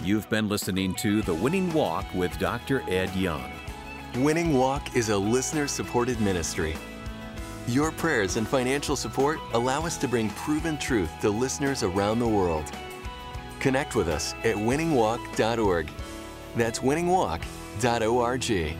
You've 0.00 0.28
been 0.28 0.48
listening 0.48 0.94
to 0.96 1.22
The 1.22 1.34
Winning 1.34 1.72
Walk 1.72 2.12
with 2.14 2.36
Dr. 2.38 2.82
Ed 2.88 3.14
Young. 3.14 3.52
Winning 4.16 4.54
Walk 4.54 4.96
is 4.96 5.10
a 5.10 5.16
listener 5.16 5.68
supported 5.68 6.20
ministry. 6.20 6.74
Your 7.68 7.92
prayers 7.92 8.36
and 8.36 8.48
financial 8.48 8.96
support 8.96 9.38
allow 9.54 9.86
us 9.86 9.96
to 9.98 10.08
bring 10.08 10.28
proven 10.30 10.76
truth 10.76 11.10
to 11.20 11.30
listeners 11.30 11.84
around 11.84 12.18
the 12.18 12.26
world. 12.26 12.64
Connect 13.60 13.94
with 13.94 14.08
us 14.08 14.34
at 14.42 14.56
winningwalk.org. 14.56 15.88
That's 16.56 16.80
winningwalk.org. 16.80 18.76